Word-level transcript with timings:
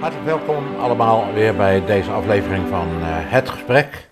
Hartelijk 0.00 0.26
welkom 0.26 0.76
allemaal 0.80 1.32
weer 1.32 1.56
bij 1.56 1.84
deze 1.84 2.10
aflevering 2.10 2.68
van 2.68 2.88
eh, 3.00 3.06
Het 3.08 3.48
Gesprek. 3.48 4.08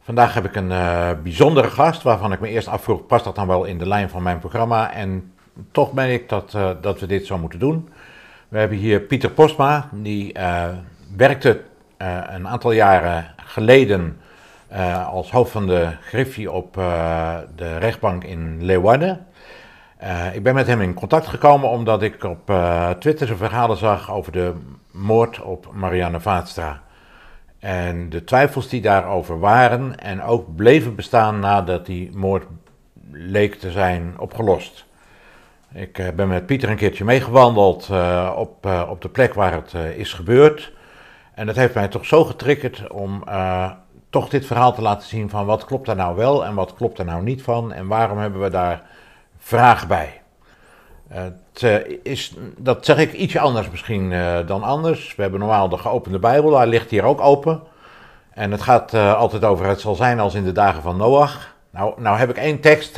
Vandaag 0.00 0.34
heb 0.34 0.44
ik 0.44 0.56
een 0.56 0.72
eh, 0.72 1.10
bijzondere 1.22 1.70
gast 1.70 2.02
waarvan 2.02 2.32
ik 2.32 2.40
me 2.40 2.48
eerst 2.48 2.68
afvroeg, 2.68 3.06
past 3.06 3.24
dat 3.24 3.34
dan 3.34 3.46
wel 3.46 3.64
in 3.64 3.78
de 3.78 3.88
lijn 3.88 4.10
van 4.10 4.22
mijn 4.22 4.38
programma? 4.38 4.92
En 4.92 5.32
toch 5.72 5.92
ben 5.92 6.12
ik 6.12 6.28
dat, 6.28 6.54
eh, 6.54 6.70
dat 6.80 7.00
we 7.00 7.06
dit 7.06 7.26
zo 7.26 7.38
moeten 7.38 7.58
doen. 7.58 7.88
We 8.48 8.58
hebben 8.58 8.78
hier 8.78 9.00
Pieter 9.00 9.30
Postma, 9.30 9.88
die 9.92 10.34
werkte 11.16 11.60
een 12.28 12.48
aantal 12.48 12.72
jaren 12.72 13.34
geleden 13.36 14.20
als 15.10 15.30
hoofd 15.30 15.50
van 15.50 15.66
de 15.66 15.88
Griffie 16.00 16.52
op 16.52 16.74
de 17.56 17.78
rechtbank 17.78 18.24
in 18.24 18.64
Leeuwarden. 18.64 19.26
Ik 20.32 20.42
ben 20.42 20.54
met 20.54 20.66
hem 20.66 20.80
in 20.80 20.94
contact 20.94 21.26
gekomen 21.26 21.68
omdat 21.68 22.02
ik 22.02 22.24
op 22.24 22.52
Twitter 22.98 23.26
zijn 23.26 23.38
verhalen 23.38 23.76
zag 23.76 24.12
over 24.12 24.32
de 24.32 24.54
moord 24.90 25.40
op 25.40 25.70
Marianne 25.72 26.20
Vaatstra. 26.20 26.82
En 27.58 28.08
de 28.10 28.24
twijfels 28.24 28.68
die 28.68 28.80
daarover 28.80 29.38
waren 29.38 29.98
en 29.98 30.22
ook 30.22 30.56
bleven 30.56 30.94
bestaan 30.94 31.38
nadat 31.38 31.86
die 31.86 32.10
moord 32.16 32.46
leek 33.10 33.54
te 33.54 33.70
zijn 33.70 34.14
opgelost. 34.18 34.84
Ik 35.72 35.98
eh, 35.98 36.08
ben 36.14 36.28
met 36.28 36.46
Pieter 36.46 36.70
een 36.70 36.76
keertje 36.76 37.04
meegewandeld 37.04 37.88
eh, 37.90 38.32
op, 38.36 38.66
eh, 38.66 38.86
op 38.90 39.02
de 39.02 39.08
plek 39.08 39.34
waar 39.34 39.52
het 39.52 39.74
is 39.96 40.12
gebeurd. 40.12 40.72
En 41.34 41.46
dat 41.46 41.56
heeft 41.56 41.74
mij 41.74 41.88
toch 41.88 42.06
zo 42.06 42.24
getriggerd 42.24 42.90
om 42.90 43.24
toch 44.10 44.28
dit 44.28 44.46
verhaal 44.46 44.74
te 44.74 44.82
laten 44.82 45.08
zien 45.08 45.30
van 45.30 45.46
wat 45.46 45.64
klopt 45.64 45.86
daar 45.86 45.96
nou 45.96 46.16
wel 46.16 46.44
en 46.44 46.54
wat 46.54 46.74
klopt 46.74 46.98
er 46.98 47.04
nou 47.04 47.22
niet 47.22 47.42
van 47.42 47.72
en 47.72 47.86
waarom 47.86 48.18
hebben 48.18 48.40
we 48.40 48.50
daar 48.50 48.82
vragen 49.38 49.88
bij. 49.88 50.19
Het 51.10 51.62
eh, 51.62 51.98
is, 52.02 52.34
dat 52.56 52.84
zeg 52.84 52.96
ik 52.96 53.12
ietsje 53.12 53.40
anders 53.40 53.70
misschien 53.70 54.12
eh, 54.12 54.38
dan 54.46 54.62
anders. 54.62 55.14
We 55.16 55.22
hebben 55.22 55.40
normaal 55.40 55.68
de 55.68 55.78
geopende 55.78 56.18
Bijbel, 56.18 56.50
daar 56.50 56.66
ligt 56.66 56.90
hier 56.90 57.04
ook 57.04 57.20
open. 57.20 57.60
En 58.30 58.50
het 58.50 58.62
gaat 58.62 58.94
eh, 58.94 59.14
altijd 59.14 59.44
over 59.44 59.66
het 59.66 59.80
zal 59.80 59.94
zijn 59.94 60.20
als 60.20 60.34
in 60.34 60.44
de 60.44 60.52
dagen 60.52 60.82
van 60.82 60.96
Noach. 60.96 61.54
Nou, 61.70 62.00
nou 62.00 62.18
heb 62.18 62.30
ik 62.30 62.36
één 62.36 62.60
tekst 62.60 62.96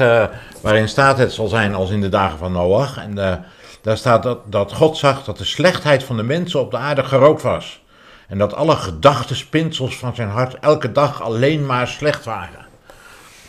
waarin 0.61 0.89
staat 0.89 1.19
het 1.19 1.33
zal 1.33 1.49
zijn 1.49 1.75
als 1.75 1.91
in 1.91 2.01
de 2.01 2.09
dagen 2.09 2.39
van 2.39 2.53
Noach. 2.53 2.97
En 2.97 3.15
daar 3.83 3.97
staat 3.97 4.23
dat, 4.23 4.39
dat 4.53 4.73
God 4.73 4.97
zag 4.97 5.25
dat 5.25 5.39
de 5.39 5.45
slechtheid 5.45 6.05
van 6.05 6.17
de 6.17 6.23
mensen 6.23 6.61
op 6.61 6.71
de 6.71 6.77
aarde 6.77 7.03
groot 7.03 7.43
was. 7.43 7.83
En 8.29 8.39
dat 8.39 8.55
alle 8.55 8.77
gedachtespinsels 8.77 9.99
van 9.99 10.15
zijn 10.15 10.29
hart 10.29 10.55
elke 10.55 10.93
dag 10.93 11.23
alleen 11.23 11.67
maar 11.67 11.89
slecht 11.89 12.25
waren. 12.25 12.67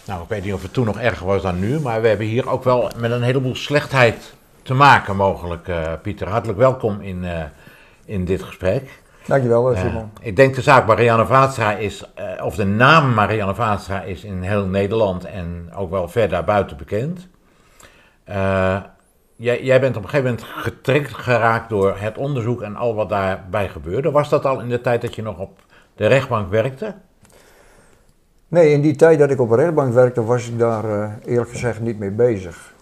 Nou, 0.06 0.22
ik 0.22 0.30
weet 0.30 0.44
niet 0.44 0.54
of 0.54 0.62
het 0.62 0.74
toen 0.74 0.86
nog 0.86 1.00
erger 1.00 1.26
was 1.26 1.42
dan 1.42 1.60
nu, 1.60 1.80
maar 1.80 2.02
we 2.02 2.08
hebben 2.08 2.28
hier 2.28 2.50
ook 2.50 2.64
wel 2.64 2.92
met 2.98 3.12
een 3.12 3.24
heleboel 3.24 3.56
slechtheid 3.56 4.34
te 4.64 4.74
maken 4.74 5.16
mogelijk. 5.16 5.68
eh, 5.68 5.92
Pieter, 6.02 6.28
hartelijk 6.28 6.60
welkom 6.60 7.02
in, 7.02 7.24
eh, 7.24 7.44
in 8.06 8.26
dit 8.26 8.44
gesprek. 8.44 9.02
Dankjewel, 9.26 9.72
eh, 9.74 9.82
Simon. 9.82 10.12
ik 10.22 10.36
denk 10.36 10.56
de 10.56 10.62
zaak 10.62 10.88
Marianne 10.88 11.26
Vaatstra 11.26 11.74
is, 11.74 12.14
of 12.44 12.56
de 12.56 12.66
naam 12.66 13.14
Marianne 13.14 13.56
Vaatstra 13.56 14.02
is 14.02 14.24
in 14.24 14.42
heel 14.42 14.66
Nederland 14.66 15.26
en 15.26 15.70
ook 15.76 15.90
wel 15.90 16.08
ver 16.08 16.30
daarbuiten 16.30 16.78
bekend. 16.78 17.28
Jij, 19.36 19.64
jij 19.64 19.80
bent 19.80 19.98
op 19.98 20.04
een 20.04 20.10
gegeven 20.10 20.32
moment 20.32 20.48
getriggerd 20.56 21.14
geraakt 21.14 21.70
door 21.70 21.96
het 21.98 22.18
onderzoek 22.18 22.62
en 22.62 22.76
al 22.76 22.96
wat 22.96 23.10
daarbij 23.10 23.70
gebeurde. 23.70 24.12
Was 24.12 24.30
dat 24.30 24.46
al 24.46 24.60
in 24.60 24.70
de 24.70 24.82
tijd 24.82 25.02
dat 25.02 25.16
je 25.16 25.22
nog 25.22 25.38
op 25.38 25.60
de 25.96 26.08
rechtbank 26.08 26.50
werkte? 26.50 26.94
Nee, 28.48 28.72
in 28.72 28.82
die 28.82 28.96
tijd 28.96 29.20
dat 29.20 29.30
ik 29.32 29.40
op 29.40 29.50
een 29.50 29.58
rechtbank 29.58 29.94
werkte, 29.94 30.24
was 30.24 30.48
ik 30.48 30.60
daar 30.60 30.84
eerlijk 31.26 31.50
gezegd 31.50 31.80
niet 31.80 32.00
mee 32.00 32.12
bezig. 32.12 32.73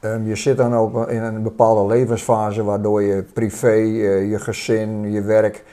Ehm, 0.00 0.26
je 0.26 0.36
zit 0.36 0.56
dan 0.56 0.74
ook 0.74 1.08
in 1.08 1.22
een 1.22 1.42
bepaalde 1.42 1.94
levensfase 1.94 2.64
waardoor 2.64 3.02
je 3.02 3.22
privé, 3.22 3.74
eh, 3.74 4.30
je 4.30 4.38
gezin, 4.38 5.10
je 5.12 5.22
werk, 5.22 5.64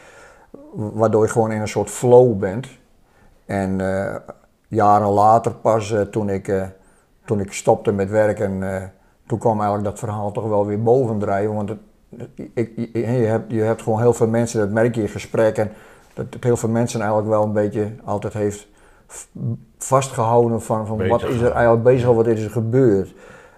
waardoor 0.74 1.24
je 1.24 1.32
gewoon 1.32 1.52
in 1.52 1.62
een 1.62 1.68
soort 1.68 1.90
flow 1.90 2.40
bent. 2.40 2.68
En 3.46 3.82
eh, 3.82 4.16
jaren 4.68 5.10
later 5.10 5.54
pas, 5.54 5.92
eh, 5.92 6.02
toen, 6.02 6.30
ik, 6.30 6.54
toen 7.26 7.40
ik 7.40 7.54
stopte 7.54 7.92
met 7.92 8.10
werken, 8.10 8.64
toen 9.28 9.40
kwam 9.40 9.60
eigenlijk 9.60 9.90
dat 9.90 10.00
verhaal 10.00 10.32
toch 10.32 10.48
wel 10.48 10.66
weer 10.66 10.84
bovendrijven. 10.84 11.56
Want 11.56 11.70
het, 11.70 11.80
ik, 12.54 12.72
je, 12.76 12.90
je 12.94 13.26
hebt, 13.26 13.52
je 13.52 13.62
hebt 13.62 13.82
gewoon 13.82 14.00
heel 14.00 14.14
veel 14.14 14.28
mensen, 14.28 14.60
dat 14.60 14.70
merk 14.70 14.96
je 14.96 15.02
in 15.02 15.10
gesprekken, 15.10 15.72
dat, 16.14 16.32
dat 16.32 16.44
heel 16.44 16.58
veel 16.58 16.70
mensen 16.70 17.00
eigenlijk 17.00 17.30
wel 17.30 17.44
een 17.44 17.54
beetje 17.54 17.92
altijd 18.04 18.34
heeft 18.34 18.68
vastgehouden 19.78 20.62
van, 20.62 20.88
van 20.88 21.08
wat 21.08 21.24
is 21.24 21.42
er 21.42 21.52
eigenlijk 21.52 21.84
bezig, 21.84 22.10
wat 22.10 22.28
is 22.28 22.44
er 22.44 22.52
gebeurd. 22.52 23.14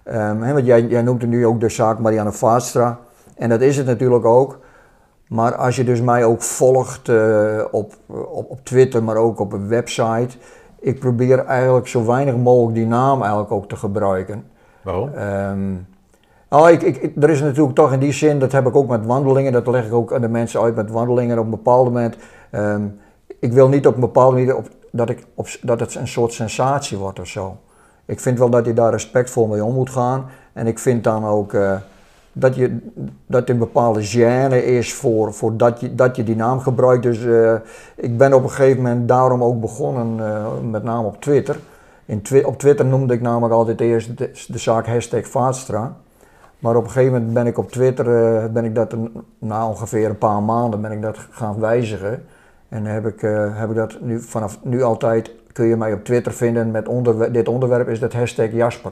Ehm, 0.07 0.53
want 0.53 0.65
jij, 0.65 0.81
jij 0.81 1.01
noemt 1.01 1.27
nu 1.27 1.45
ook 1.45 1.59
de 1.59 1.69
zaak 1.69 1.99
Marianne 1.99 2.31
Vaatstra. 2.31 2.99
En 3.35 3.49
dat 3.49 3.61
is 3.61 3.77
het 3.77 3.85
natuurlijk 3.85 4.25
ook. 4.25 4.59
Maar 5.27 5.55
als 5.55 5.75
je 5.75 5.83
dus 5.83 6.01
mij 6.01 6.23
ook 6.23 6.41
volgt 6.41 7.09
eh, 7.09 7.63
op, 7.71 7.93
op, 8.07 8.49
op 8.49 8.59
Twitter, 8.63 9.03
maar 9.03 9.15
ook 9.15 9.39
op 9.39 9.53
een 9.53 9.67
website. 9.67 10.37
Ik 10.79 10.99
probeer 10.99 11.45
eigenlijk 11.45 11.87
zo 11.87 12.05
weinig 12.05 12.35
mogelijk 12.37 12.75
die 12.75 12.87
naam 12.87 13.21
eigenlijk 13.21 13.51
ook 13.51 13.67
te 13.67 13.75
gebruiken. 13.75 14.43
Waarom? 14.81 15.09
Nou, 16.49 16.71
ik, 16.71 17.11
er 17.23 17.29
is 17.29 17.41
natuurlijk 17.41 17.75
toch 17.75 17.93
in 17.93 17.99
die 17.99 18.11
zin, 18.11 18.39
dat 18.39 18.51
heb 18.51 18.67
ik 18.67 18.75
ook 18.75 18.87
met 18.87 19.05
wandelingen, 19.05 19.51
dat 19.51 19.67
leg 19.67 19.85
ik 19.85 19.93
ook 19.93 20.13
aan 20.13 20.21
de 20.21 20.29
mensen 20.29 20.61
uit 20.61 20.75
met 20.75 20.91
wandelingen 20.91 21.39
op 21.39 21.43
een 21.43 21.49
bepaald 21.49 21.85
moment. 21.85 22.17
ehm, 22.51 22.81
ik 23.39 23.53
wil 23.53 23.67
niet 23.67 23.87
op 23.87 23.93
een 23.93 23.99
bepaalde 23.99 24.35
manier 24.35 24.55
op, 24.55 24.67
dat, 24.91 25.09
ik 25.09 25.25
op, 25.33 25.47
dat 25.61 25.79
het 25.79 25.95
een 25.95 26.07
soort 26.07 26.33
sensatie 26.33 26.97
wordt 26.97 27.19
of 27.19 27.27
zo. 27.27 27.57
Ik 28.07 28.19
vind 28.19 28.37
wel 28.37 28.49
dat 28.49 28.65
je 28.65 28.73
daar 28.73 28.91
respectvol 28.91 29.47
mee 29.47 29.63
om 29.63 29.73
moet 29.73 29.89
gaan. 29.89 30.25
En 30.53 30.67
ik 30.67 30.79
vind 30.79 31.03
dan 31.03 31.25
ook 31.25 31.53
eh, 31.53 31.75
dat, 32.31 32.55
je, 32.55 32.77
dat 33.25 33.49
een 33.49 33.57
bepaalde 33.57 34.07
gêne 34.07 34.65
is 34.65 34.93
voor, 34.93 35.33
voor 35.33 35.57
dat, 35.57 35.79
je, 35.79 35.95
dat 35.95 36.15
je 36.15 36.23
die 36.23 36.35
naam 36.35 36.59
gebruikt. 36.59 37.03
Dus 37.03 37.25
eh, 37.25 37.53
ik 37.95 38.17
ben 38.17 38.33
op 38.33 38.43
een 38.43 38.49
gegeven 38.49 38.81
moment 38.81 39.07
daarom 39.07 39.43
ook 39.43 39.61
begonnen, 39.61 40.27
eh, 40.27 40.45
met 40.69 40.83
name 40.83 41.07
op 41.07 41.21
Twitter. 41.21 41.59
In 42.05 42.45
op 42.45 42.59
Twitter 42.59 42.85
noemde 42.85 43.13
ik 43.13 43.21
namelijk 43.21 43.53
altijd 43.53 43.81
eerst 43.81 44.17
de, 44.17 44.57
zaak 44.57 44.87
hashtag 44.87 45.27
Vaatstra. 45.27 45.95
Maar 46.59 46.75
op 46.75 46.83
een 46.83 46.89
gegeven 46.89 47.13
moment 47.13 47.33
ben 47.33 47.47
ik 47.47 47.57
op 47.57 47.71
Twitter, 47.71 48.05
ben 48.51 48.65
ik 48.65 48.75
dat 48.75 48.95
na 49.39 49.67
ongeveer 49.67 50.09
een 50.09 50.17
paar 50.17 50.43
maanden 50.43 50.81
ben 50.81 50.91
ik 50.91 51.01
dat 51.01 51.17
gaan 51.29 51.59
wijzigen. 51.59 52.25
En 52.69 52.85
heb 52.85 53.05
ik, 53.07 53.21
heb 53.53 53.69
ik 53.69 53.75
dat 53.75 54.01
nu 54.01 54.21
vanaf 54.21 54.59
nu 54.63 54.81
altijd, 54.81 55.31
kun 55.57 55.65
je 55.67 55.75
mij 55.75 55.93
op 55.93 56.03
Twitter 56.03 56.33
vinden 56.33 56.71
met 56.71 56.87
onderwe- 56.87 57.31
dit 57.31 57.47
onderwerp 57.47 57.87
is 57.87 57.99
dat 57.99 58.13
hashtag 58.13 58.51
Jasper. 58.51 58.91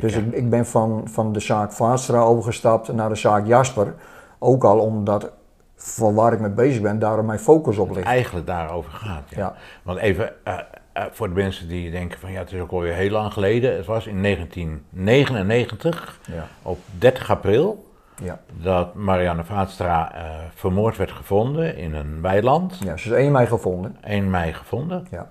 Dus 0.00 0.14
ik, 0.16 0.32
ik 0.32 0.50
ben 0.50 0.66
van, 0.66 1.02
van 1.04 1.32
de 1.32 1.40
zaak 1.40 1.72
Vaatstra 1.72 2.20
overgestapt 2.20 2.92
naar 2.92 3.08
de 3.08 3.14
zaak 3.14 3.46
Jasper. 3.46 3.94
Ook 4.38 4.64
al 4.64 4.78
omdat 4.78 5.32
van 5.76 6.14
waar 6.14 6.32
ik 6.32 6.40
mee 6.40 6.50
bezig 6.50 6.82
ben, 6.82 6.98
daar 6.98 7.24
mijn 7.24 7.38
focus 7.38 7.78
op 7.78 7.90
ligt. 7.90 8.06
eigenlijk 8.06 8.46
daarover 8.46 8.92
gaat. 8.92 9.22
Ja. 9.28 9.38
Ja. 9.38 9.54
Want 9.82 9.98
even 9.98 10.32
eh, 10.44 10.58
eh, 10.92 11.04
voor 11.10 11.28
de 11.28 11.34
mensen 11.34 11.68
die 11.68 11.90
denken 11.90 12.18
van 12.18 12.32
ja, 12.32 12.38
het 12.38 12.52
is 12.52 12.60
ook 12.60 12.70
alweer 12.70 12.94
heel 12.94 13.10
lang 13.10 13.32
geleden. 13.32 13.76
Het 13.76 13.86
was 13.86 14.06
in 14.06 14.22
1999, 14.22 16.18
Ja, 16.32 16.46
op 16.62 16.78
30 16.98 17.30
april, 17.30 17.84
ja. 18.22 18.40
dat 18.62 18.94
Marianne 18.94 19.44
Vaatstra 19.44 20.14
eh, 20.14 20.24
vermoord 20.54 20.96
werd 20.96 21.10
gevonden 21.10 21.76
in 21.76 21.94
een 21.94 22.20
weiland. 22.22 22.78
ja 22.84 22.96
ze 22.96 23.08
is 23.08 23.14
1 23.16 23.32
mei 23.32 23.46
gevonden. 23.46 23.96
1 24.00 24.30
mei 24.30 24.52
gevonden. 24.52 25.06
Ja. 25.10 25.28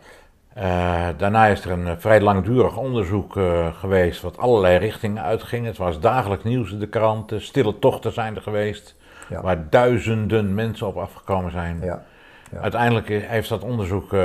Eh, 0.53 1.07
daarna 1.17 1.45
is 1.47 1.65
er 1.65 1.71
een 1.71 1.87
eh, 1.87 1.93
vrij 1.97 2.21
langdurig 2.21 2.77
onderzoek 2.77 3.37
eh, 3.37 3.67
geweest 3.73 4.21
wat 4.21 4.37
allerlei 4.37 4.77
richtingen 4.77 5.23
uitging. 5.23 5.65
Het 5.65 5.77
was 5.77 5.99
dagelijks 5.99 6.43
nieuws 6.43 6.71
in 6.71 6.79
de 6.79 6.87
kranten, 6.87 7.41
stille 7.41 7.79
tochten 7.79 8.11
zijn 8.13 8.35
er 8.35 8.41
geweest, 8.41 8.95
Ja. 9.29 9.41
waar 9.41 9.69
duizenden 9.69 10.53
mensen 10.53 10.87
op 10.87 10.97
afgekomen 10.97 11.51
zijn. 11.51 11.79
Ja. 11.81 12.03
Ja. 12.51 12.59
Uiteindelijk 12.59 13.07
heeft 13.07 13.49
dat 13.49 13.63
onderzoek 13.63 14.15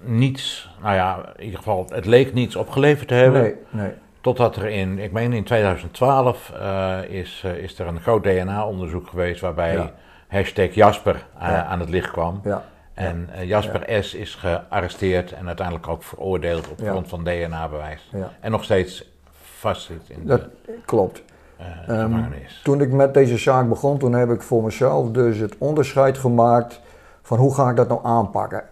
niets, 0.00 0.70
nou 0.82 0.94
ja, 0.94 1.32
in 1.36 1.44
ieder 1.44 1.58
geval, 1.58 1.86
het 1.88 2.06
leek 2.06 2.32
niets 2.32 2.56
opgeleverd 2.56 3.08
te 3.08 3.14
hebben. 3.14 3.42
Nee, 3.42 3.54
nee. 3.70 3.90
Totdat 4.20 4.56
er 4.56 4.66
in, 4.68 4.98
ik 4.98 5.12
meen 5.12 5.32
in 5.32 5.44
2012, 5.44 6.52
eh, 6.60 6.98
is, 7.08 7.44
is 7.62 7.78
er 7.78 7.86
een 7.86 8.00
groot 8.00 8.22
DNA-onderzoek 8.22 9.08
geweest 9.08 9.40
waarbij 9.40 9.92
hashtag 10.28 10.74
Jasper 10.74 11.24
Ja. 11.40 11.64
aan 11.64 11.80
het 11.80 11.88
licht 11.88 12.10
kwam. 12.10 12.40
Ja. 12.44 12.62
En 12.94 13.28
eh, 13.32 13.48
Jasper 13.48 14.04
S. 14.04 14.14
is 14.14 14.34
gearresteerd 14.34 15.32
en 15.32 15.46
uiteindelijk 15.46 15.88
ook 15.88 16.02
veroordeeld 16.02 16.68
op 16.70 16.78
Ja. 16.78 16.90
grond 16.90 17.08
van 17.08 17.24
DNA-bewijs. 17.24 18.08
Ja. 18.12 18.32
En 18.40 18.50
nog 18.50 18.64
steeds 18.64 19.12
vastzit 19.32 20.02
in 20.08 20.26
Dat 20.26 20.40
de 20.40 20.78
klopt. 20.84 21.22
Ehm, 21.58 21.84
gevangenis. 22.02 22.60
Toen 22.64 22.80
ik 22.80 22.92
met 22.92 23.14
deze 23.14 23.36
zaak 23.38 23.68
begon, 23.68 23.98
toen 23.98 24.12
heb 24.12 24.30
ik 24.30 24.42
voor 24.42 24.62
mezelf 24.62 25.10
dus 25.10 25.38
het 25.38 25.54
onderscheid 25.58 26.18
gemaakt 26.18 26.80
van 27.22 27.38
hoe 27.38 27.54
ga 27.54 27.70
ik 27.70 27.76
dat 27.76 27.88
nou 27.88 28.00
aanpakken. 28.02 28.64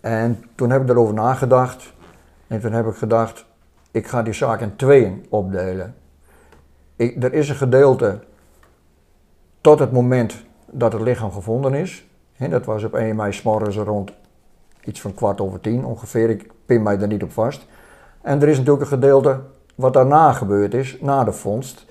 En 0.00 0.44
toen 0.54 0.70
heb 0.70 0.82
ik 0.82 0.88
erover 0.88 1.14
nagedacht 1.14 1.92
en 2.46 2.60
toen 2.60 2.72
heb 2.72 2.86
ik 2.86 2.94
gedacht, 2.94 3.44
ik 3.90 4.06
ga 4.06 4.22
die 4.22 4.32
zaak 4.32 4.60
in 4.60 4.76
tweeën 4.76 5.26
opdelen. 5.30 5.94
Ik, 6.96 7.22
er 7.22 7.32
is 7.32 7.48
een 7.48 7.54
gedeelte 7.56 8.18
tot 9.60 9.78
het 9.78 9.92
moment 9.92 10.44
dat 10.70 10.92
het 10.92 11.02
lichaam 11.02 11.32
gevonden 11.32 11.74
is. 11.74 12.06
En 12.36 12.50
dat 12.50 12.64
was 12.64 12.84
op 12.84 12.94
1 12.94 13.16
mei 13.16 13.32
s 13.32 13.42
morgens 13.42 13.76
rond 13.76 14.12
iets 14.84 15.00
van 15.00 15.14
kwart 15.14 15.40
over 15.40 15.60
tien 15.60 15.84
ongeveer. 15.84 16.30
Ik 16.30 16.50
pin 16.66 16.82
mij 16.82 17.00
er 17.00 17.06
niet 17.06 17.22
op 17.22 17.32
vast. 17.32 17.66
En 18.22 18.42
er 18.42 18.48
is 18.48 18.56
natuurlijk 18.56 18.84
een 18.84 18.98
gedeelte 18.98 19.40
wat 19.74 19.92
daarna 19.92 20.32
gebeurd 20.32 20.74
is, 20.74 20.98
na 21.00 21.24
de 21.24 21.32
vondst. 21.32 21.86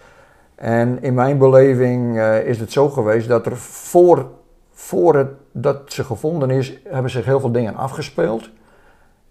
En 0.56 1.02
in 1.02 1.14
mijn 1.14 1.38
beleving 1.38 2.18
eh, 2.18 2.46
is 2.46 2.60
het 2.60 2.72
zo 2.72 2.90
geweest 2.90 3.28
dat 3.28 3.46
er 3.46 3.58
voor, 3.58 4.30
voor 4.72 5.16
het, 5.16 5.30
dat 5.52 5.82
ze 5.86 6.04
gevonden 6.04 6.50
is, 6.50 6.80
hebben 6.84 7.12
zich 7.12 7.26
heel 7.26 7.40
veel 7.40 7.52
dingen 7.52 7.76
afgespeeld. 7.76 8.50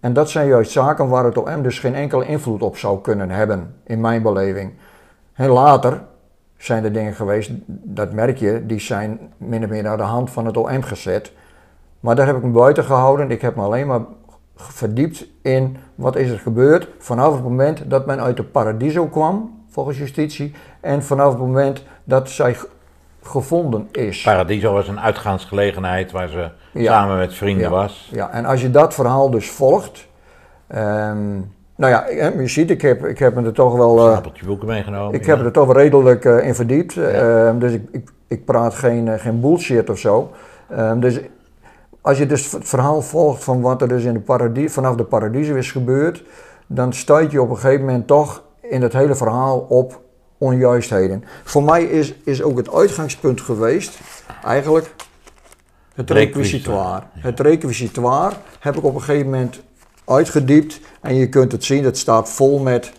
En 0.00 0.12
dat 0.12 0.30
zijn 0.30 0.48
juist 0.48 0.70
zaken 0.70 1.08
waar 1.08 1.24
het 1.24 1.36
OM 1.36 1.62
dus 1.62 1.78
geen 1.78 1.94
enkele 1.94 2.26
invloed 2.26 2.62
op 2.62 2.76
zou 2.76 3.00
kunnen 3.00 3.30
hebben, 3.30 3.74
in 3.84 4.00
mijn 4.00 4.22
beleving. 4.22 4.72
En 5.32 5.48
later 5.48 6.00
zijn 6.62 6.84
er 6.84 6.92
dingen 6.92 7.14
geweest, 7.14 7.50
dat 7.66 8.12
merk 8.12 8.38
je, 8.38 8.66
die 8.66 8.80
zijn 8.80 9.18
min 9.36 9.64
of 9.64 9.70
meer 9.70 9.82
naar 9.82 9.96
de 9.96 10.02
hand 10.02 10.30
van 10.30 10.46
het 10.46 10.56
OM 10.56 10.82
gezet. 10.82 11.32
Maar 12.00 12.16
daar 12.16 12.26
heb 12.26 12.36
ik 12.36 12.42
me 12.42 12.50
buiten 12.50 12.84
gehouden. 12.84 13.30
Ik 13.30 13.40
heb 13.40 13.56
me 13.56 13.62
alleen 13.62 13.86
maar 13.86 14.00
verdiept 14.56 15.26
in 15.42 15.76
wat 15.94 16.16
is 16.16 16.30
er 16.30 16.38
gebeurd 16.38 16.88
vanaf 16.98 17.32
het 17.32 17.42
moment 17.42 17.90
dat 17.90 18.06
men 18.06 18.20
uit 18.20 18.36
de 18.36 18.44
Paradiso 18.44 19.06
kwam, 19.06 19.64
volgens 19.68 19.98
justitie, 19.98 20.54
en 20.80 21.02
vanaf 21.02 21.28
het 21.28 21.38
moment 21.40 21.82
dat 22.04 22.30
zij 22.30 22.56
gevonden 23.22 23.88
is. 23.92 24.22
Paradiso 24.22 24.72
was 24.72 24.88
een 24.88 25.00
uitgaansgelegenheid 25.00 26.10
waar 26.10 26.28
ze 26.28 26.50
samen 26.74 27.18
met 27.18 27.34
vrienden 27.34 27.70
was. 27.70 28.08
Ja, 28.12 28.30
en 28.30 28.44
als 28.44 28.60
je 28.60 28.70
dat 28.70 28.94
verhaal 28.94 29.30
dus 29.30 29.50
volgt, 29.50 30.06
ehm, 30.66 31.40
nou 31.76 31.92
ja, 31.92 32.30
je 32.40 32.48
ziet, 32.48 32.70
ik 32.70 32.82
heb, 32.82 33.04
ik 33.04 33.18
heb 33.18 33.34
me 33.34 33.42
er 33.42 33.52
toch 33.52 33.76
wel... 33.76 34.08
Uh, 34.08 34.18
een 34.22 34.46
boeken 34.46 34.68
meegenomen. 34.68 35.14
Ik 35.14 35.26
heb 35.26 35.40
er 35.40 35.52
toch 35.52 35.66
wel 35.66 35.76
redelijk 35.76 36.24
uh, 36.24 36.46
in 36.46 36.54
verdiept, 36.54 36.96
ehm, 36.96 37.58
dus 37.58 37.72
ik, 37.72 37.82
ik, 37.90 38.10
ik, 38.26 38.44
praat 38.44 38.74
geen, 38.74 39.06
uh, 39.06 39.14
geen 39.14 39.40
bullshit 39.40 39.90
of 39.90 39.98
zo. 39.98 40.30
Um, 40.78 41.00
dus 41.00 41.20
als 42.00 42.18
je 42.18 42.26
dus 42.26 42.52
het 42.52 42.68
verhaal 42.68 43.02
volgt 43.02 43.44
van 43.44 43.60
wat 43.60 43.82
er 43.82 43.88
dus 43.88 44.04
in 44.04 44.12
de 44.12 44.20
paradie, 44.20 44.70
vanaf 44.70 44.96
de 44.96 45.04
paradies 45.04 45.48
is 45.48 45.72
gebeurd, 45.72 46.24
dan 46.66 46.92
stuit 46.92 47.30
je 47.30 47.42
op 47.42 47.50
een 47.50 47.58
gegeven 47.58 47.84
moment 47.84 48.06
toch 48.06 48.42
in 48.60 48.82
het 48.82 48.92
hele 48.92 49.14
verhaal 49.14 49.58
op 49.58 50.00
onjuistheden. 50.38 51.24
Voor 51.44 51.62
mij 51.62 51.84
is, 51.84 52.14
is 52.24 52.42
ook 52.42 52.56
het 52.56 52.74
uitgangspunt 52.74 53.40
geweest, 53.40 54.00
eigenlijk, 54.44 54.94
het 55.94 56.10
requisitoire. 56.10 57.02
Het 57.12 57.40
requisitoire 57.40 58.34
heb 58.58 58.76
ik 58.76 58.84
op 58.84 58.94
een 58.94 59.02
gegeven 59.02 59.30
moment 59.30 59.62
uitgediept 60.04 60.80
en 61.00 61.14
je 61.14 61.28
kunt 61.28 61.52
het 61.52 61.64
zien, 61.64 61.84
het 61.84 61.98
staat 61.98 62.30
vol 62.30 62.58
met, 62.58 62.92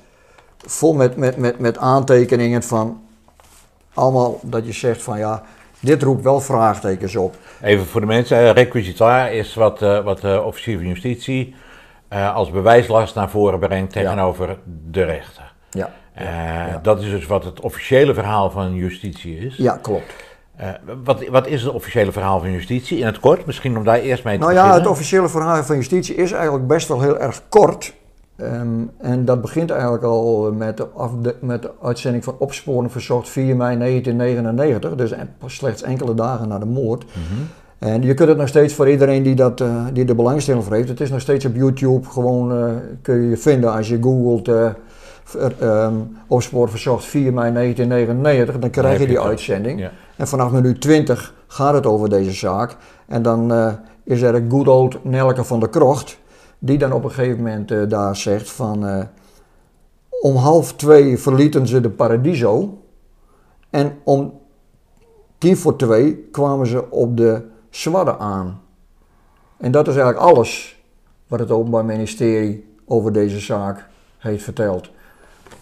vol 0.58 0.94
met, 0.94 1.18
met, 1.18 1.38
met, 1.38 1.60
met 1.60 1.78
aantekeningen 1.78 2.64
van 2.64 3.02
allemaal 3.94 4.40
dat 4.42 4.66
je 4.66 4.72
zegt 4.72 5.02
van 5.02 5.18
ja, 5.18 5.44
dit 5.80 6.04
roept 6.04 6.24
wel 6.24 6.40
vraagtekens 6.40 7.16
op. 7.16 7.36
Even 7.62 7.86
voor 7.86 8.02
de 8.02 8.08
mensen, 8.08 8.42
uh, 8.42 8.52
requisitoire 8.52 9.36
is 9.36 9.54
wat, 9.54 9.82
uh, 9.82 10.04
wat 10.04 10.22
de 10.22 10.42
officier 10.42 10.78
van 10.78 10.88
justitie 10.88 11.56
uh, 12.14 12.36
als 12.36 12.52
bewijslast 12.52 13.16
naar 13.16 13.30
voren 13.30 13.60
brengt 13.60 13.92
tegenover 13.92 14.58
de 14.90 15.04
rechter. 15.04 15.54
Ja. 15.70 15.94
ja. 16.16 16.80
Dat 16.84 17.02
is 17.02 17.10
dus 17.10 17.26
wat 17.26 17.44
het 17.44 17.60
officiële 17.60 18.14
verhaal 18.14 18.50
van 18.50 18.74
justitie 18.74 19.38
is. 19.38 19.56
Ja, 19.56 19.80
klopt. 19.82 20.14
Wat, 21.04 21.28
wat 21.28 21.48
is 21.48 21.64
het 21.64 21.74
officiële 21.74 22.12
verhaal 22.12 22.40
van 22.40 22.52
justitie 22.52 22.98
in 22.98 23.06
het 23.06 23.20
kort? 23.20 23.46
Misschien 23.46 23.78
om 23.78 23.84
daar 23.84 24.00
eerst 24.00 24.24
mee 24.24 24.34
te 24.34 24.40
nou 24.40 24.52
beginnen. 24.52 24.64
Nou 24.64 24.74
ja, 24.74 24.80
het 24.80 24.88
officiële 24.88 25.30
verhaal 25.30 25.64
van 25.64 25.76
justitie 25.76 26.16
is 26.16 26.32
eigenlijk 26.32 26.68
best 26.68 26.88
wel 26.88 27.02
heel 27.02 27.20
erg 27.20 27.42
kort. 27.50 27.94
Um, 28.38 28.92
en 28.98 29.26
dat 29.26 29.42
begint 29.42 29.70
eigenlijk 29.70 30.04
al 30.04 30.52
met 30.52 30.78
de, 30.78 31.36
met 31.42 31.62
de 31.62 31.72
uitzending 31.82 32.24
van 32.24 32.36
Opsporing 32.38 32.92
Verzocht 32.92 33.30
4 33.30 33.56
mei 33.56 33.78
1999, 33.78 34.96
dus 34.96 35.14
slechts 35.46 35.82
enkele 35.82 36.14
dagen 36.14 36.48
na 36.48 36.60
de 36.60 36.66
moord. 36.66 37.04
Mm 37.04 37.10
-hmm. 37.12 37.48
En 37.80 38.02
je 38.02 38.14
kunt 38.14 38.30
het 38.30 38.38
nog 38.38 38.48
steeds 38.48 38.74
voor 38.74 38.90
iedereen 38.90 39.24
die, 39.24 39.36
dat, 39.36 39.62
uh, 39.62 39.86
die 39.94 40.06
er 40.06 40.16
belangstelling 40.16 40.64
voor 40.64 40.74
heeft, 40.74 40.90
het 40.90 41.02
is 41.02 41.10
nog 41.10 41.22
steeds 41.22 41.46
op 41.46 41.56
YouTube, 41.56 42.08
gewoon 42.08 42.58
uh, 42.58 42.72
kun 43.02 43.30
je 43.30 43.38
vinden 43.38 43.74
als 43.74 43.88
je 43.88 43.98
googelt 44.02 44.48
uh, 44.48 44.70
um, 45.62 46.18
Opsporing 46.28 46.70
Verzocht 46.70 47.06
4 47.06 47.34
mei 47.34 47.54
1999, 47.54 48.60
dan 48.60 48.70
krijg 48.70 49.00
je 49.00 49.08
die 49.08 49.20
uitzending. 49.20 49.80
Ja. 49.80 49.92
En 50.16 50.28
vanaf 50.28 50.52
minuut 50.52 50.82
20 50.82 51.34
gaat 51.48 51.74
het 51.74 51.86
over 51.86 52.10
deze 52.10 52.32
zaak. 52.32 52.78
En 53.08 53.22
dan 53.22 53.52
is 54.04 54.22
er 54.22 54.36
een 54.36 54.50
good 54.50 54.68
old 54.68 55.04
Nelke 55.04 55.44
van 55.44 55.60
der 55.60 55.70
Krocht 55.70 56.18
die 56.66 56.78
dan 56.78 56.92
op 56.92 57.04
een 57.04 57.12
gegeven 57.12 57.38
moment 57.38 57.72
uh, 57.72 57.90
daar 57.90 58.16
zegt 58.16 58.52
van 58.52 58.86
uh, 58.86 59.04
om 60.22 60.36
half 60.36 60.74
twee 60.74 61.18
verlieten 61.18 61.68
ze 61.68 61.82
de 61.82 61.90
Paradiso 61.90 62.82
en 63.70 63.98
om 64.04 64.40
tien 65.38 65.58
voor 65.58 65.76
twee 65.76 66.18
kwamen 66.32 66.68
ze 66.68 66.92
op 66.92 67.18
de 67.18 67.52
Zwadde 67.70 68.18
aan. 68.18 68.62
En 69.58 69.72
dat 69.72 69.88
is 69.88 69.96
eigenlijk 69.96 70.26
alles 70.26 70.82
wat 71.28 71.40
het 71.40 71.52
Openbaar 71.52 71.86
Ministerie 71.86 72.76
over 72.86 73.14
deze 73.14 73.40
zaak 73.40 73.88
heeft 74.18 74.44
verteld. 74.44 74.90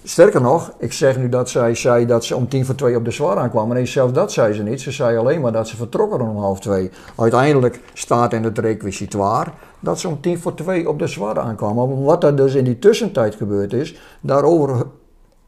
Sterker 0.04 0.42
nog, 0.42 0.74
ik 0.78 0.94
zeg 0.94 1.18
nu 1.18 1.30
dat 1.30 1.50
zij 1.50 1.76
zei 1.76 2.06
dat 2.06 2.26
ze 2.26 2.36
om 2.36 2.48
tien 2.48 2.66
voor 2.66 2.76
twee 2.76 2.96
op 2.96 3.06
de 3.06 3.12
zwaar 3.12 3.38
aankwamen. 3.38 3.76
Nee, 3.76 3.86
zelfs 3.86 4.14
dat 4.14 4.32
zei 4.32 4.54
ze 4.54 4.64
niet. 4.64 4.82
Ze 4.82 4.92
zei 4.92 5.18
alleen 5.18 5.42
maar 5.42 5.52
dat 5.52 5.68
ze 5.68 5.76
vertrokken 5.76 6.22
om 6.22 6.38
half 6.38 6.60
twee. 6.60 6.92
Uiteindelijk 7.16 7.80
staat 7.94 8.34
in 8.34 8.44
het 8.44 8.58
requisitoire 8.58 9.52
dat 9.80 10.00
ze 10.00 10.08
om 10.08 10.22
tien 10.22 10.40
voor 10.40 10.54
twee 10.54 10.90
op 10.90 11.00
de 11.00 11.08
zwaar 11.08 11.40
aankwamen. 11.40 11.88
Maar 11.88 12.04
wat 12.04 12.24
er 12.24 12.36
dus 12.36 12.54
in 12.54 12.64
die 12.64 12.80
tussentijd 12.80 13.36
gebeurd 13.36 13.74
is, 13.74 14.00
daarover 14.22 14.86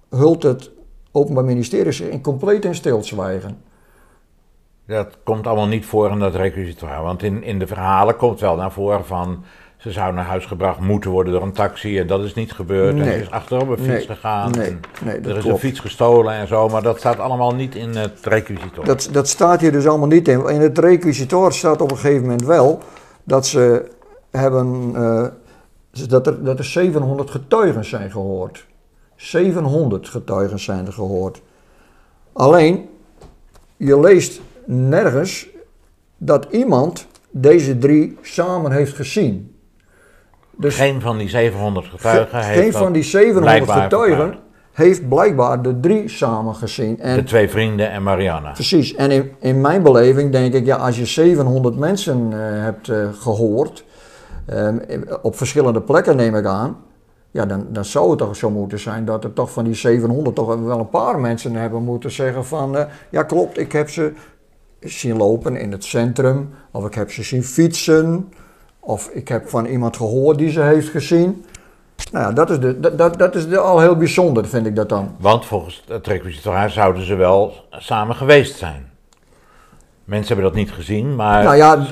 hult 0.09 0.43
het 0.43 0.71
Openbaar 1.15 1.45
Ministerie 1.45 1.91
zich 1.91 2.09
in 2.09 2.21
compleet 2.21 2.65
in 2.65 2.75
stilzwijgen. 2.75 3.57
Dat 4.87 5.17
komt 5.23 5.47
allemaal 5.47 5.67
niet 5.67 5.85
voor 5.85 6.11
in 6.11 6.19
dat 6.19 6.35
requisitoire. 6.35 7.03
Want 7.03 7.23
in, 7.23 7.43
in 7.43 7.59
de 7.59 7.67
verhalen 7.67 8.15
komt 8.15 8.39
wel 8.39 8.55
naar 8.55 8.71
voren 8.71 9.05
van 9.05 9.43
ze 9.83 9.91
zou 9.91 10.13
naar 10.13 10.25
huis 10.25 10.45
gebracht 10.45 10.79
moeten 10.79 11.11
worden 11.11 11.33
door 11.33 11.41
een 11.41 11.51
taxi 11.51 11.99
en 11.99 12.07
dat 12.07 12.23
is 12.23 12.33
niet 12.33 12.51
gebeurd. 12.51 12.95
Nee. 12.95 13.07
En 13.07 13.13
ze 13.13 13.21
is 13.21 13.29
achterop 13.29 13.69
een 13.69 13.77
fiets 13.77 13.87
Nee. 13.87 14.05
gegaan. 14.05 14.51
Nee. 14.51 14.77
Nee, 15.03 15.19
dat 15.21 15.31
er 15.31 15.37
is 15.37 15.43
klopt. 15.43 15.63
een 15.63 15.69
fiets 15.69 15.79
gestolen 15.79 16.33
en 16.33 16.47
zo, 16.47 16.69
maar 16.69 16.81
dat 16.81 16.99
staat 16.99 17.19
allemaal 17.19 17.55
niet 17.55 17.75
in 17.75 17.95
het 17.95 18.19
requisitoire. 18.21 18.85
Dat, 18.85 19.09
dat 19.11 19.27
staat 19.27 19.61
hier 19.61 19.71
dus 19.71 19.87
allemaal 19.87 20.07
niet 20.07 20.27
in. 20.27 20.47
In 20.47 20.61
het 20.61 20.77
requisitoire 20.77 21.53
staat 21.53 21.81
op 21.81 21.91
een 21.91 21.97
gegeven 21.97 22.21
moment 22.21 22.43
wel 22.43 22.81
dat 23.23 23.45
ze 23.47 23.91
hebben 24.31 24.91
eh, 24.95 25.25
dat, 26.07 26.27
er, 26.27 26.43
dat 26.43 26.59
er 26.59 26.65
700 26.65 27.29
getuigen 27.29 27.85
zijn 27.85 28.11
gehoord. 28.11 28.65
700 29.15 30.09
getuigen 30.09 30.59
zijn 30.59 30.85
er 30.85 30.93
gehoord. 30.93 31.41
Alleen, 32.33 32.89
je 33.77 33.99
leest 33.99 34.41
nergens 34.65 35.47
dat 36.17 36.47
iemand 36.51 37.07
deze 37.31 37.77
drie 37.77 38.17
samen 38.21 38.71
heeft 38.71 38.93
gezien. 38.93 39.52
Dus 40.57 40.75
Geen 40.75 41.01
van 41.01 41.17
die 41.17 41.29
700 41.29 41.85
getuigen 41.85 42.27
ge- 42.39 42.45
heeft 42.45 42.59
geen 42.61 42.71
van 42.71 42.93
die 42.93 43.03
700 43.03 43.45
blijkbaar 43.45 43.81
getuigen 43.83 44.17
verklaard. 44.17 44.41
heeft 44.73 45.09
blijkbaar 45.09 45.61
de 45.61 45.79
drie 45.79 46.09
samen 46.09 46.55
gezien. 46.55 46.99
En 46.99 47.15
De 47.17 47.23
twee 47.23 47.49
vrienden 47.49 47.91
en 47.91 48.03
Marianne. 48.03 48.51
Precies, 48.51 48.95
en 48.95 49.11
in, 49.11 49.31
in 49.39 49.61
mijn 49.61 49.83
beleving 49.83 50.31
denk 50.31 50.53
ik, 50.53 50.65
ja, 50.65 50.75
als 50.75 50.97
je 50.97 51.05
700 51.05 51.77
mensen 51.77 52.27
eh, 52.31 52.37
hebt 52.39 52.89
eh, 52.89 53.07
gehoord, 53.19 53.83
ehm, 54.45 54.77
op 55.21 55.35
verschillende 55.37 55.81
plekken 55.81 56.15
neem 56.15 56.35
ik 56.35 56.45
aan, 56.45 56.77
ja, 57.31 57.45
dan, 57.45 57.65
dan 57.69 57.85
zou 57.85 58.09
het 58.09 58.17
toch 58.19 58.35
zo 58.35 58.49
moeten 58.49 58.79
zijn 58.79 59.05
dat 59.05 59.23
er 59.23 59.33
toch 59.33 59.51
van 59.51 59.63
die 59.63 59.73
700 59.75 60.35
toch 60.35 60.55
wel 60.59 60.79
een 60.79 60.89
paar 60.89 61.19
mensen 61.19 61.53
hebben 61.55 61.83
moeten 61.83 62.11
zeggen 62.11 62.45
van, 62.45 62.77
eh, 62.77 62.85
ja 63.09 63.23
klopt, 63.23 63.59
ik 63.59 63.71
heb 63.71 63.89
ze 63.89 64.11
zien 64.79 65.17
lopen 65.17 65.55
in 65.55 65.71
het 65.71 65.83
centrum, 65.83 66.49
of 66.71 66.85
ik 66.85 66.93
heb 66.93 67.11
ze 67.11 67.23
zien 67.23 67.43
fietsen, 67.43 68.31
of 68.85 69.07
ik 69.07 69.27
heb 69.27 69.49
van 69.49 69.65
iemand 69.65 69.97
gehoord 69.97 70.37
die 70.37 70.51
ze 70.51 70.61
heeft 70.61 70.89
gezien. 70.89 71.45
Nou 72.11 72.25
ja, 72.25 72.31
dat 72.31 72.49
is, 72.49 72.59
de, 72.59 72.79
dat, 72.79 72.97
dat, 72.97 73.17
dat 73.17 73.35
is 73.35 73.47
de, 73.47 73.57
al 73.57 73.79
heel 73.79 73.95
bijzonder, 73.95 74.47
vind 74.47 74.65
ik 74.65 74.75
dat 74.75 74.89
dan. 74.89 75.15
Want 75.19 75.45
volgens 75.45 75.83
het 75.87 76.07
requisitoire 76.07 76.69
zouden 76.69 77.05
ze 77.05 77.15
wel 77.15 77.53
samen 77.69 78.15
geweest 78.15 78.57
zijn. 78.57 78.91
Mensen 80.03 80.27
hebben 80.27 80.45
dat 80.45 80.59
niet 80.59 80.71
gezien, 80.71 81.15
maar 81.15 81.43
Nou 81.43 81.55
ja, 81.55 81.87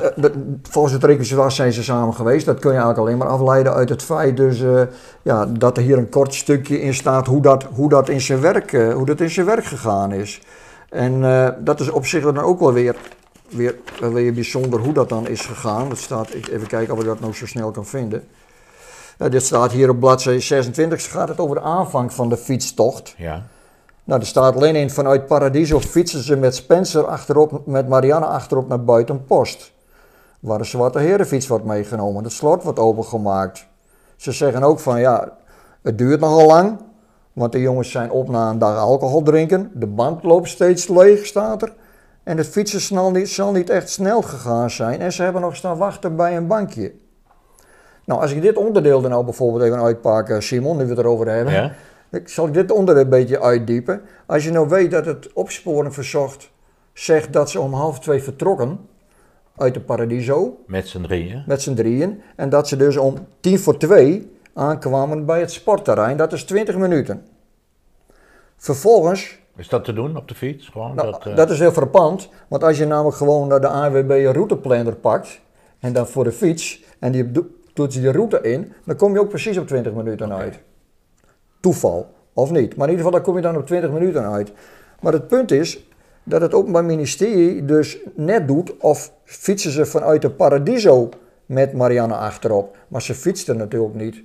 volgens 0.63 0.93
het 0.93 1.03
requisitoire 1.03 1.49
zijn 1.49 1.73
ze 1.73 1.83
samen 1.83 2.13
geweest. 2.13 2.45
Dat 2.45 2.59
kun 2.59 2.71
je 2.71 2.77
eigenlijk 2.77 3.07
alleen 3.07 3.17
maar 3.17 3.27
afleiden 3.27 3.73
uit 3.73 3.89
het 3.89 4.03
feit 4.03 4.37
dus, 4.37 4.61
eh, 4.61 4.81
ja, 5.21 5.45
dat 5.45 5.77
er 5.77 5.83
hier 5.83 5.97
een 5.97 6.09
kort 6.09 6.33
stukje 6.33 6.81
in 6.81 6.93
staat 6.93 7.27
hoe 7.27 7.41
dat, 7.41 7.63
hoe 7.73 7.89
dat, 7.89 8.09
in, 8.09 8.21
zijn 8.21 8.41
werk, 8.41 8.73
eh, 8.73 8.93
hoe 8.93 9.05
dat 9.05 9.19
in 9.19 9.29
zijn 9.29 9.45
werk 9.45 9.65
gegaan 9.65 10.11
is. 10.11 10.41
En 10.89 11.23
eh, 11.23 11.49
dat 11.59 11.79
is 11.79 11.89
op 11.89 12.05
zich 12.05 12.23
dan 12.23 12.37
ook 12.37 12.59
wel 12.59 12.73
weer, 12.73 12.95
weer, 13.51 13.75
weer 13.99 14.33
bijzonder 14.33 14.79
hoe 14.79 14.93
dat 14.93 15.09
dan 15.09 15.27
is 15.27 15.41
gegaan. 15.41 15.89
Dat 15.89 15.97
staat, 15.97 16.29
even 16.29 16.67
kijken 16.67 16.93
of 16.93 16.99
ik 16.99 17.05
dat 17.05 17.19
nou 17.19 17.33
zo 17.33 17.45
snel 17.45 17.71
kan 17.71 17.85
vinden. 17.85 18.27
Eh, 19.17 19.29
dit 19.29 19.43
staat 19.43 19.71
hier 19.71 19.89
op 19.89 19.99
bladzijde 19.99 20.39
26, 20.39 21.11
gaat 21.11 21.27
het 21.27 21.39
over 21.39 21.55
de 21.55 21.61
aanvang 21.61 22.13
van 22.13 22.29
de 22.29 22.37
fietstocht. 22.37 23.13
ja. 23.17 23.43
Nou, 24.03 24.19
er 24.19 24.27
staat 24.27 24.55
alleen 24.55 24.75
in 24.75 24.89
vanuit 24.89 25.25
Paradiso 25.25 25.79
fietsen 25.79 26.23
ze 26.23 26.35
met 26.35 26.55
Spencer 26.55 27.05
achterop, 27.05 27.61
met 27.65 27.87
Marianne 27.87 28.25
achterop 28.25 28.67
naar 28.67 28.83
Buitenpost. 28.83 29.71
Waar 30.39 30.57
de 30.57 30.63
Zwarte 30.63 30.99
Herenfiets 30.99 31.47
wordt 31.47 31.65
meegenomen, 31.65 32.23
het 32.23 32.33
slot 32.33 32.63
wordt 32.63 32.79
opengemaakt. 32.79 33.67
Ze 34.15 34.31
zeggen 34.31 34.63
ook 34.63 34.79
van 34.79 34.99
ja, 34.99 35.37
het 35.81 35.97
duurt 35.97 36.19
nogal 36.19 36.47
lang, 36.47 36.77
want 37.33 37.51
de 37.51 37.59
jongens 37.59 37.91
zijn 37.91 38.11
op 38.11 38.29
na 38.29 38.49
een 38.49 38.59
dag 38.59 38.77
alcohol 38.77 39.21
drinken. 39.21 39.71
De 39.73 39.87
band 39.87 40.23
loopt 40.23 40.47
steeds 40.47 40.87
leeg, 40.87 41.25
staat 41.25 41.61
er. 41.61 41.73
En 42.23 42.37
het 42.37 42.47
fietsen 42.47 43.11
niet, 43.11 43.29
zal 43.29 43.51
niet 43.51 43.69
echt 43.69 43.89
snel 43.89 44.21
gegaan 44.21 44.69
zijn 44.69 44.99
en 45.01 45.11
ze 45.13 45.23
hebben 45.23 45.41
nog 45.41 45.55
staan 45.55 45.77
wachten 45.77 46.15
bij 46.15 46.37
een 46.37 46.47
bankje. 46.47 46.93
Nou, 48.05 48.21
als 48.21 48.31
ik 48.31 48.41
dit 48.41 48.57
onderdeel 48.57 49.03
er 49.03 49.09
nou 49.09 49.23
bijvoorbeeld 49.23 49.63
even 49.63 49.81
uitpak, 49.81 50.35
Simon, 50.41 50.77
nu 50.77 50.83
we 50.83 50.89
het 50.89 50.99
erover 50.99 51.27
hebben. 51.27 51.53
ja. 51.53 51.73
Ik 52.11 52.29
zal 52.29 52.51
dit 52.51 52.71
onderwerp 52.71 53.11
een 53.11 53.19
beetje 53.19 53.41
uitdiepen. 53.41 54.01
Als 54.25 54.43
je 54.43 54.51
nou 54.51 54.67
weet 54.69 54.91
dat 54.91 55.05
het 55.05 55.33
opsporing 55.33 55.93
verzocht 55.93 56.49
zegt 56.93 57.33
dat 57.33 57.49
ze 57.49 57.59
om 57.59 57.73
half 57.73 57.99
twee 57.99 58.23
vertrokken 58.23 58.79
uit 59.57 59.73
de 59.73 59.79
Paradiso 59.79 60.57
Met 60.67 60.87
z'n 60.87 61.01
drieën. 61.01 61.43
met 61.47 61.61
z'n 61.61 61.73
drieën. 61.73 62.21
En 62.35 62.49
dat 62.49 62.67
ze 62.67 62.75
dus 62.75 62.97
om 62.97 63.27
tien 63.39 63.59
voor 63.59 63.77
twee 63.77 64.31
aankwamen 64.53 65.25
bij 65.25 65.39
het 65.39 65.51
sportterrein. 65.51 66.17
Dat 66.17 66.33
is 66.33 66.43
20 66.43 66.77
minuten. 66.77 67.25
Vervolgens 68.57 69.39
Is 69.55 69.69
dat 69.69 69.83
te 69.83 69.93
doen 69.93 70.17
op 70.17 70.27
de 70.27 70.35
fiets? 70.35 70.67
Gewoon 70.67 70.95
nou, 70.95 71.11
dat, 71.11 71.23
dat, 71.35 71.47
eh, 71.47 71.53
is 71.53 71.59
heel 71.59 71.71
frappant, 71.71 72.29
want 72.47 72.63
als 72.63 72.77
je 72.77 72.85
namelijk 72.85 73.17
gewoon 73.17 73.47
naar 73.47 73.61
de 73.61 73.67
ANWB 73.67 74.09
routeplanner 74.33 74.95
pakt 74.95 75.41
en 75.79 75.93
dan 75.93 76.07
voor 76.07 76.23
de 76.23 76.31
fiets 76.31 76.83
en 76.99 77.11
die 77.11 77.31
do- 77.31 77.47
doet 77.73 77.93
je 77.93 78.01
de 78.01 78.11
route 78.11 78.41
in, 78.41 78.73
dan 78.85 78.95
kom 78.95 79.13
je 79.13 79.19
ook 79.19 79.29
precies 79.29 79.57
op 79.57 79.67
20 79.67 79.93
minuten 79.93 80.33
uit. 80.33 80.59
Toeval, 81.59 82.09
of 82.33 82.51
niet. 82.51 82.75
Maar 82.75 82.87
in 82.87 82.93
ieder 82.93 83.05
geval, 83.05 83.11
dan 83.11 83.21
kom 83.21 83.35
je 83.35 83.41
dan 83.41 83.57
op 83.57 83.65
20 83.65 83.91
minuten 83.91 84.31
uit. 84.31 84.51
Maar 85.01 85.13
het 85.13 85.27
punt 85.27 85.51
is 85.51 85.85
dat 86.23 86.41
het 86.41 86.53
Openbaar 86.53 86.85
Ministerie 86.85 87.65
dus 87.65 87.97
net 88.15 88.47
doet 88.47 88.77
of 88.77 89.13
fietsen 89.23 89.71
ze 89.71 89.85
vanuit 89.85 90.21
de 90.21 90.29
Paradiso 90.29 91.09
met 91.45 91.73
Marianne 91.73 92.13
achterop. 92.15 92.77
Maar 92.87 93.01
ze 93.01 93.13
fietsten 93.15 93.57
natuurlijk 93.57 93.93
niet 93.95 94.23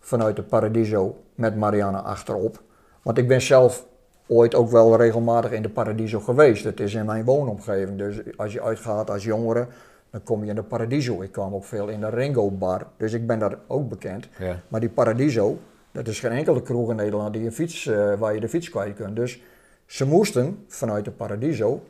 vanuit 0.00 0.36
de 0.36 0.42
Paradiso 0.42 1.16
met 1.34 1.56
Marianne 1.56 1.98
achterop. 1.98 2.62
Want 3.02 3.18
ik 3.18 3.28
ben 3.28 3.40
zelf 3.42 3.86
ooit 4.30 4.54
ook 4.54 4.70
wel 4.70 4.96
regelmatig 4.96 5.50
in 5.50 5.62
de 5.62 5.68
Paradiso 5.68 6.20
geweest. 6.20 6.64
Het 6.64 6.80
is 6.80 6.94
in 6.94 7.06
mijn 7.06 7.24
woonomgeving. 7.24 7.98
Dus 7.98 8.20
als 8.36 8.52
je 8.52 8.62
uitgaat 8.62 9.10
als 9.10 9.24
jongere, 9.24 9.66
dan 10.10 10.22
kom 10.22 10.44
je 10.44 10.50
in 10.50 10.54
de 10.54 10.62
Paradiso. 10.62 11.22
Ik 11.22 11.32
kwam 11.32 11.54
ook 11.54 11.64
veel 11.64 11.88
in 11.88 12.00
de 12.00 12.08
Ringo 12.08 12.50
Bar. 12.50 12.86
Dus 12.96 13.12
ik 13.12 13.26
ben 13.26 13.38
daar 13.38 13.58
ook 13.66 13.88
bekend. 13.88 14.28
ja. 14.38 14.60
Maar 14.68 14.80
die 14.80 14.88
Paradiso, 14.88 15.58
dat 15.92 16.08
is 16.08 16.20
geen 16.20 16.30
enkele 16.30 16.62
kroeg 16.62 16.90
in 16.90 16.96
Nederland 16.96 17.32
die 17.32 17.44
een 17.44 17.52
fiets, 17.52 17.86
eh, 17.86 18.14
waar 18.14 18.34
je 18.34 18.40
de 18.40 18.48
fiets 18.48 18.70
kwijt 18.70 18.94
kunt. 18.94 19.16
Dus 19.16 19.42
ze 19.86 20.06
moesten 20.06 20.64
vanuit 20.68 21.04
de 21.04 21.10
Paradiso 21.10 21.82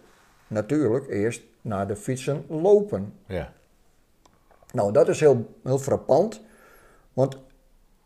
natuurlijk 0.47 1.09
eerst 1.09 1.43
naar 1.63 1.87
de 1.87 1.97
fietsen 1.97 2.45
lopen. 2.49 3.13
ja. 3.27 3.53
Nou, 4.73 4.93
dat 4.93 5.09
is 5.09 5.21
heel, 5.21 5.55
heel 5.65 5.79
frappant, 5.79 6.41
want 7.13 7.37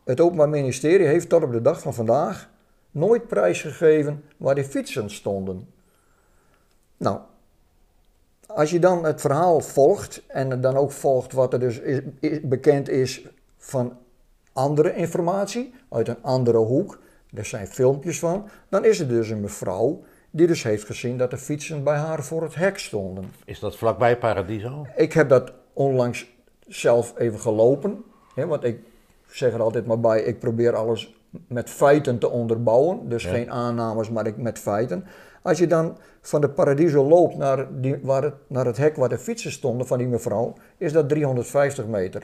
het 0.04 0.20
Openbaar 0.20 0.48
Ministerie 0.48 1.06
heeft 1.06 1.28
tot 1.28 1.42
op 1.42 1.52
de 1.52 1.60
dag 1.60 1.80
van 1.80 1.94
vandaag 1.94 2.48
nooit 2.94 3.26
prijsgegeven 3.26 4.24
waar 4.36 4.54
die 4.54 4.64
fietsen 4.64 5.10
stonden. 5.10 5.68
Nou, 6.96 7.18
als 8.46 8.70
je 8.70 8.78
dan 8.78 9.04
het 9.04 9.20
verhaal 9.20 9.60
volgt 9.60 10.22
en 10.26 10.60
dan 10.60 10.76
ook 10.76 10.92
volgt 10.92 11.32
wat 11.32 11.52
er 11.52 11.60
dus 11.60 11.78
is, 11.78 12.00
is- 12.20 12.40
bekend 12.40 12.88
is 12.88 13.26
van 13.58 13.96
andere 14.52 14.94
informatie 14.94 15.74
uit 15.88 16.08
een 16.08 16.22
andere 16.22 16.58
hoek, 16.58 16.98
er 17.34 17.44
zijn 17.44 17.66
filmpjes 17.66 18.18
van, 18.18 18.48
dan 18.68 18.84
is 18.84 19.00
er 19.00 19.08
dus 19.08 19.28
een 19.28 19.40
mevrouw 19.40 20.02
die 20.30 20.46
dus 20.46 20.62
heeft 20.62 20.84
gezien 20.84 21.18
dat 21.18 21.30
de 21.30 21.36
fietsen 21.38 21.84
bij 21.84 21.96
haar 21.96 22.24
voor 22.24 22.42
het 22.42 22.54
hek 22.54 22.78
stonden. 22.78 23.32
Is 23.44 23.58
dat 23.58 23.76
vlakbij 23.76 24.18
Paradiso? 24.18 24.86
Ik 24.96 25.12
heb 25.12 25.28
dat 25.28 25.52
onlangs 25.72 26.32
zelf 26.66 27.18
even 27.18 27.40
gelopen. 27.40 28.04
Hè, 28.34 28.46
want 28.46 28.64
ik 28.64 28.78
zeg 29.26 29.52
er 29.52 29.62
altijd 29.62 29.86
maar 29.86 30.00
bij, 30.00 30.22
ik 30.22 30.38
probeer 30.38 30.74
alles 30.74 31.14
met 31.48 31.70
feiten 31.70 32.18
te 32.18 32.30
onderbouwen. 32.30 33.08
Dus 33.08 33.22
Ja. 33.22 33.30
geen 33.30 33.50
aannames, 33.50 34.10
maar 34.10 34.26
ik 34.26 34.36
met 34.36 34.58
feiten. 34.58 35.04
Als 35.42 35.58
je 35.58 35.66
dan 35.66 35.96
van 36.20 36.40
de 36.40 36.50
Paradiso 36.50 37.08
loopt 37.08 37.36
naar, 37.36 37.66
die, 37.80 37.98
waar 38.02 38.22
het, 38.22 38.34
naar 38.46 38.66
het 38.66 38.76
hek 38.76 38.96
waar 38.96 39.08
de 39.08 39.18
fietsen 39.18 39.52
stonden 39.52 39.86
van 39.86 39.98
die 39.98 40.06
mevrouw, 40.06 40.52
is 40.76 40.92
dat 40.92 41.08
350 41.08 41.86
meter. 41.86 42.22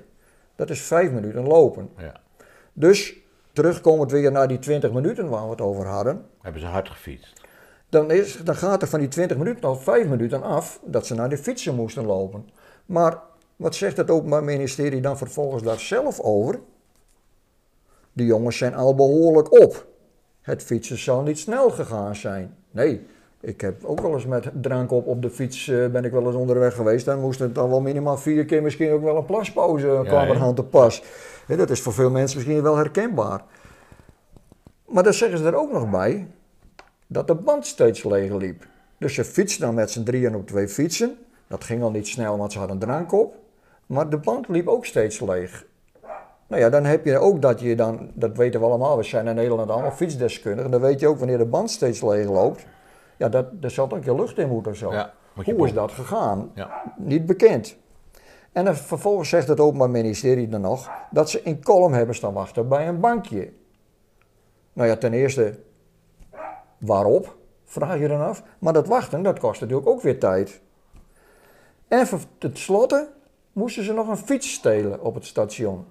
Dat 0.56 0.70
is 0.70 0.82
vijf 0.82 1.10
minuten 1.10 1.46
lopen. 1.46 1.88
Ja. 1.96 2.12
Dus 2.72 3.16
terugkomend 3.52 4.10
weer 4.10 4.32
naar 4.32 4.48
die 4.48 4.58
20 4.58 4.92
minuten 4.92 5.28
waar 5.28 5.44
we 5.44 5.50
het 5.50 5.60
over 5.60 5.86
hadden. 5.86 6.24
Hebben 6.40 6.60
ze 6.60 6.66
hard 6.66 6.88
gefietst? 6.88 7.40
Dan, 7.88 8.10
is, 8.10 8.36
dan 8.44 8.54
gaat 8.56 8.82
er 8.82 8.88
van 8.88 8.98
die 8.98 9.08
20 9.08 9.36
minuten 9.36 9.64
al 9.64 9.76
5 9.76 10.06
minuten 10.08 10.42
af 10.42 10.80
dat 10.84 11.06
ze 11.06 11.14
naar 11.14 11.28
de 11.28 11.38
fietsen 11.38 11.74
moesten 11.74 12.06
lopen. 12.06 12.48
Maar 12.86 13.18
wat 13.56 13.74
zegt 13.74 13.96
het 13.96 14.10
Openbaar 14.10 14.44
Ministerie 14.44 15.00
dan 15.00 15.18
vervolgens 15.18 15.62
daar 15.62 15.80
zelf 15.80 16.20
over? 16.20 16.60
De 18.12 18.24
jongens 18.24 18.58
zijn 18.58 18.74
al 18.74 18.94
behoorlijk 18.94 19.60
op. 19.62 19.86
Het 20.40 20.62
fietsen 20.62 20.98
zal 20.98 21.22
niet 21.22 21.38
snel 21.38 21.70
gegaan 21.70 22.16
zijn. 22.16 22.54
Nee, 22.70 23.06
ik 23.40 23.60
heb 23.60 23.84
ook 23.84 24.00
wel 24.00 24.12
eens 24.12 24.26
met 24.26 24.50
drank 24.60 24.90
op 24.90 25.06
op 25.06 25.22
de 25.22 25.30
fiets 25.30 25.68
eh, 25.68 25.86
ben 25.86 26.04
ik 26.04 26.12
wel 26.12 26.26
eens 26.26 26.34
onderweg 26.34 26.74
geweest. 26.74 27.04
Dan 27.04 27.20
moest 27.20 27.38
het 27.38 27.54
dan 27.54 27.68
wel 27.68 27.80
minimaal 27.80 28.16
vier 28.16 28.44
keer 28.44 28.62
misschien 28.62 28.92
ook 28.92 29.02
wel 29.02 29.16
een 29.16 29.24
plaspauze 29.24 29.86
Ja, 29.86 30.02
kwam 30.02 30.28
er 30.28 30.40
aan 30.40 30.54
te 30.54 30.64
pas. 30.64 31.02
Dat 31.46 31.70
is 31.70 31.80
voor 31.80 31.92
veel 31.92 32.10
mensen 32.10 32.38
misschien 32.38 32.62
wel 32.62 32.76
herkenbaar. 32.76 33.44
Maar 34.86 35.02
dan 35.02 35.14
zeggen 35.14 35.38
ze 35.38 35.44
er 35.44 35.54
ook 35.54 35.72
nog 35.72 35.90
bij 35.90 36.26
dat 37.06 37.26
de 37.26 37.34
band 37.34 37.66
steeds 37.66 38.04
leeg 38.04 38.32
liep. 38.32 38.66
Dus 38.98 39.14
ze 39.14 39.24
fietsten 39.24 39.66
dan 39.66 39.74
met 39.74 39.90
z'n 39.90 40.02
drieën 40.02 40.34
op 40.34 40.46
twee 40.46 40.68
fietsen. 40.68 41.18
Dat 41.46 41.64
ging 41.64 41.82
al 41.82 41.90
niet 41.90 42.08
snel, 42.08 42.38
want 42.38 42.52
ze 42.52 42.58
hadden 42.58 42.78
drank 42.78 43.12
op. 43.12 43.34
Maar 43.86 44.10
de 44.10 44.18
band 44.18 44.48
liep 44.48 44.68
ook 44.68 44.86
steeds 44.86 45.20
leeg. 45.20 45.66
Nou 46.50 46.62
ja, 46.62 46.70
dan 46.70 46.84
heb 46.84 47.04
je 47.04 47.18
ook 47.18 47.42
dat 47.42 47.60
je 47.60 47.76
dan, 47.76 48.10
dat 48.14 48.36
weten 48.36 48.60
we 48.60 48.66
allemaal, 48.66 48.96
we 48.96 49.02
zijn 49.02 49.26
in 49.26 49.34
Nederland 49.34 49.70
allemaal 49.70 49.90
fietsdeskundigen. 49.90 50.70
Dan 50.70 50.80
weet 50.80 51.00
je 51.00 51.08
ook 51.08 51.18
wanneer 51.18 51.38
de 51.38 51.46
band 51.46 51.70
steeds 51.70 52.02
leeg 52.02 52.28
loopt. 52.28 52.66
Ja, 53.16 53.28
dat, 53.28 53.46
er 53.60 53.70
zal 53.70 53.90
ook 53.90 54.04
je 54.04 54.14
lucht 54.14 54.38
in 54.38 54.48
moeten 54.48 54.72
of 54.72 54.78
zo. 54.78 54.92
Ja, 54.92 55.12
moet 55.34 55.46
je 55.46 55.54
Hoe 55.54 55.66
is 55.66 55.72
dat 55.72 55.92
gegaan? 55.92 56.50
Ja. 56.54 56.82
Niet 56.96 57.26
bekend. 57.26 57.76
En 58.52 58.64
dan 58.64 58.76
vervolgens 58.76 59.28
zegt 59.28 59.48
het 59.48 59.60
Openbaar 59.60 59.90
Ministerie 59.90 60.48
dan 60.48 60.60
nog 60.60 60.90
dat 61.10 61.30
ze 61.30 61.42
in 61.42 61.62
kolom 61.62 61.92
hebben 61.92 62.14
staan 62.14 62.32
wachten 62.32 62.68
bij 62.68 62.88
een 62.88 63.00
bankje. 63.00 63.52
Nou 64.72 64.88
ja, 64.88 64.96
ten 64.96 65.12
eerste, 65.12 65.58
waarop? 66.78 67.36
Vraag 67.64 67.98
je 67.98 68.08
dan 68.08 68.20
af. 68.20 68.42
Maar 68.58 68.72
dat 68.72 68.86
wachten, 68.86 69.22
dat 69.22 69.38
kost 69.38 69.60
natuurlijk 69.60 69.88
ook 69.88 70.00
weer 70.00 70.18
tijd. 70.18 70.60
En 71.88 72.06
ver- 72.06 72.20
ten 72.38 72.56
slotte 72.56 73.08
moesten 73.52 73.84
ze 73.84 73.92
nog 73.92 74.08
een 74.08 74.16
fiets 74.16 74.52
stelen 74.52 75.00
op 75.02 75.14
het 75.14 75.26
station. 75.26 75.84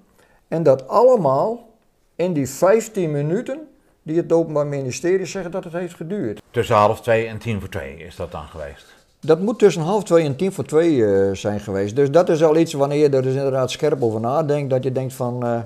En 0.49 0.63
dat 0.63 0.87
allemaal 0.87 1.69
in 2.15 2.33
die 2.33 2.49
15 2.49 3.11
minuten 3.11 3.67
die 4.03 4.17
het 4.17 4.31
Openbaar 4.31 4.67
Ministerie 4.67 5.25
zegt 5.25 5.51
dat 5.51 5.63
het 5.63 5.73
heeft 5.73 5.95
geduurd. 5.95 6.41
Tussen 6.51 6.75
half 6.75 7.01
twee 7.01 7.27
en 7.27 7.37
tien 7.37 7.59
voor 7.59 7.69
twee 7.69 7.97
is 7.97 8.15
dat 8.15 8.31
dan 8.31 8.47
geweest. 8.47 8.85
Dat 9.21 9.39
moet 9.39 9.59
tussen 9.59 9.81
half 9.81 10.03
twee 10.03 10.25
en 10.25 10.35
tien 10.35 10.51
voor 10.51 10.65
twee 10.65 11.05
eh, 11.05 11.35
zijn 11.35 11.59
geweest. 11.59 11.95
Dus 11.95 12.11
dat 12.11 12.29
is 12.29 12.43
al 12.43 12.57
iets 12.57 12.73
wanneer 12.73 12.97
je 12.97 13.09
er 13.09 13.21
dus 13.21 13.33
inderdaad 13.35 13.71
scherp 13.71 14.03
over 14.03 14.19
nadenkt, 14.19 14.69
dat 14.69 14.83
je 14.83 14.91
denkt 14.91 15.13
van, 15.13 15.43
eh, 15.45 15.59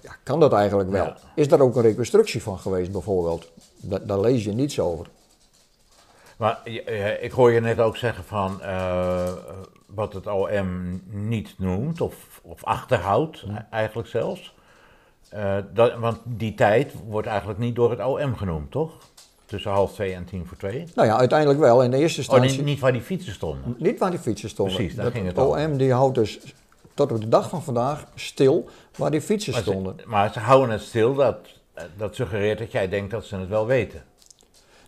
ja, 0.00 0.16
kan 0.22 0.40
dat 0.40 0.52
eigenlijk 0.52 0.90
wel? 0.90 1.04
Ja. 1.04 1.16
Is 1.34 1.48
daar 1.48 1.60
ook 1.60 1.76
een 1.76 1.82
reconstructie 1.82 2.42
van 2.42 2.58
geweest 2.58 2.92
bijvoorbeeld? 2.92 3.50
Da- 3.76 3.98
daar 3.98 4.20
lees 4.20 4.44
je 4.44 4.52
niets 4.52 4.80
over. 4.80 5.06
Maar 6.36 6.60
eh, 6.64 7.22
ik 7.22 7.32
hoor 7.32 7.52
je 7.52 7.60
net 7.60 7.78
ook 7.80 7.96
zeggen 7.96 8.24
van 8.24 8.60
wat 9.94 10.12
het 10.12 10.26
OM 10.26 11.00
niet 11.10 11.54
noemt 11.58 12.00
of, 12.00 12.40
of 12.42 12.64
achterhoudt, 12.64 13.42
e- 13.48 13.66
eigenlijk 13.70 14.08
zelfs. 14.08 14.54
Eh, 15.28 15.56
dat, 15.74 15.94
want 15.98 16.18
die 16.24 16.54
tijd 16.54 16.92
wordt 17.06 17.26
eigenlijk 17.28 17.58
niet 17.58 17.74
door 17.76 17.90
het 17.90 18.00
OM 18.04 18.36
genoemd, 18.36 18.70
toch? 18.70 18.92
Tussen 19.46 19.70
half 19.70 19.92
twee 19.92 20.14
en 20.14 20.24
tien 20.24 20.46
voor 20.46 20.56
twee. 20.56 20.84
Nou 20.94 21.08
ja, 21.08 21.16
uiteindelijk 21.18 21.60
wel. 21.60 21.82
In 21.82 21.90
de 21.90 21.96
eerste 21.96 22.20
Oh, 22.20 22.26
instantie 22.26 22.56
niet, 22.56 22.66
niet 22.66 22.80
waar 22.80 22.92
die 22.92 23.00
fietsen 23.02 23.32
stonden. 23.32 23.74
niet 23.78 23.98
waar 23.98 24.10
die 24.10 24.18
fietsen 24.20 24.48
stonden. 24.48 24.74
Precies, 24.74 24.94
daar 24.94 25.04
Dat 25.04 25.14
ging 25.14 25.26
het. 25.26 25.38
OM 25.38 25.76
die 25.76 25.92
houdt 25.92 26.14
dus 26.14 26.40
tot 26.94 27.12
op 27.12 27.20
de 27.20 27.28
dag 27.28 27.48
van 27.48 27.62
vandaag 27.62 28.04
stil 28.14 28.68
waar 28.96 29.10
die 29.10 29.20
fietsen 29.20 29.52
Maar 29.52 29.62
stonden. 29.62 29.94
ze, 30.00 30.08
maar 30.08 30.32
ze 30.32 30.38
houden 30.38 30.70
het 30.70 30.80
stil, 30.82 31.14
dat, 31.14 31.38
eh, 31.74 31.84
dat 31.96 32.14
suggereert 32.14 32.58
dat 32.58 32.72
jij 32.72 32.88
denkt 32.88 33.10
dat 33.10 33.24
ze 33.24 33.36
het 33.36 33.48
wel 33.48 33.66
weten. 33.66 34.02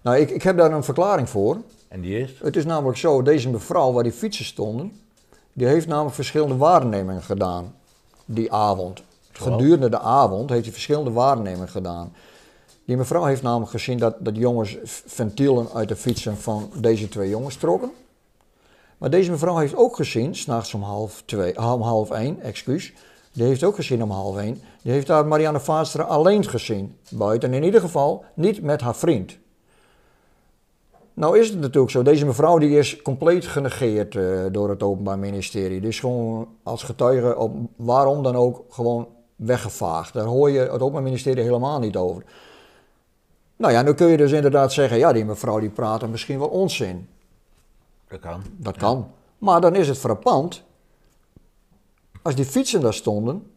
Nou, 0.06 0.18
ik, 0.18 0.30
ik 0.30 0.42
heb 0.42 0.56
daar 0.56 0.72
een 0.72 0.84
verklaring 0.84 1.28
voor. 1.28 1.56
En 1.88 2.00
die 2.00 2.18
is? 2.18 2.34
Het 2.42 2.56
is 2.56 2.64
namelijk 2.64 2.98
zo, 2.98 3.22
deze 3.22 3.50
mevrouw 3.50 3.92
waar 3.92 4.02
die 4.02 4.12
fietsen 4.12 4.44
stonden, 4.44 4.92
die 5.52 5.66
heeft 5.66 5.86
namelijk 5.86 6.14
verschillende 6.14 6.56
waarnemingen 6.56 7.22
gedaan 7.22 7.74
die 8.24 8.52
avond. 8.52 9.02
Gedurende 9.32 9.88
de 9.88 9.98
avond 9.98 10.50
heeft 10.50 10.64
hij 10.64 10.72
verschillende 10.72 11.10
waarnemingen 11.10 11.68
gedaan. 11.68 12.12
Die 12.84 12.96
mevrouw 12.96 13.24
heeft 13.24 13.42
namelijk 13.42 13.70
gezien 13.70 13.98
dat, 13.98 14.14
dat 14.18 14.36
jongens 14.36 14.76
ventielen 15.06 15.68
uit 15.74 15.88
de 15.88 15.96
fietsen 15.96 16.36
van 16.36 16.70
deze 16.80 17.08
twee 17.08 17.28
jongens 17.28 17.56
trokken. 17.56 17.90
Maar 18.98 19.10
deze 19.10 19.30
mevrouw 19.30 19.56
heeft 19.56 19.76
ook 19.76 19.96
gezien, 19.96 20.34
s'nachts 20.34 20.74
om 20.74 20.82
half, 20.82 21.22
twee, 21.24 21.56
om 21.56 21.82
half 21.82 22.10
één, 22.10 22.40
excuus. 22.40 22.92
Die 23.32 23.44
heeft 23.44 23.64
ook 23.64 23.74
gezien 23.74 24.02
om 24.02 24.10
half 24.10 24.36
één. 24.36 24.60
Die 24.82 24.92
heeft 24.92 25.06
daar 25.06 25.26
Marianne 25.26 25.60
Vaarstra 25.60 26.02
alleen 26.02 26.48
gezien. 26.48 26.96
Buiten 27.10 27.54
in 27.54 27.62
ieder 27.62 27.80
geval 27.80 28.24
niet 28.34 28.62
met 28.62 28.80
haar 28.80 28.96
vriend. 28.96 29.38
Nou 31.16 31.38
is 31.38 31.48
het 31.48 31.60
natuurlijk 31.60 31.92
zo, 31.92 32.02
deze 32.02 32.26
mevrouw 32.26 32.58
die 32.58 32.78
is 32.78 33.02
compleet 33.02 33.46
genegeerd 33.46 34.16
eh, 34.16 34.44
door 34.52 34.70
het 34.70 34.82
Openbaar 34.82 35.18
Ministerie. 35.18 35.80
Die 35.80 35.88
is 35.88 36.00
gewoon 36.00 36.48
als 36.62 36.82
getuige, 36.82 37.36
op, 37.36 37.56
waarom 37.76 38.22
dan 38.22 38.36
ook, 38.36 38.64
gewoon 38.68 39.08
weggevaagd. 39.36 40.12
Daar 40.12 40.24
hoor 40.24 40.50
je 40.50 40.58
het 40.58 40.80
Openbaar 40.80 41.02
Ministerie 41.02 41.42
helemaal 41.42 41.78
niet 41.78 41.96
over. 41.96 42.24
Nou 43.56 43.72
ja, 43.72 43.82
nu 43.82 43.94
kun 43.94 44.06
je 44.06 44.16
dus 44.16 44.32
inderdaad 44.32 44.72
zeggen, 44.72 44.98
ja 44.98 45.12
die 45.12 45.24
mevrouw 45.24 45.58
die 45.58 45.70
praat 45.70 46.02
er 46.02 46.08
misschien 46.08 46.38
wel 46.38 46.48
onzin. 46.48 47.08
Dat 48.08 48.20
kan. 48.20 48.42
Dat 48.56 48.76
kan. 48.76 49.10
Maar 49.38 49.60
dan 49.60 49.74
is 49.74 49.88
het 49.88 49.98
frappant, 49.98 50.62
als 52.22 52.34
die 52.34 52.44
fietsen 52.44 52.80
daar 52.80 52.94
stonden, 52.94 53.50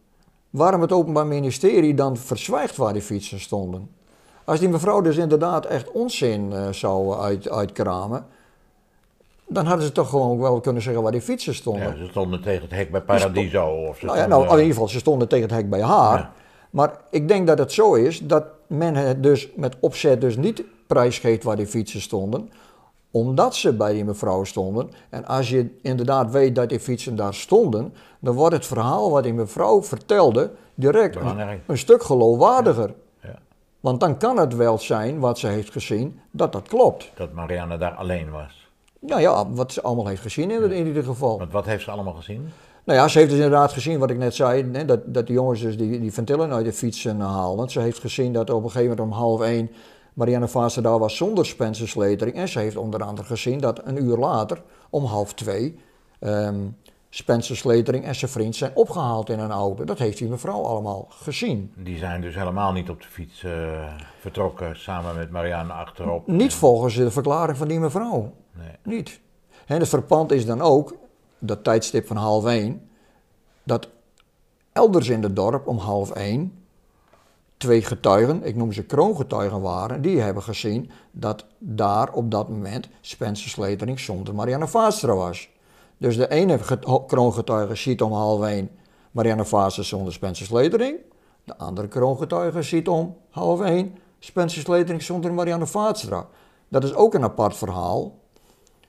waarom 0.50 0.80
het 0.80 0.92
Openbaar 0.92 1.26
Ministerie 1.26 1.94
dan 1.94 2.16
verzwijgt 2.16 2.76
waar 2.76 2.92
die 2.92 3.02
fietsen 3.02 3.40
stonden. 3.40 3.90
Als 4.44 4.58
die 4.58 4.68
mevrouw 4.68 5.00
dus 5.00 5.16
inderdaad 5.16 5.66
echt 5.66 5.90
onzin 5.90 6.52
eh, 6.52 6.68
zou 6.72 7.20
uit, 7.20 7.48
uitkramen, 7.48 8.26
dan 9.48 9.66
hadden 9.66 9.86
ze 9.86 9.92
toch 9.92 10.08
gewoon 10.08 10.38
wel 10.38 10.60
kunnen 10.60 10.82
zeggen 10.82 11.02
waar 11.02 11.12
die 11.12 11.20
fietsen 11.20 11.54
stonden. 11.54 11.82
Ja, 11.82 11.96
ze 11.96 12.06
stonden 12.10 12.42
tegen 12.42 12.62
het 12.62 12.70
hek 12.70 12.90
bij 12.90 13.00
Paradiso. 13.00 13.66
Of 13.66 13.98
ze 13.98 14.04
nou 14.06 14.18
ja, 14.18 14.26
nou, 14.26 14.44
in 14.44 14.50
ieder 14.50 14.66
geval, 14.66 14.88
ze 14.88 14.98
stonden 14.98 15.28
tegen 15.28 15.48
het 15.48 15.54
hek 15.54 15.70
bij 15.70 15.82
haar. 15.82 16.18
Ja. 16.18 16.32
Maar 16.70 16.96
ik 17.10 17.28
denk 17.28 17.46
dat 17.46 17.58
het 17.58 17.72
zo 17.72 17.94
is 17.94 18.18
dat 18.18 18.44
men 18.66 18.94
het 18.94 19.22
dus 19.22 19.48
met 19.56 19.76
opzet 19.80 20.20
dus 20.20 20.36
niet 20.36 20.62
prijsgeeft 20.86 21.42
waar 21.42 21.56
die 21.56 21.66
fietsen 21.66 22.00
stonden, 22.00 22.50
omdat 23.10 23.54
ze 23.54 23.72
bij 23.72 23.92
die 23.92 24.04
mevrouw 24.04 24.44
stonden. 24.44 24.90
En 25.08 25.26
als 25.26 25.50
je 25.50 25.78
inderdaad 25.82 26.30
weet 26.30 26.54
dat 26.54 26.68
die 26.68 26.80
fietsen 26.80 27.16
daar 27.16 27.34
stonden, 27.34 27.94
dan 28.18 28.34
wordt 28.34 28.54
het 28.54 28.66
verhaal 28.66 29.10
wat 29.10 29.22
die 29.22 29.34
mevrouw 29.34 29.82
vertelde 29.82 30.50
direct 30.74 31.16
een, 31.66 31.78
stuk 31.78 32.02
geloofwaardiger. 32.02 32.88
Ja, 32.88 32.94
Want 33.80 34.00
dan 34.00 34.16
kan 34.16 34.38
het 34.38 34.56
wel 34.56 34.78
zijn 34.78 35.18
wat 35.18 35.38
ze 35.38 35.46
heeft 35.46 35.72
gezien, 35.72 36.20
dat 36.30 36.52
dat 36.52 36.68
klopt. 36.68 37.10
dat 37.14 37.32
Marianne 37.32 37.78
daar 37.78 37.94
alleen 37.94 38.30
was. 38.30 38.68
Nou 38.98 39.20
ja, 39.20 39.50
wat 39.50 39.72
ze 39.72 39.82
allemaal 39.82 40.06
heeft 40.06 40.22
gezien 40.22 40.50
in, 40.50 40.72
in 40.72 40.86
ieder 40.86 41.04
geval. 41.04 41.38
Want 41.38 41.52
wat 41.52 41.64
heeft 41.64 41.84
ze 41.84 41.90
allemaal 41.90 42.12
gezien? 42.12 42.48
Nou 42.84 42.98
ja, 42.98 43.08
ze 43.08 43.18
heeft 43.18 43.30
dus 43.30 43.38
inderdaad 43.38 43.72
gezien 43.72 43.98
wat 43.98 44.10
ik 44.10 44.18
net 44.18 44.34
zei, 44.34 44.70
hè, 44.72 44.84
dat, 44.84 45.00
dat 45.14 45.26
die 45.26 45.34
jongens 45.34 45.60
dus 45.60 45.76
die, 45.76 46.00
die 46.00 46.12
ventillen 46.12 46.52
uit 46.52 46.64
de 46.64 46.72
fietsen 46.72 47.20
haalden. 47.20 47.70
Ze 47.70 47.80
heeft 47.80 47.98
gezien 47.98 48.32
dat 48.32 48.50
op 48.50 48.64
een 48.64 48.70
gegeven 48.70 48.96
moment 48.96 49.06
om 49.06 49.18
half 49.18 49.40
één 49.40 49.70
Marianne 50.14 50.48
Vaaster 50.48 50.82
daar 50.82 50.98
was 50.98 51.16
zonder 51.16 51.46
Spencer 51.46 51.88
Sletering. 51.88 52.36
En 52.36 52.48
ze 52.48 52.58
heeft 52.58 52.76
onder 52.76 53.02
andere 53.02 53.26
gezien 53.26 53.58
dat 53.58 53.80
een 53.84 54.02
uur 54.02 54.16
later, 54.16 54.62
om 54.90 55.04
half 55.04 55.34
twee, 55.34 55.78
ehm, 56.18 56.58
Spencer 57.10 57.56
Sletering 57.56 58.04
en 58.04 58.14
zijn 58.14 58.30
vriend 58.30 58.56
zijn 58.56 58.70
opgehaald 58.74 59.28
in 59.28 59.38
een 59.38 59.50
auto. 59.50 59.84
Dat 59.84 59.98
heeft 59.98 60.18
die 60.18 60.28
mevrouw 60.28 60.62
allemaal 60.62 61.06
gezien. 61.08 61.72
Die 61.76 61.98
zijn 61.98 62.20
dus 62.20 62.34
helemaal 62.34 62.72
niet 62.72 62.90
op 62.90 63.00
de 63.02 63.08
fiets 63.08 63.44
eh, 63.44 63.52
vertrokken 64.20 64.76
samen 64.76 65.14
met 65.14 65.30
Marianne 65.30 65.72
achterop. 65.72 66.26
Niet 66.26 66.54
volgens 66.54 66.94
de 66.94 67.10
verklaring 67.10 67.56
van 67.58 67.68
die 67.68 67.80
mevrouw. 67.80 68.32
Nee. 68.52 68.76
Niet. 68.82 69.20
En 69.66 69.80
het 69.80 69.88
verpand 69.88 70.32
is 70.32 70.46
dan 70.46 70.60
ook, 70.60 70.94
dat 71.38 71.64
tijdstip 71.64 72.06
van 72.06 72.16
half 72.16 72.46
één, 72.46 72.88
dat 73.62 73.88
elders 74.72 75.08
in 75.08 75.22
het 75.22 75.36
dorp 75.36 75.66
om 75.66 75.78
half 75.78 76.10
één 76.10 76.64
twee 77.56 77.82
getuigen, 77.82 78.44
ik 78.44 78.56
noem 78.56 78.72
ze 78.72 78.82
kroongetuigen 78.82 79.60
waren, 79.60 80.02
die 80.02 80.20
hebben 80.20 80.42
gezien 80.42 80.90
dat 81.10 81.44
daar 81.58 82.12
op 82.12 82.30
dat 82.30 82.48
moment 82.48 82.88
Spencer 83.00 83.48
Sletering 83.48 84.00
zonder 84.00 84.34
Marianne 84.34 84.68
Vaatstra 84.68 85.14
was. 85.14 85.48
Dus 86.00 86.16
de 86.16 86.28
ene 86.28 86.58
get- 86.58 87.04
kroongetuige 87.06 87.74
ziet 87.74 88.02
om 88.02 88.12
half 88.12 88.42
één 88.44 88.70
Marianne 89.10 89.44
Vaatstra 89.44 89.82
zonder 89.82 90.12
Spencer 90.12 90.46
Sletering. 90.46 90.98
De 91.44 91.56
andere 91.56 91.88
kroongetuige 91.88 92.62
ziet 92.62 92.88
om 92.88 93.16
half 93.30 93.60
één 93.60 93.94
Spencer 94.18 94.60
Sletering 94.62 95.02
zonder 95.02 95.32
Marianne 95.32 95.66
Vaatstra. 95.66 96.26
Dat 96.68 96.84
is 96.84 96.94
ook 96.94 97.14
een 97.14 97.22
apart 97.22 97.56
verhaal. 97.56 98.18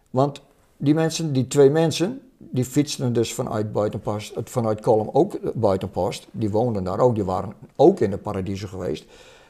Want 0.10 0.42
die 0.78 0.94
mensen, 0.94 1.34
die 1.34 1.48
twee 1.48 1.70
mensen, 1.70 2.22
die 2.38 2.66
fietsten 2.66 3.14
dus 3.14 3.34
vanuit 3.34 3.72
Buitenpost, 3.72 4.34
vanuit 4.44 4.82
Kolm 4.82 5.10
ook 5.14 5.34
eh, 5.34 5.50
Buitenpost. 5.54 6.28
Die 6.32 6.50
woonden 6.50 6.84
daar 6.84 7.00
ook, 7.00 7.16
die 7.16 7.24
waren 7.24 7.54
ook 7.76 8.00
in 8.00 8.10
de 8.10 8.18
Paradiso 8.18 8.68
geweest. 8.68 9.06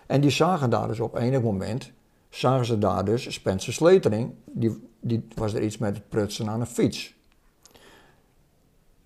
En 0.05 0.21
die 0.21 0.29
zagen 0.29 0.69
daar 0.69 0.87
dus 0.87 0.99
op 0.99 1.15
enig 1.15 1.41
moment, 1.41 1.91
zagen 2.29 2.65
ze 2.65 2.77
daar 2.77 3.05
dus 3.05 3.33
Spencer 3.33 3.73
Sletering, 3.73 4.31
die, 4.45 4.89
die 4.99 5.27
was 5.35 5.53
er 5.53 5.63
iets 5.63 5.77
met 5.77 5.95
het 5.95 6.09
prutsen 6.09 6.49
aan 6.49 6.59
een 6.59 6.67
fiets. 6.67 7.19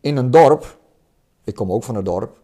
In 0.06 0.18
een 0.18 0.32
dorp, 0.32 0.78
ik 1.44 1.56
kom 1.56 1.72
ook 1.72 1.84
van 1.84 1.96
een 1.96 2.04
dorp, 2.04 2.40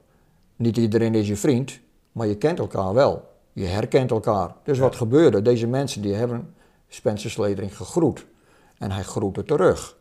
niet 0.55 0.77
iedereen 0.77 1.15
is 1.15 1.27
je 1.27 1.35
vriend, 1.35 1.79
maar 2.11 2.27
je 2.27 2.37
kent 2.37 2.59
elkaar 2.59 2.93
wel. 2.93 3.29
Je 3.53 3.65
herkent 3.65 4.11
elkaar. 4.11 4.55
Dus 4.63 4.79
wat 4.79 4.95
gebeurde? 4.95 5.41
Deze 5.41 5.67
mensen 5.67 6.01
die 6.01 6.13
hebben 6.13 6.53
Spencer 6.87 7.29
Sletering 7.29 7.77
gegroet. 7.77 8.25
En 8.77 8.91
hij 8.91 9.03
groette 9.03 9.43
terug. 9.43 9.97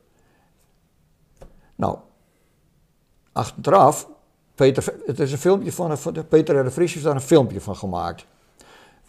Nou, 1.74 1.98
achteraf, 3.32 4.08
Peter, 4.54 4.94
het 5.06 5.20
is 5.20 5.32
een 5.32 5.38
filmpje 5.38 5.72
van, 5.72 5.96
Peter 6.28 6.58
R. 6.58 6.64
de 6.64 6.70
Vries 6.70 6.92
heeft 6.92 7.04
daar 7.04 7.14
een 7.14 7.20
filmpje 7.20 7.60
van 7.60 7.76
gemaakt. 7.76 8.26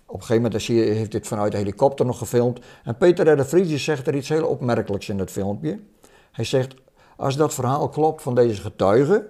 Op 0.06 0.16
een 0.16 0.22
gegeven 0.22 0.42
moment 0.44 0.64
je- 0.64 0.74
heeft 0.74 1.12
dit 1.12 1.28
vanuit 1.28 1.52
de 1.52 1.58
helikopter 1.58 2.06
nog 2.06 2.18
gefilmd. 2.18 2.60
En 2.84 2.98
Peter 2.98 3.28
R. 3.32 3.36
de 3.38 3.46
Vries 3.46 3.84
zegt 3.84 4.08
er 4.08 4.16
iets 4.16 4.30
heel 4.30 4.48
opmerkelijks 4.48 5.10
in 5.10 5.20
het 5.20 5.32
filmpje. 5.32 5.80
Hij 6.32 6.46
zegt, 6.46 6.74
als 7.22 7.36
dat 7.36 7.54
verhaal 7.54 7.90
klopt 7.90 8.22
van 8.22 8.36
deze 8.36 8.62
getuige, 8.62 9.28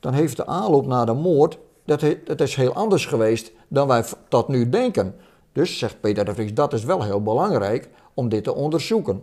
dan 0.00 0.12
heeft 0.12 0.36
de 0.36 0.46
aanloop 0.46 0.86
naar 0.86 1.06
de 1.06 1.12
moord, 1.12 1.58
dat, 1.84 2.00
he- 2.00 2.22
dat 2.24 2.40
is 2.40 2.54
heel 2.54 2.72
anders 2.72 3.06
geweest 3.06 3.52
dan 3.68 3.88
wij 3.88 4.04
tot 4.28 4.48
nu 4.48 4.68
denken. 4.68 5.14
Dus, 5.52 5.78
zegt 5.78 6.00
Peter 6.00 6.24
de 6.24 6.34
Vries, 6.34 6.54
dat 6.54 6.72
is 6.72 6.84
wel 6.84 7.02
heel 7.02 7.22
belangrijk 7.22 7.88
om 8.14 8.28
dit 8.28 8.44
te 8.44 8.54
onderzoeken. 8.54 9.22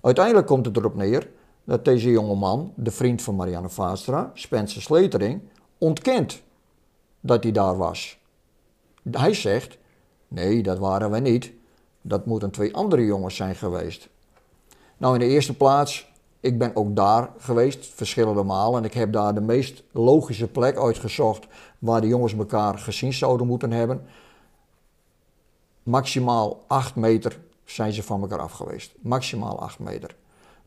Uiteindelijk 0.00 0.46
komt 0.46 0.66
het 0.66 0.76
erop 0.76 0.94
neer 0.94 1.30
dat 1.64 1.84
deze 1.84 2.10
jonge 2.10 2.34
man, 2.34 2.72
de 2.76 2.90
vriend 2.90 3.22
van 3.22 3.34
Marianne 3.34 3.68
Vaatstra, 3.68 4.30
Spencer 4.34 4.82
Sletering, 4.82 5.42
ontkent 5.78 6.42
dat 7.20 7.42
hij 7.42 7.52
daar 7.52 7.76
was. 7.76 8.18
Hij 9.10 9.34
zegt, 9.34 9.78
nee, 10.28 10.62
dat 10.62 10.78
waren 10.78 11.10
wij 11.10 11.20
niet. 11.20 11.52
Dat 12.02 12.26
moeten 12.26 12.50
twee 12.50 12.74
andere 12.74 13.04
jongens 13.04 13.36
zijn 13.36 13.54
geweest. 13.54 14.08
Nou, 14.96 15.14
in 15.14 15.20
de 15.20 15.26
eerste 15.26 15.56
plaats, 15.56 16.12
ik 16.44 16.58
ben 16.58 16.76
ook 16.76 16.96
daar 16.96 17.30
geweest, 17.38 17.86
verschillende 17.94 18.42
malen. 18.42 18.78
En 18.78 18.84
ik 18.84 18.94
heb 18.94 19.12
daar 19.12 19.34
de 19.34 19.40
meest 19.40 19.82
logische 19.92 20.48
plek 20.48 20.76
uitgezocht 20.76 21.46
waar 21.78 22.00
de 22.00 22.06
jongens 22.06 22.34
elkaar 22.34 22.78
gezien 22.78 23.12
zouden 23.12 23.46
moeten 23.46 23.70
hebben. 23.70 24.06
Maximaal 25.82 26.64
8 26.66 26.94
meter 26.94 27.40
zijn 27.64 27.92
ze 27.92 28.02
van 28.02 28.20
elkaar 28.20 28.38
af 28.38 28.52
geweest. 28.52 28.94
Maximaal 29.00 29.60
8 29.60 29.78
meter. 29.78 30.16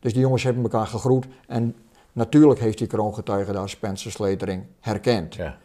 Dus 0.00 0.12
die 0.12 0.22
jongens 0.22 0.42
hebben 0.42 0.62
elkaar 0.62 0.86
gegroet. 0.86 1.26
En 1.46 1.76
natuurlijk 2.12 2.60
heeft 2.60 2.78
die 2.78 2.86
kroongetuige 2.86 3.52
daar 3.52 3.68
Spencer 3.68 4.10
Sletering 4.10 4.64
herkend. 4.80 5.34
Ja. 5.34 5.58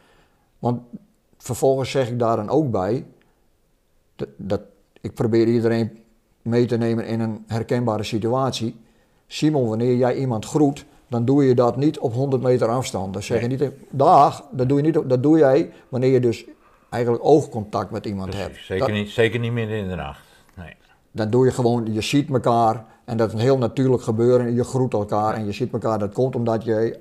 Want 0.60 0.82
vervolgens 1.38 1.92
zeg 1.92 2.10
ik 2.10 2.20
daar 2.20 2.36
dan 2.36 2.50
ook 2.50 2.72
bij, 2.72 3.06
dat, 4.16 4.30
dat 4.38 4.62
ik 5.02 5.14
probeer 5.14 5.48
iedereen 5.48 6.04
mee 6.42 6.66
te 6.66 6.78
nemen 6.78 7.06
in 7.06 7.20
een 7.20 7.44
herkenbare 7.48 8.04
situatie. 8.04 8.82
Simon, 9.34 9.68
wanneer 9.68 9.96
jij 9.96 10.16
iemand 10.16 10.46
groet, 10.46 10.86
dan 11.08 11.26
doe 11.26 11.46
je 11.46 11.56
dat 11.56 11.78
niet 11.78 12.00
op 12.00 12.14
100 12.14 12.42
meter 12.42 12.68
afstand. 12.68 13.14
Dan 13.14 13.24
zeg 13.24 13.42
je 13.42 13.48
niet, 13.48 13.70
dag, 13.90 14.46
dat 14.52 14.70
doe, 14.70 14.78
je 14.78 14.84
niet, 14.84 15.10
dat 15.10 15.24
doe 15.24 15.38
jij 15.38 15.72
wanneer 15.90 16.12
je 16.12 16.20
dus 16.20 16.46
eigenlijk 16.90 17.26
oogcontact 17.26 17.92
met 17.92 18.06
iemand 18.06 18.30
Precies. 18.30 18.46
hebt. 18.48 18.66
Zeker, 18.66 18.88
Dat- 18.88 18.96
niet, 18.96 19.10
zeker 19.10 19.40
niet 19.40 19.52
midden 19.52 19.78
in 19.78 19.88
de 19.88 19.96
nacht. 19.96 20.22
Nee. 20.56 20.76
dan 21.12 21.30
doe 21.30 21.46
je 21.46 21.52
gewoon, 21.52 21.94
je 21.94 22.02
ziet 22.02 22.30
elkaar 22.30 22.86
en 23.06 23.18
dat 23.18 23.28
is 23.28 23.34
een 23.34 23.40
heel 23.40 23.58
natuurlijk 23.58 24.04
gebeuren. 24.04 24.54
Je 24.54 24.64
groet 24.64 24.94
elkaar 24.94 25.34
en 25.34 25.46
je 25.46 25.52
ziet 25.52 25.74
elkaar. 25.74 26.00
Dat 26.00 26.14
komt 26.14 26.36
omdat 26.36 26.64
je 26.64 27.00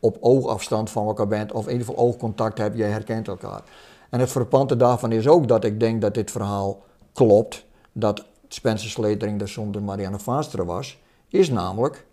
op 0.00 0.16
oogafstand 0.20 0.90
van 0.90 1.06
elkaar 1.06 1.26
bent 1.28 1.52
of 1.52 1.66
in 1.66 1.72
ieder 1.72 1.86
geval 1.86 2.04
oogcontact 2.04 2.58
hebt. 2.58 2.76
Je 2.76 2.82
herkent 2.82 3.28
elkaar. 3.28 3.62
En 4.10 4.20
het 4.20 4.30
verpante 4.30 4.76
daarvan 4.76 5.12
is 5.12 5.28
ook 5.28 5.48
dat 5.48 5.64
ik 5.64 5.80
denk 5.80 6.00
dat 6.00 6.14
dit 6.14 6.30
verhaal 6.30 6.82
klopt. 7.12 7.64
Dat 7.92 8.24
Spencer 8.48 8.90
Sletering 8.90 9.38
de 9.38 9.46
zonder 9.46 9.82
Marianne 9.82 10.18
Vaaster 10.18 10.64
was. 10.64 11.02
Is 11.34 11.50
namelijk, 11.50 12.06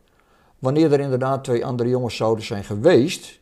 wanneer 0.60 0.94
er 0.94 1.00
inderdaad 1.00 1.44
twee 1.44 1.66
andere 1.66 1.90
jongens 1.90 2.16
zouden 2.16 2.46
zijn 2.46 2.64
geweest, 2.64 3.40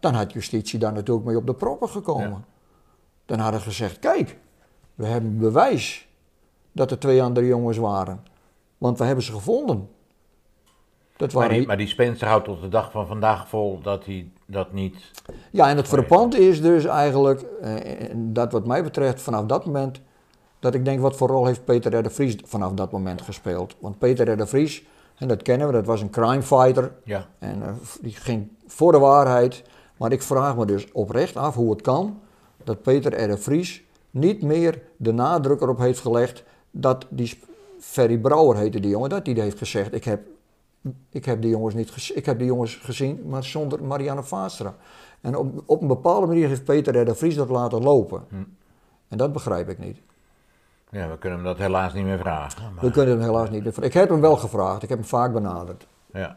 dan 0.00 0.14
had 0.14 0.32
justitie 0.32 0.78
daar 0.78 0.92
natuurlijk 0.92 1.26
mee 1.26 1.36
op 1.36 1.46
de 1.46 1.54
proppen 1.54 1.88
gekomen. 1.88 2.30
Ja. 2.30 2.44
Dan 3.26 3.38
hadden 3.38 3.60
ze 3.60 3.66
gezegd, 3.66 3.98
kijk, 3.98 4.38
we 4.94 5.06
hebben 5.06 5.38
bewijs 5.38 6.08
dat 6.72 6.90
er 6.90 6.98
twee 6.98 7.22
andere 7.22 7.46
jongens 7.46 7.76
waren. 7.76 8.22
Want 8.78 8.98
we 8.98 9.04
hebben 9.04 9.24
ze 9.24 9.32
gevonden. 9.32 9.88
Dat 11.16 11.32
Maar, 11.32 11.42
waren 11.42 11.58
die, 11.58 11.66
maar 11.66 11.76
die 11.76 11.86
Spencer 11.86 12.28
houdt 12.28 12.44
tot 12.44 12.60
de 12.60 12.68
dag 12.68 12.90
van 12.90 13.06
vandaag 13.06 13.48
vol 13.48 13.80
dat 13.82 14.04
hij 14.04 14.30
dat 14.46 14.72
niet... 14.72 15.10
Ja, 15.50 15.68
en 15.68 15.76
het 15.76 15.88
verpand 15.88 16.34
is 16.34 16.62
dus 16.62 16.84
eigenlijk, 16.84 17.40
eh, 17.40 18.10
dat 18.14 18.52
wat 18.52 18.66
mij 18.66 18.82
betreft, 18.82 19.22
vanaf 19.22 19.44
dat 19.44 19.66
moment, 19.66 20.00
dat 20.60 20.74
ik 20.74 20.84
denk, 20.84 21.00
wat 21.00 21.16
voor 21.16 21.28
rol 21.28 21.46
heeft 21.46 21.64
Peter 21.64 21.96
R. 21.96 22.02
de 22.02 22.10
Vries 22.10 22.36
vanaf 22.44 22.72
dat 22.72 22.90
moment 22.90 23.22
gespeeld? 23.22 23.76
Want 23.78 23.98
Peter 23.98 24.30
R. 24.30 24.36
de 24.36 24.46
Vries, 24.46 24.86
en 25.16 25.28
dat 25.28 25.42
kennen 25.42 25.66
we, 25.66 25.72
dat 25.72 25.86
was 25.86 26.00
een 26.00 26.10
crime 26.10 26.42
fighter. 26.42 26.92
Ja. 27.04 27.26
En 27.38 27.62
eh, 27.62 27.72
die 28.00 28.12
ging 28.12 28.48
voor 28.66 28.92
de 28.92 28.98
waarheid. 28.98 29.62
Maar 29.96 30.12
ik 30.12 30.22
vraag 30.22 30.56
me 30.56 30.66
dus 30.66 30.92
oprecht 30.92 31.36
af 31.36 31.54
hoe 31.54 31.70
het 31.70 31.80
kan 31.80 32.20
dat 32.64 32.82
Peter 32.82 33.22
R. 33.22 33.28
de 33.28 33.38
Vries 33.38 33.84
niet 34.10 34.42
meer 34.42 34.82
de 34.96 35.12
nadruk 35.12 35.60
erop 35.60 35.78
heeft 35.78 36.00
gelegd 36.00 36.44
dat 36.70 37.06
die 37.08 37.38
Ferry 37.78 38.18
Brouwer 38.18 38.56
heette 38.56 38.80
die 38.80 38.90
jongen, 38.90 39.10
dat 39.10 39.24
die 39.24 39.40
heeft 39.40 39.58
gezegd, 39.58 39.94
ik 39.94 40.04
heb, 40.04 40.20
ik 41.10 41.24
heb 41.24 41.42
die 41.42 41.50
jongens 41.50 41.74
niet 41.74 42.12
ik 42.14 42.26
heb 42.26 42.38
die 42.38 42.46
jongens 42.46 42.74
gezien, 42.76 43.22
maar 43.26 43.44
zonder 43.44 43.84
Marianne 43.84 44.22
Vaatstra. 44.22 44.76
En 45.20 45.36
op, 45.36 45.62
op 45.66 45.80
een 45.80 45.88
bepaalde 45.88 46.26
manier 46.26 46.48
heeft 46.48 46.64
Peter 46.64 47.00
R. 47.00 47.04
de 47.04 47.14
Vries 47.14 47.34
dat 47.34 47.48
laten 47.48 47.82
lopen. 47.82 48.24
En 49.08 49.18
dat 49.18 49.32
begrijp 49.32 49.68
ik 49.68 49.78
niet. 49.78 49.98
Ja, 50.90 51.08
we 51.08 51.18
kunnen 51.18 51.38
hem 51.38 51.46
dat 51.48 51.58
helaas 51.58 51.92
niet 51.92 52.04
meer 52.04 52.18
vragen. 52.18 52.62
Maar, 52.74 52.84
We 52.84 52.90
kunnen 52.90 53.18
hem 53.18 53.24
helaas 53.28 53.50
niet 53.50 53.62
meer 53.62 53.72
vragen. 53.72 53.88
Ik 53.90 53.94
heb 53.94 54.08
hem 54.08 54.20
wel 54.20 54.36
gevraagd, 54.36 54.82
ik 54.82 54.88
heb 54.88 54.98
hem 54.98 55.06
vaak 55.06 55.32
benaderd. 55.32 55.86
ja. 56.12 56.36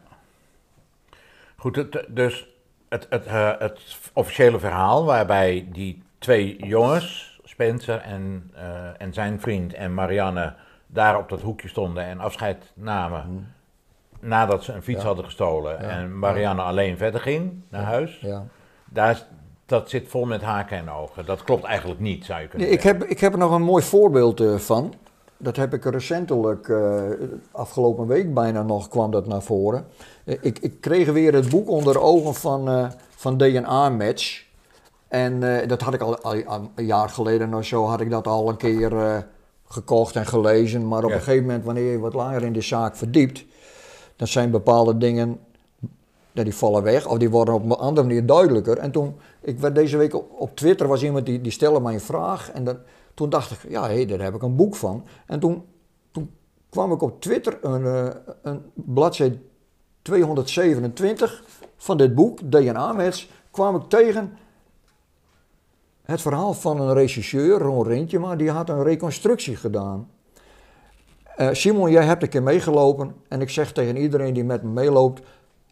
Goed, 1.56 1.76
het, 1.76 2.04
dus 2.08 2.46
het, 2.88 3.06
het, 3.10 3.26
eh, 3.26 3.50
het 3.58 3.80
officiële 4.12 4.58
verhaal 4.58 5.04
waarbij 5.04 5.68
die 5.72 6.02
twee 6.18 6.66
jongens, 6.66 7.40
Spencer 7.44 8.00
en, 8.00 8.50
eh, 8.54 9.00
en 9.00 9.12
zijn 9.12 9.40
vriend 9.40 9.74
en 9.74 9.94
Marianne 9.94 10.54
daar 10.86 11.18
op 11.18 11.28
dat 11.28 11.40
hoekje 11.40 11.68
stonden 11.68 12.04
en 12.04 12.20
afscheid 12.20 12.72
namen. 12.74 13.54
Nadat 14.20 14.64
ze 14.64 14.72
een 14.72 14.82
fiets 14.82 15.00
Ja. 15.00 15.06
hadden 15.06 15.24
gestolen 15.24 15.72
Ja. 15.82 15.88
en 15.88 16.18
Marianne 16.18 16.62
alleen 16.62 16.96
verder 16.96 17.20
ging 17.20 17.62
naar 17.68 17.82
huis. 17.84 18.18
Ja. 18.20 18.44
Daar, 18.84 19.22
dat 19.66 19.90
zit 19.90 20.08
vol 20.08 20.24
met 20.24 20.42
haken 20.42 20.76
en 20.78 20.90
ogen. 20.90 21.26
Dat 21.26 21.44
klopt 21.44 21.64
eigenlijk 21.64 22.00
niet, 22.00 22.24
zou 22.24 22.40
je 22.40 22.48
kunnen 22.48 22.66
Nee, 22.66 22.76
ik, 22.76 22.82
zeggen. 22.82 23.00
heb, 23.00 23.10
ik 23.10 23.20
heb 23.20 23.32
er 23.32 23.38
nog 23.38 23.52
een 23.52 23.62
mooi 23.62 23.82
voorbeeld 23.82 24.40
eh, 24.40 24.54
van. 24.56 24.94
Dat 25.36 25.56
heb 25.56 25.74
ik 25.74 25.84
recentelijk, 25.84 26.68
eh, 26.68 27.02
afgelopen 27.50 28.06
week 28.06 28.34
bijna 28.34 28.62
nog, 28.62 28.88
kwam 28.88 29.10
dat 29.10 29.26
naar 29.26 29.42
voren. 29.42 29.86
Eh, 30.24 30.36
ik, 30.40 30.58
ik 30.58 30.80
kreeg 30.80 31.12
weer 31.12 31.34
het 31.34 31.48
boek 31.48 31.68
onder 31.68 31.92
de 31.92 32.00
ogen 32.00 32.34
van, 32.34 32.90
van 33.16 33.36
DNA 33.36 33.88
Match. 33.88 34.44
En 35.08 35.40
dat 35.68 35.80
had 35.80 35.94
ik 35.94 36.00
al, 36.00 36.18
al- 36.18 36.44
al 36.44 36.70
een 36.74 36.86
jaar 36.86 37.08
geleden 37.08 37.54
of 37.54 37.64
zo, 37.64 37.84
had 37.84 38.00
ik 38.00 38.10
dat 38.10 38.26
al 38.26 38.48
een 38.48 38.56
keer 38.56 39.24
gekocht 39.68 40.16
en 40.16 40.26
gelezen. 40.26 40.88
Maar 40.88 41.04
op 41.04 41.10
Ja. 41.10 41.14
een 41.16 41.22
gegeven 41.22 41.44
moment, 41.46 41.64
wanneer 41.64 41.90
je 41.92 41.98
wat 41.98 42.14
langer 42.14 42.42
in 42.42 42.52
de 42.52 42.60
zaak 42.60 42.96
verdiept, 42.96 43.44
dan 44.16 44.26
zijn 44.26 44.50
bepaalde 44.50 44.96
dingen, 44.98 45.38
ja, 46.34 46.42
die 46.42 46.54
vallen 46.54 46.82
weg 46.82 47.06
of 47.06 47.18
die 47.18 47.30
worden 47.30 47.54
op 47.54 47.64
een 47.64 47.70
andere 47.70 48.06
manier 48.06 48.26
duidelijker. 48.26 48.78
En 48.78 48.90
toen, 48.90 49.16
ik 49.40 49.58
werd 49.58 49.74
deze 49.74 49.96
week 49.96 50.14
op, 50.40 50.56
Twitter, 50.56 50.88
was 50.88 51.02
iemand 51.02 51.26
die, 51.26 51.40
die 51.40 51.52
stelde 51.52 51.80
mij 51.80 51.94
een 51.94 52.00
vraag 52.00 52.50
en 52.50 52.64
dan, 52.64 52.78
toen 53.14 53.30
dacht 53.30 53.50
ik, 53.50 53.70
ja 53.70 53.88
hé, 53.88 54.04
daar 54.04 54.20
heb 54.20 54.34
ik 54.34 54.42
een 54.42 54.56
boek 54.56 54.76
van. 54.76 55.04
En 55.26 55.40
toen, 55.40 55.64
toen 56.10 56.30
kwam 56.68 56.92
ik 56.92 57.02
op 57.02 57.20
Twitter 57.20 57.58
een, 57.60 57.84
eh, 57.84 58.14
een 58.42 58.62
bladzijde 58.74 59.38
227 60.02 61.44
van 61.76 61.96
dit 61.96 62.14
boek, 62.14 62.50
DNA 62.50 62.92
Match, 62.92 63.26
kwam 63.50 63.76
ik 63.76 63.82
tegen 63.88 64.38
het 66.02 66.20
verhaal 66.20 66.52
van 66.52 66.80
een 66.80 66.94
regisseur, 66.94 67.58
Ron 67.58 67.86
Rintjema, 67.86 68.36
die 68.36 68.50
had 68.50 68.68
een 68.68 68.82
reconstructie 68.82 69.56
gedaan. 69.56 70.08
Eh, 71.36 71.48
Simon, 71.52 71.90
jij 71.90 72.04
hebt 72.04 72.22
een 72.22 72.28
keer 72.28 72.42
meegelopen 72.42 73.14
en 73.28 73.40
ik 73.40 73.50
zeg 73.50 73.72
tegen 73.72 73.96
iedereen 73.96 74.34
die 74.34 74.44
met 74.44 74.62
me 74.62 74.68
meeloopt, 74.68 75.22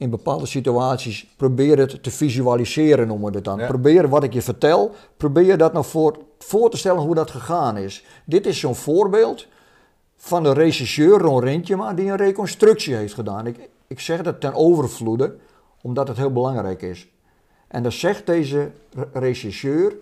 in 0.02 0.10
bepaalde 0.10 0.46
situaties, 0.46 1.26
probeer 1.36 1.78
het 1.78 2.02
te 2.02 2.10
visualiseren, 2.10 3.06
noemen 3.06 3.30
we 3.30 3.36
het 3.36 3.44
dan. 3.44 3.58
Ja. 3.58 3.66
Probeer 3.66 4.08
wat 4.08 4.22
ik 4.22 4.32
je 4.32 4.42
vertel, 4.42 4.94
probeer 5.16 5.58
dat 5.58 5.72
nou 5.72 5.84
voor, 5.84 6.18
voor 6.38 6.70
te 6.70 6.76
stellen 6.76 7.02
hoe 7.02 7.14
dat 7.14 7.30
gegaan 7.30 7.76
is. 7.76 8.04
Dit 8.24 8.46
is 8.46 8.60
zo'n 8.60 8.74
voorbeeld 8.74 9.46
van 10.16 10.42
de 10.42 10.52
regisseur 10.52 11.18
Ron 11.18 11.40
Rintjema 11.40 11.92
die 11.92 12.10
een 12.10 12.16
reconstructie 12.16 12.94
heeft 12.94 13.14
gedaan. 13.14 13.46
Ik, 13.46 13.68
ik 13.86 14.00
zeg 14.00 14.22
dat 14.22 14.40
ten 14.40 14.54
overvloede, 14.54 15.36
omdat 15.82 16.08
het 16.08 16.16
heel 16.16 16.32
belangrijk 16.32 16.82
is. 16.82 17.08
En 17.68 17.82
dan 17.82 17.92
zegt 17.92 18.26
deze 18.26 18.70
re- 18.94 19.08
regisseur, 19.12 19.94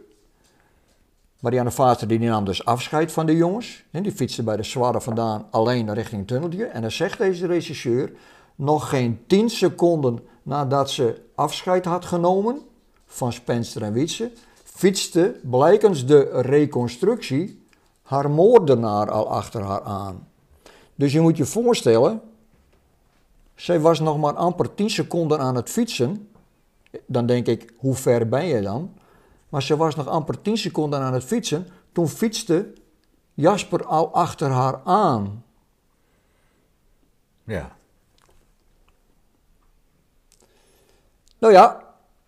Marianne 1.40 1.70
Vater 1.70 2.08
die 2.08 2.18
nam 2.18 2.44
dus 2.44 2.64
afscheid 2.64 3.12
van 3.12 3.26
de 3.26 3.36
jongens. 3.36 3.84
En 3.90 4.02
die 4.02 4.12
fietste 4.12 4.42
bij 4.42 4.56
de 4.56 4.62
Zwarre 4.62 5.00
vandaan 5.00 5.46
alleen 5.50 5.94
richting 5.94 6.20
het 6.20 6.28
tunneltje. 6.28 6.64
En 6.64 6.80
dan 6.80 6.90
zegt 6.90 7.18
deze 7.18 7.46
regisseur, 7.46 8.12
nog 8.60 8.88
geen 8.88 9.20
10 9.26 9.50
seconden 9.50 10.18
nadat 10.42 10.90
ze 10.90 11.22
afscheid 11.34 11.84
had 11.84 12.04
genomen 12.04 12.60
van 13.06 13.32
Spencer 13.32 13.82
en 13.82 13.92
Wietse, 13.92 14.32
fietste 14.64 15.40
blijkens 15.42 16.06
de 16.06 16.28
reconstructie 16.40 17.62
haar 18.02 18.30
moordenaar 18.30 19.10
al 19.10 19.30
achter 19.30 19.62
haar 19.62 19.82
aan. 19.82 20.28
Dus 20.94 21.12
je 21.12 21.20
moet 21.20 21.36
je 21.36 21.44
voorstellen, 21.44 22.20
zij 23.54 23.80
was 23.80 24.00
nog 24.00 24.18
maar 24.18 24.34
amper 24.34 24.74
10 24.74 24.90
seconden 24.90 25.38
aan 25.38 25.54
het 25.54 25.70
fietsen. 25.70 26.30
Dan 27.06 27.26
denk 27.26 27.46
ik, 27.46 27.72
hoe 27.76 27.94
ver 27.94 28.28
ben 28.28 28.46
je 28.46 28.60
dan? 28.60 28.94
Maar 29.48 29.62
ze 29.62 29.76
was 29.76 29.96
nog 29.96 30.06
amper 30.06 30.42
10 30.42 30.56
seconden 30.58 31.00
aan 31.00 31.12
het 31.12 31.24
fietsen. 31.24 31.66
Toen 31.92 32.08
fietste 32.08 32.72
Jasper 33.34 33.84
al 33.84 34.12
achter 34.12 34.50
haar 34.50 34.80
aan. 34.84 35.44
Ja. 37.44 37.78
Nou 41.40 41.52
ja, 41.52 41.80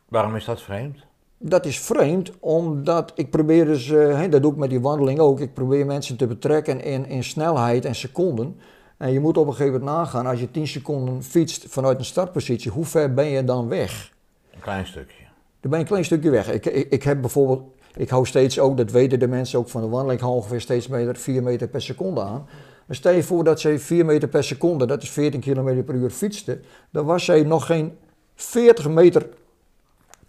Waarom 0.09 0.37
is 0.37 0.44
dat 0.44 0.62
vreemd? 0.62 0.98
dat 1.38 1.66
is 1.66 1.81
vreemd, 1.81 2.33
omdat 2.40 3.12
ik 3.14 3.31
probeer 3.31 3.64
dus, 3.64 3.90
eh, 3.90 4.18
hè, 4.18 4.29
dat 4.29 4.42
doe 4.42 4.53
ik 4.53 4.57
met 4.59 4.70
die 4.70 4.81
wandeling 4.81 5.18
ook, 5.18 5.40
ik 5.40 5.55
probeer 5.55 5.87
mensen 5.87 6.16
te 6.16 6.27
betrekken 6.27 6.81
in, 6.85 7.07
in 7.07 7.25
snelheid 7.25 7.85
en 7.85 7.94
seconden. 7.94 8.57
En 8.96 9.12
je 9.12 9.20
moet 9.20 9.37
op 9.37 9.46
een 9.46 9.55
gegeven 9.55 9.81
moment 9.81 9.96
nagaan, 9.96 10.27
als 10.27 10.40
je 10.40 10.51
10 10.51 10.66
seconden 10.66 11.22
fietst 11.22 11.64
vanuit 11.68 11.98
een 11.98 12.05
startpositie, 12.05 12.70
hoe 12.70 12.85
ver 12.85 13.14
ben 13.14 13.27
je 13.27 13.44
dan 13.44 13.68
weg? 13.68 14.12
Een 14.55 14.61
klein 14.61 14.87
stukje. 14.87 15.25
Dan 15.61 15.70
ben 15.70 15.70
je 15.70 15.79
een 15.79 15.90
klein 15.90 16.05
stukje 16.05 16.31
weg. 16.31 16.53
Ik, 16.53 16.66
ik, 16.66 16.90
ik 16.90 17.03
heb 17.03 17.20
bijvoorbeeld, 17.20 17.62
ik 17.96 18.09
hou 18.09 18.27
steeds 18.27 18.59
ook, 18.59 18.77
dat 18.77 18.90
weten 18.90 19.18
de 19.18 19.29
mensen 19.29 19.59
ook 19.59 19.68
van 19.68 19.81
de 19.81 19.88
wandeling, 19.88 20.20
ik 20.20 20.25
hou 20.25 20.35
ongeveer 20.35 20.61
steeds 20.61 20.88
meter, 20.88 21.16
4 21.16 21.42
meter 21.42 21.68
per 21.68 21.83
seconde 21.83 22.20
aan. 22.20 22.46
Dan 22.87 22.96
stel 22.96 23.12
je 23.12 23.22
voor 23.22 23.44
dat 23.44 23.61
zij 23.61 23.79
4 23.79 24.05
meter 24.05 24.29
per 24.29 24.44
seconde, 24.44 24.87
dat 24.87 25.03
is 25.03 25.11
14 25.11 25.40
km 25.40 25.85
per 25.85 25.94
uur 25.94 26.11
fietste, 26.11 26.61
dan 26.90 27.05
was 27.05 27.25
zij 27.25 27.42
nog 27.42 27.66
geen 27.66 27.96
40 28.35 28.88
meter 28.88 29.29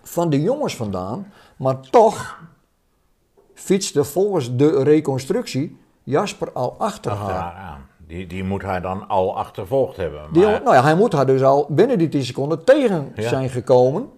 van 0.01 0.29
de 0.29 0.41
jongens 0.41 0.75
vandaan, 0.75 1.33
maar 1.57 1.79
toch 1.79 2.39
fietste 3.53 4.03
volgens 4.03 4.55
de 4.55 4.83
reconstructie 4.83 5.77
Jasper 6.03 6.51
al 6.51 6.75
achter 6.77 7.11
haar. 7.11 7.53
aan. 7.53 7.85
Die, 8.07 8.27
die 8.27 8.43
moet 8.43 8.61
hij 8.61 8.79
dan 8.81 9.07
al 9.07 9.37
achtervolgd 9.37 9.97
hebben. 9.97 10.21
Die, 10.33 10.43
Maar, 10.43 10.61
nou 10.63 10.75
ja, 10.75 10.83
hij 10.83 10.95
moet 10.95 11.13
haar 11.13 11.25
dus 11.25 11.43
al 11.43 11.65
binnen 11.69 11.97
die 11.97 12.09
10 12.09 12.23
seconden 12.25 12.63
tegen 12.63 13.11
Ja. 13.15 13.27
zijn 13.27 13.49
gekomen. 13.49 14.09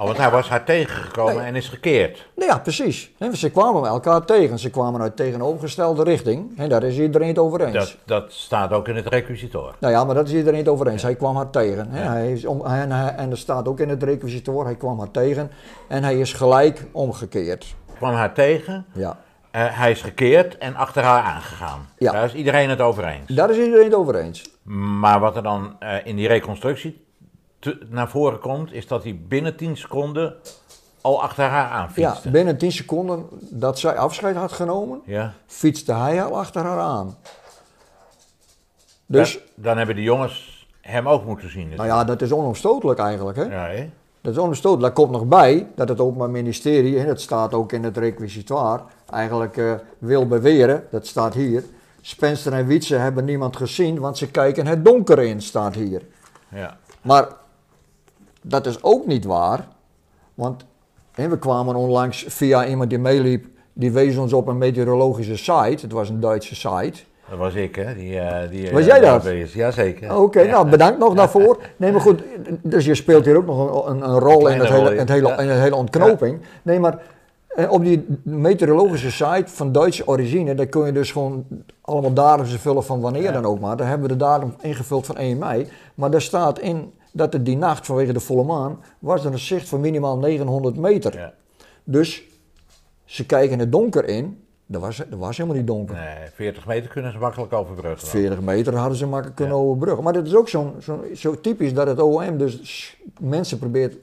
Oh, 0.00 0.06
want 0.06 0.16
hij 0.18 0.30
was 0.30 0.48
haar 0.48 0.64
tegengekomen 0.64 1.34
Nee. 1.36 1.44
en 1.44 1.54
is 1.56 1.68
gekeerd. 1.68 2.26
Nou 2.36 2.50
ja, 2.50 2.58
precies. 2.58 3.10
Ze 3.32 3.50
kwamen 3.50 3.84
elkaar 3.88 4.24
tegen. 4.24 4.58
Ze 4.58 4.70
kwamen 4.70 5.00
uit 5.00 5.16
tegenovergestelde 5.16 6.02
richting. 6.02 6.58
En 6.58 6.68
daar 6.68 6.82
is 6.82 6.98
iedereen 6.98 7.28
het 7.28 7.38
over 7.38 7.60
eens. 7.60 7.72
Dat, 7.74 7.96
dat 8.04 8.32
staat 8.32 8.72
ook 8.72 8.88
in 8.88 8.96
het 8.96 9.06
requisitor. 9.06 9.74
Nou 9.80 9.92
ja, 9.92 10.04
maar 10.04 10.14
dat 10.14 10.26
is 10.28 10.34
iedereen 10.34 10.58
het 10.58 10.68
over 10.68 10.86
eens. 10.88 11.02
Hij 11.02 11.14
kwam 11.14 11.36
haar 11.36 11.50
tegen. 11.50 11.88
Ja. 11.92 11.98
Hij 12.12 12.32
is 12.32 12.44
om, 12.44 12.66
en, 12.66 13.16
en 13.16 13.30
er 13.30 13.38
staat 13.38 13.68
ook 13.68 13.80
in 13.80 13.88
het 13.88 14.02
requisitor, 14.02 14.64
hij 14.64 14.76
kwam 14.76 14.98
haar 14.98 15.10
tegen. 15.10 15.50
En 15.88 16.04
hij 16.04 16.18
is 16.18 16.32
gelijk 16.32 16.86
omgekeerd. 16.92 17.74
Kwam 17.96 18.14
haar 18.14 18.32
tegen, 18.34 18.86
Ja. 18.92 19.16
eh, 19.50 19.62
hij 19.68 19.90
is 19.90 20.02
gekeerd 20.02 20.58
en 20.58 20.74
achter 20.76 21.02
haar 21.02 21.22
aangegaan. 21.22 21.88
Ja. 21.98 22.12
Daar 22.12 22.24
is 22.24 22.34
iedereen 22.34 22.68
het 22.70 22.80
over 22.80 23.04
eens. 23.04 23.26
Daar 23.28 23.50
is 23.50 23.56
iedereen 23.56 23.84
het 23.84 23.94
over 23.94 24.14
eens. 24.14 24.42
Maar 25.00 25.20
wat 25.20 25.36
er 25.36 25.42
dan 25.42 25.76
eh, 25.78 25.94
in 26.04 26.16
die 26.16 26.28
reconstructie 26.28 27.04
te- 27.60 27.78
naar 27.88 28.08
voren 28.08 28.38
komt, 28.38 28.72
is 28.72 28.86
dat 28.86 29.02
hij 29.02 29.20
binnen 29.28 29.56
10 29.56 29.76
seconden 29.76 30.34
al 31.00 31.22
achter 31.22 31.44
haar 31.44 31.62
Ja, 31.64 31.70
aanfietste. 31.70 32.30
binnen 32.30 32.58
10 32.58 32.72
seconden 32.72 33.26
dat 33.40 33.78
zij 33.78 33.96
afscheid 33.96 34.36
had 34.36 34.52
genomen, 34.52 35.00
Ja. 35.04 35.32
fietste 35.46 35.94
hij 35.94 36.24
al 36.24 36.38
achter 36.38 36.62
haar 36.62 36.78
aan. 36.80 37.16
Dus, 39.06 39.32
Dan, 39.32 39.42
dan 39.54 39.76
hebben 39.76 39.94
de 39.94 40.02
jongens 40.02 40.66
hem 40.80 41.08
ook 41.08 41.24
moeten 41.24 41.50
zien. 41.50 41.68
nou 41.68 41.86
ja, 41.88 42.04
dat 42.04 42.22
is 42.22 42.32
onomstotelijk 42.32 42.98
eigenlijk. 42.98 43.36
Hè? 43.36 43.42
Ja, 43.44 43.66
hè? 43.66 43.90
Dat 44.20 44.32
is 44.32 44.38
onomstotelijk. 44.38 44.82
Daar 44.96 45.04
komt 45.04 45.10
nog 45.16 45.26
bij 45.28 45.66
dat 45.74 45.88
het 45.88 46.00
Openbaar 46.00 46.30
Ministerie, 46.30 46.98
en 46.98 47.06
dat 47.06 47.20
staat 47.20 47.54
ook 47.54 47.72
in 47.72 47.84
het 47.84 47.96
requisitoire, 47.96 48.82
eigenlijk 49.10 49.56
eh, 49.56 49.72
wil 49.98 50.26
beweren, 50.26 50.84
dat 50.90 51.06
staat 51.06 51.34
hier, 51.34 51.64
Spencer 52.00 52.52
en 52.52 52.66
Wietse 52.66 52.96
hebben 52.96 53.24
niemand 53.24 53.56
gezien, 53.56 53.98
want 53.98 54.18
ze 54.18 54.30
kijken 54.30 54.66
het 54.66 54.84
donker 54.84 55.18
in, 55.18 55.42
staat 55.42 55.74
hier. 55.74 56.02
ja. 56.48 56.76
Maar 57.02 57.28
dat 58.42 58.66
is 58.66 58.82
ook 58.82 59.06
niet 59.06 59.24
waar, 59.24 59.68
want 60.34 60.64
we 61.14 61.38
kwamen 61.38 61.74
onlangs 61.74 62.24
via 62.28 62.66
iemand 62.66 62.90
die 62.90 62.98
meeliep, 62.98 63.46
die 63.72 63.92
wees 63.92 64.16
ons 64.16 64.32
op 64.32 64.46
een 64.46 64.58
meteorologische 64.58 65.36
site, 65.36 65.78
het 65.80 65.92
was 65.92 66.08
een 66.08 66.20
Duitse 66.20 66.54
site. 66.54 67.02
Dat 67.28 67.38
was 67.38 67.54
ik, 67.54 67.76
hè? 67.76 67.94
Die, 67.94 68.18
eh, 68.18 68.50
die, 68.50 68.70
Was 68.70 68.80
eh, 68.80 68.86
jij 68.86 69.00
dat? 69.00 69.24
is. 69.24 69.54
Jazeker. 69.54 70.16
Oké, 70.16 70.46
nou 70.46 70.68
bedankt 70.68 70.98
nog 70.98 71.14
daarvoor. 71.20 71.58
Nee, 71.76 71.92
maar 71.92 72.00
goed, 72.00 72.22
dus 72.62 72.84
je 72.84 72.94
speelt 72.94 73.24
hier 73.24 73.36
ook 73.36 73.46
nog 73.46 73.86
een, 73.86 73.90
een, 73.96 74.08
een 74.10 74.18
rol 74.18 74.48
in 74.48 74.58
het 74.60 74.68
hele, 74.68 74.90
ja. 74.90 74.96
het 74.96 75.08
hele, 75.08 75.28
Ja. 75.28 75.38
in 75.38 75.48
het 75.48 75.60
hele 75.60 75.76
ontknoping. 75.76 76.40
Nee, 76.62 76.80
maar 76.80 76.98
eh, 77.48 77.72
op 77.72 77.84
die 77.84 78.06
meteorologische 78.22 79.10
site 79.10 79.44
van 79.46 79.72
Duitse 79.72 80.06
origine, 80.06 80.54
daar 80.54 80.66
kun 80.66 80.86
je 80.86 80.92
dus 80.92 81.12
gewoon 81.12 81.44
allemaal 81.80 82.12
datums 82.12 82.56
vullen 82.56 82.84
van 82.84 83.00
wanneer 83.00 83.32
dan 83.32 83.44
ook 83.44 83.60
maar. 83.60 83.76
Daar 83.76 83.88
hebben 83.88 84.08
we 84.08 84.12
de 84.12 84.24
datum 84.24 84.54
ingevuld 84.60 85.06
van 85.06 85.16
1 85.16 85.38
mei. 85.38 85.68
Maar 85.94 86.10
daar 86.10 86.22
staat 86.22 86.58
in 86.58 86.92
dat 87.12 87.32
het 87.32 87.44
die 87.44 87.56
nacht 87.56 87.86
vanwege 87.86 88.12
de 88.12 88.20
volle 88.20 88.44
maan 88.44 88.78
was 88.98 89.24
er 89.24 89.32
een 89.32 89.38
zicht 89.38 89.68
van 89.68 89.80
minimaal 89.80 90.18
900 90.18 90.76
meter. 90.76 91.16
Ja. 91.18 91.32
Dus 91.84 92.22
ze 93.04 93.26
kijken 93.26 93.58
het 93.58 93.72
donker 93.72 94.04
in. 94.08 94.44
Dat 94.66 94.80
was, 94.80 94.96
dat 94.96 95.18
was 95.18 95.36
helemaal 95.36 95.58
niet 95.58 95.66
donker. 95.66 95.94
Nee, 95.94 96.28
40 96.34 96.66
meter 96.66 96.90
kunnen 96.90 97.12
ze 97.12 97.18
makkelijk 97.18 97.52
overbruggen. 97.52 98.08
40 98.08 98.40
meter 98.40 98.76
hadden 98.76 98.98
ze 98.98 99.06
makkelijk 99.06 99.36
kunnen 99.36 99.56
overbruggen. 99.56 100.04
Maar 100.04 100.12
dat 100.12 100.26
is 100.26 100.34
ook 100.34 100.48
zo'n, 100.48 100.72
zo'n- 100.78 101.04
zo 101.16 101.40
typisch 101.40 101.74
dat 101.74 101.86
het 101.86 102.00
OM 102.00 102.36
dus 102.38 102.96
mensen 103.20 103.58
probeert 103.58 103.96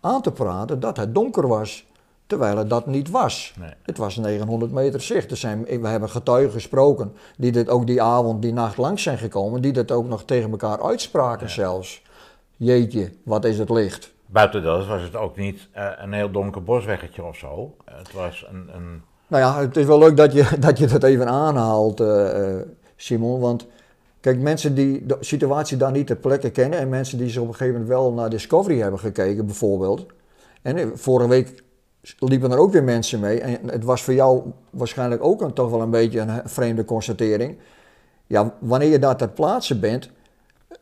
aan 0.00 0.22
te 0.22 0.32
praten 0.32 0.80
dat 0.80 0.96
het 0.96 1.14
donker 1.14 1.48
was. 1.48 1.86
Terwijl 2.26 2.56
het 2.56 2.70
dat 2.70 2.86
niet 2.86 3.10
was. 3.10 3.54
Nee. 3.60 3.70
Het 3.82 3.98
was 3.98 4.16
900 4.16 4.72
meter 4.72 5.00
zicht. 5.00 5.30
Er 5.30 5.36
zijn, 5.36 5.64
we 5.80 5.88
hebben 5.88 6.08
getuigen 6.10 6.52
gesproken 6.52 7.12
die 7.36 7.52
dit 7.52 7.68
ook 7.68 7.86
die 7.86 8.02
avond, 8.02 8.42
die 8.42 8.52
nacht 8.52 8.76
langs 8.76 9.02
zijn 9.02 9.18
gekomen. 9.18 9.62
Die 9.62 9.72
dat 9.72 9.90
ook 9.90 10.06
nog 10.06 10.24
tegen 10.24 10.50
elkaar 10.50 10.82
uitspraken 10.82 11.50
zelfs. 11.50 12.02
Jeetje, 12.56 13.10
wat 13.24 13.44
is 13.44 13.58
het 13.58 13.70
licht. 13.70 14.12
Buiten 14.26 14.62
dat 14.62 14.86
was 14.86 15.02
het 15.02 15.16
ook 15.16 15.36
niet 15.36 15.68
eh, 15.72 15.90
een 15.96 16.12
heel 16.12 16.30
donker 16.30 16.62
bosweggetje 16.62 17.24
of 17.24 17.36
zo. 17.36 17.74
Het 17.84 18.12
was 18.12 18.46
een, 18.50 18.68
een 18.74 19.02
Nou 19.26 19.42
ja, 19.42 19.60
het 19.60 19.76
is 19.76 19.84
wel 19.84 19.98
leuk 19.98 20.16
dat 20.16 20.32
je 20.32 20.48
dat, 20.58 20.78
je 20.78 20.86
dat 20.86 21.02
even 21.02 21.28
aanhaalt, 21.28 22.00
eh, 22.00 22.58
eh, 22.58 22.66
Simon. 22.96 23.40
Want 23.40 23.66
kijk, 24.20 24.38
mensen 24.38 24.74
die 24.74 25.06
de 25.06 25.16
situatie 25.20 25.76
daar 25.76 25.92
niet 25.92 26.06
ter 26.06 26.16
plekke 26.16 26.50
kennen... 26.50 26.78
en 26.78 26.88
mensen 26.88 27.18
die 27.18 27.30
ze 27.30 27.40
op 27.40 27.48
een 27.48 27.54
gegeven 27.54 27.80
moment 27.80 27.90
wel 27.90 28.12
naar 28.12 28.30
Discovery 28.30 28.80
hebben 28.80 29.00
gekeken 29.00 29.46
bijvoorbeeld... 29.46 30.06
En 30.64 30.98
vorige 30.98 31.28
week 31.28 31.62
liepen 32.18 32.50
er 32.50 32.58
ook 32.58 32.72
weer 32.72 32.84
mensen 32.84 33.20
mee. 33.20 33.40
En 33.40 33.68
het 33.70 33.84
was 33.84 34.02
voor 34.02 34.14
jou 34.14 34.42
waarschijnlijk 34.70 35.24
ook 35.24 35.42
een, 35.42 35.52
toch 35.52 35.70
wel 35.70 35.80
een 35.80 35.90
beetje 35.90 36.20
een 36.20 36.40
vreemde 36.44 36.84
constatering. 36.84 37.58
Ja, 38.26 38.54
wanneer 38.58 38.88
je 38.88 38.98
daar 38.98 39.16
ter 39.16 39.28
plaatse 39.28 39.78
bent, 39.78 40.10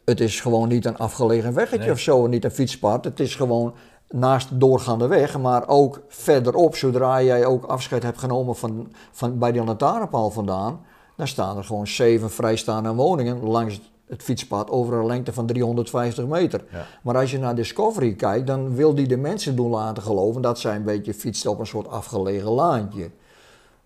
het 0.04 0.20
is 0.20 0.40
gewoon 0.40 0.68
niet 0.68 0.84
een 0.84 0.96
afgelegen 0.96 1.54
weggetje 1.54 1.84
Nee. 1.84 1.92
of 1.92 1.98
zo, 1.98 2.26
niet 2.26 2.44
een 2.44 2.50
fietspad. 2.50 3.04
Het 3.04 3.20
is 3.20 3.34
gewoon 3.34 3.74
naast 4.10 4.48
de 4.48 4.58
doorgaande 4.58 5.06
weg, 5.06 5.38
maar 5.38 5.68
ook 5.68 6.00
verderop, 6.08 6.76
zodra 6.76 7.22
jij 7.22 7.46
ook 7.46 7.64
afscheid 7.64 8.02
hebt 8.02 8.18
genomen 8.18 8.56
van, 8.56 8.92
van, 9.10 9.38
bij 9.38 9.52
die 9.52 9.64
lantaarnpaal 9.64 10.30
vandaan, 10.30 10.80
dan 11.16 11.26
staan 11.26 11.56
er 11.56 11.64
gewoon 11.64 11.86
zeven 11.86 12.30
vrijstaande 12.30 12.94
woningen 12.94 13.42
langs 13.44 13.80
het 14.08 14.22
fietspad 14.22 14.70
over 14.70 14.94
een 14.94 15.06
lengte 15.06 15.32
van 15.32 15.46
350 15.46 16.26
meter. 16.26 16.64
Ja. 16.72 16.86
Maar 17.02 17.16
als 17.16 17.30
je 17.30 17.38
naar 17.38 17.54
Discovery 17.54 18.14
kijkt, 18.14 18.46
dan 18.46 18.74
wil 18.74 18.94
die 18.94 19.06
de 19.06 19.16
mensen 19.16 19.56
doen 19.56 19.70
laten 19.70 20.02
geloven 20.02 20.42
dat 20.42 20.58
zij 20.58 20.76
een 20.76 20.84
beetje 20.84 21.14
fietsen 21.14 21.50
op 21.50 21.58
een 21.58 21.66
soort 21.66 21.88
afgelegen 21.88 22.50
laantje. 22.50 23.10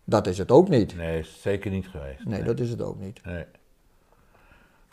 Dat 0.05 0.27
is 0.27 0.39
het 0.39 0.51
ook 0.51 0.69
niet. 0.69 0.97
Nee, 0.97 1.19
is 1.19 1.39
zeker 1.41 1.71
niet 1.71 1.87
geweest. 1.89 2.25
Nee, 2.25 2.43
dat 2.43 2.61
is 2.61 2.71
het 2.71 2.83
ook 2.83 3.01
niet. 3.01 3.21
Nee. 3.25 3.45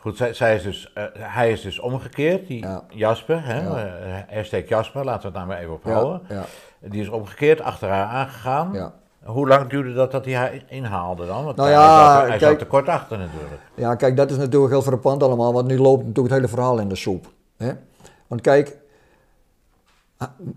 Goed, 0.04 0.16
zij, 0.16 0.34
zij 0.34 0.54
is 0.54 0.62
dus, 0.62 0.92
eh, 0.94 1.04
hij 1.14 1.52
is 1.52 1.60
dus 1.62 1.78
omgekeerd, 1.78 2.46
die 2.46 2.62
Ja. 2.62 2.82
Jasper, 2.88 3.44
hè? 3.44 3.62
Ja. 3.62 3.76
eh, 3.86 4.36
hashtag 4.36 4.68
Jasper, 4.68 5.04
laten 5.04 5.20
we 5.20 5.26
het 5.26 5.34
daar 5.36 5.46
maar 5.46 5.58
even 5.58 5.72
op 5.72 5.84
houden. 5.84 6.20
ja, 6.28 6.44
Die 6.80 7.00
is 7.00 7.08
omgekeerd, 7.08 7.60
achter 7.60 7.88
haar 7.88 8.06
aangegaan. 8.06 8.70
ja. 8.72 8.92
Hoe 9.24 9.48
lang 9.48 9.68
duurde 9.70 9.92
dat 9.92 10.10
dat 10.10 10.24
hij 10.24 10.34
haar 10.34 10.52
inhaalde 10.68 11.26
dan? 11.26 11.44
Want 11.44 11.56
Nou 11.56 11.68
hij, 11.68 11.78
ja, 11.78 12.12
zat, 12.14 12.20
hij 12.20 12.28
kijk- 12.38 12.40
zat 12.50 12.58
te 12.58 12.64
kort 12.66 12.88
achter 12.88 13.18
natuurlijk. 13.18 13.60
ja, 13.74 13.94
kijk, 13.94 14.16
dat 14.16 14.30
is 14.30 14.36
natuurlijk 14.36 14.72
heel 14.72 14.82
verpand 14.82 15.22
allemaal, 15.22 15.52
want 15.52 15.66
nu 15.66 15.78
loopt 15.78 15.98
natuurlijk 16.06 16.34
het 16.34 16.42
hele 16.42 16.48
verhaal 16.54 16.78
in 16.78 16.88
de 16.88 16.96
soep. 16.96 17.26
Hè? 17.56 17.72
Want 18.26 18.40
kijk, 18.40 18.76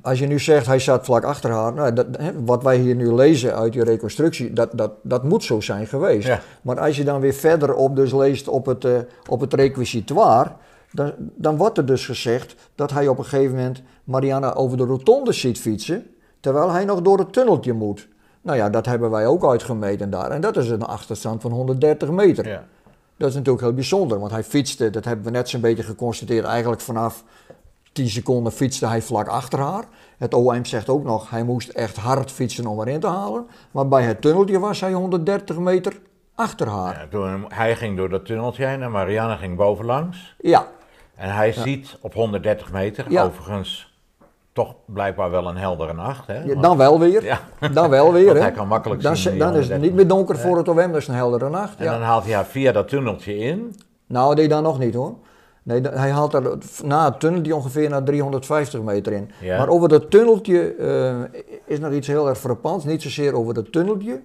als 0.02 0.20
je 0.20 0.28
nu 0.28 0.40
zegt 0.40 0.66
hij 0.66 0.80
zat 0.80 1.06
vlak 1.06 1.24
achter 1.24 1.52
haar, 1.52 1.74
nou, 1.74 1.94
dat, 1.94 2.08
wat 2.46 2.64
wij 2.64 2.78
hier 2.78 2.96
nu 2.96 3.14
lezen 3.14 3.56
uit 3.56 3.74
die 3.74 3.84
reconstructie, 3.84 4.54
dat, 4.54 4.70
dat, 4.74 4.92
dat 5.04 5.24
moet 5.24 5.44
zo 5.44 5.62
zijn 5.62 5.88
geweest. 5.88 6.28
Ja. 6.28 6.40
Maar 6.62 6.80
als 6.80 6.98
je 6.98 7.04
dan 7.04 7.20
weer 7.20 7.34
verderop 7.34 7.96
dus 7.96 8.14
leest 8.14 8.48
op 8.48 8.66
het, 8.66 8.86
eh, 8.86 8.98
op 9.30 9.40
het 9.40 9.54
requisitoire, 9.54 10.52
dan, 10.92 11.14
dan 11.18 11.58
wordt 11.58 11.78
er 11.78 11.86
dus 11.86 12.06
gezegd 12.06 12.56
dat 12.76 12.92
hij 12.92 13.08
op 13.08 13.18
een 13.18 13.26
gegeven 13.26 13.56
moment 13.56 13.82
Mariana 14.04 14.54
over 14.54 14.78
de 14.78 14.84
rotonde 14.84 15.32
ziet 15.32 15.60
fietsen, 15.60 16.06
terwijl 16.40 16.72
hij 16.72 16.86
nog 16.86 17.02
door 17.02 17.18
het 17.18 17.34
tunneltje 17.34 17.74
moet. 17.74 18.08
Nou 18.42 18.58
ja, 18.58 18.70
dat 18.70 18.86
hebben 18.86 19.10
wij 19.10 19.28
ook 19.28 19.46
uitgemeten 19.46 20.10
daar. 20.10 20.32
En 20.32 20.42
dat 20.42 20.58
is 20.58 20.70
een 20.70 20.84
achterstand 20.84 21.42
van 21.42 21.52
130 21.52 22.10
meter. 22.10 22.48
Ja. 22.48 22.64
Dat 23.18 23.30
is 23.30 23.36
natuurlijk 23.36 23.64
heel 23.64 23.74
bijzonder, 23.74 24.20
want 24.20 24.32
hij 24.32 24.44
fietste, 24.44 24.90
dat 24.90 25.06
hebben 25.06 25.26
we 25.26 25.32
net 25.32 25.50
zo'n 25.50 25.62
beetje 25.62 25.84
geconstateerd, 25.84 26.46
eigenlijk 26.46 26.82
vanaf 26.82 27.24
10 27.98 28.10
seconden 28.10 28.52
fietste 28.52 28.88
hij 28.88 29.02
vlak 29.02 29.28
achter 29.28 29.60
haar. 29.60 29.84
Het 30.18 30.34
OM 30.34 30.66
zegt 30.66 30.90
ook 30.90 31.04
nog, 31.04 31.30
hij 31.30 31.44
moest 31.44 31.70
echt 31.70 31.98
hard 31.98 32.32
fietsen 32.32 32.66
om 32.66 32.80
erin 32.82 33.00
te 33.00 33.08
halen. 33.08 33.48
Maar 33.72 33.88
bij 33.88 34.04
het 34.04 34.22
tunneltje 34.22 34.60
was 34.60 34.80
hij 34.82 34.94
130 34.94 35.58
meter 35.58 36.00
achter 36.36 36.68
haar. 36.68 36.94
Ja, 37.00 37.08
toen, 37.10 37.46
hij 37.48 37.76
ging 37.76 37.98
door 37.98 38.10
dat 38.10 38.26
tunneltje 38.26 38.66
heen 38.66 38.82
en 38.82 38.92
Marianne 38.92 39.38
ging 39.38 39.58
bovenlangs. 39.58 40.36
Ja, 40.40 40.68
En 41.16 41.34
hij 41.34 41.52
ziet 41.52 41.98
op 42.02 42.14
130 42.14 42.72
meter, 42.72 43.06
Ja. 43.10 43.24
overigens 43.24 43.96
toch 44.54 44.76
blijkbaar 44.86 45.32
wel 45.32 45.48
een 45.48 45.58
heldere 45.58 45.94
nacht. 45.94 46.28
Hè? 46.28 46.46
Want- 46.48 46.62
dan 46.64 46.78
wel 46.78 47.00
weer. 47.00 47.42
Dan 47.74 47.90
wel 47.90 48.14
weer. 48.14 48.26
Want 48.32 48.38
hè. 48.38 48.44
hij 48.44 48.52
kan 48.52 48.68
makkelijk 48.68 49.02
dan, 49.02 49.16
zien 49.18 49.32
die 49.32 49.40
Dan 49.40 49.50
is 49.56 49.56
het 49.56 49.64
130 49.72 49.88
niet 49.88 49.94
meer 49.96 50.08
donker 50.18 50.38
voor 50.38 50.58
het 50.58 50.68
OM, 50.68 50.92
dat 50.92 51.02
is 51.02 51.08
een 51.08 51.16
heldere 51.16 51.50
nacht. 51.50 51.80
En 51.80 51.86
dan 51.86 52.02
haalt 52.02 52.24
hij 52.24 52.34
haar 52.34 52.46
via 52.46 52.72
dat 52.72 52.88
tunneltje 52.88 53.38
in. 53.38 53.76
Nou, 54.08 54.36
nee, 54.36 54.48
dan 54.48 54.64
nog 54.64 54.80
niet 54.80 54.94
hoor. 54.94 55.14
Nee, 55.68 55.82
hij 55.82 56.10
haalt 56.12 56.34
er 56.34 56.58
na 56.84 57.06
het 57.06 57.20
tunneltje 57.20 57.56
ongeveer 57.56 57.90
naar 57.90 58.04
350 58.04 58.82
meter 58.82 59.14
in. 59.14 59.32
Ja. 59.42 59.58
Maar 59.58 59.68
over 59.70 59.90
dat 59.90 60.12
tunneltje 60.12 60.76
eh, 60.76 61.40
is 61.66 61.80
nog 61.80 61.92
iets 61.92 62.08
heel 62.08 62.28
erg 62.30 62.38
frappants. 62.40 62.86
Niet 62.86 63.02
zozeer 63.02 63.34
over 63.34 63.54
dat 63.54 63.72
tunneltje. 63.72 64.22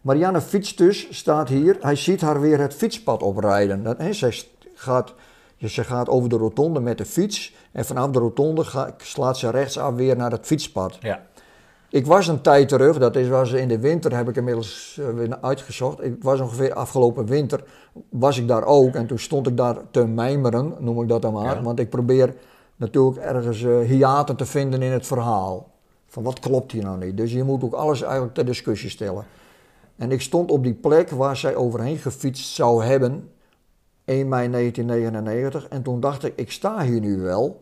Marianne 0.00 0.40
fietst 0.40 0.78
dus, 0.78 1.06
staat 1.10 1.48
hier. 1.48 1.76
Hij 1.80 1.96
ziet 1.96 2.20
haar 2.20 2.40
weer 2.40 2.58
het 2.58 2.74
fietspad 2.74 3.22
oprijden. 3.22 3.82
Dat, 3.82 3.96
zij, 4.10 4.30
st- 4.30 4.48
gaat, 4.74 5.14
dus 5.58 5.74
ze 5.74 5.84
gaat 5.84 6.08
over 6.08 6.28
de 6.28 6.36
rotonde 6.36 6.80
met 6.80 6.98
de 6.98 7.04
fiets. 7.04 7.54
En 7.72 7.84
vanaf 7.84 8.10
de 8.10 8.18
rotonde 8.18 8.64
slaat 8.96 9.38
ze 9.38 9.50
rechtsaf 9.50 9.94
weer 9.94 10.16
naar 10.16 10.30
het 10.30 10.46
fietspad. 10.46 10.96
Ja. 11.00 11.26
Ik 11.90 12.06
was 12.06 12.28
een 12.28 12.40
tijd 12.40 12.68
terug, 12.68 12.98
dat 12.98 13.16
is, 13.16 13.28
was 13.28 13.52
in 13.52 13.68
de 13.68 13.78
winter, 13.78 14.16
heb 14.16 14.28
ik 14.28 14.36
inmiddels 14.36 14.98
eh, 15.00 15.08
weer 15.08 15.40
uitgezocht. 15.40 16.02
Ik 16.02 16.22
was 16.22 16.40
ongeveer 16.40 16.74
afgelopen 16.74 17.26
winter, 17.26 17.64
was 18.08 18.38
ik 18.38 18.48
daar 18.48 18.64
ook. 18.64 18.94
En 18.94 19.06
toen 19.06 19.18
stond 19.18 19.46
ik 19.46 19.56
daar 19.56 19.76
te 19.90 20.06
mijmeren, 20.06 20.74
noem 20.78 21.02
ik 21.02 21.08
dat 21.08 21.22
dan 21.22 21.32
maar. 21.32 21.56
Ja. 21.56 21.62
Want 21.62 21.78
ik 21.78 21.90
probeer 21.90 22.34
natuurlijk 22.76 23.16
ergens 23.16 23.62
eh 23.62 23.78
hiaten 23.78 24.36
te 24.36 24.46
vinden 24.46 24.82
in 24.82 24.90
het 24.90 25.06
verhaal. 25.06 25.70
Van 26.06 26.22
wat 26.22 26.38
klopt 26.38 26.72
hier 26.72 26.82
nou 26.82 27.04
niet? 27.04 27.16
Dus 27.16 27.32
je 27.32 27.44
moet 27.44 27.64
ook 27.64 27.74
alles 27.74 28.02
eigenlijk 28.02 28.34
ter 28.34 28.44
discussie 28.44 28.90
stellen. 28.90 29.24
En 29.96 30.10
ik 30.10 30.20
stond 30.20 30.50
op 30.50 30.62
die 30.62 30.74
plek 30.74 31.10
waar 31.10 31.36
zij 31.36 31.54
overheen 31.54 31.98
gefietst 31.98 32.54
zou 32.54 32.84
hebben, 32.84 33.30
1 34.04 34.28
mei 34.28 34.50
1999. 34.50 35.68
En 35.68 35.82
toen 35.82 36.00
dacht 36.00 36.24
ik, 36.24 36.32
ik 36.36 36.50
sta 36.50 36.82
hier 36.82 37.00
nu 37.00 37.20
wel. 37.20 37.60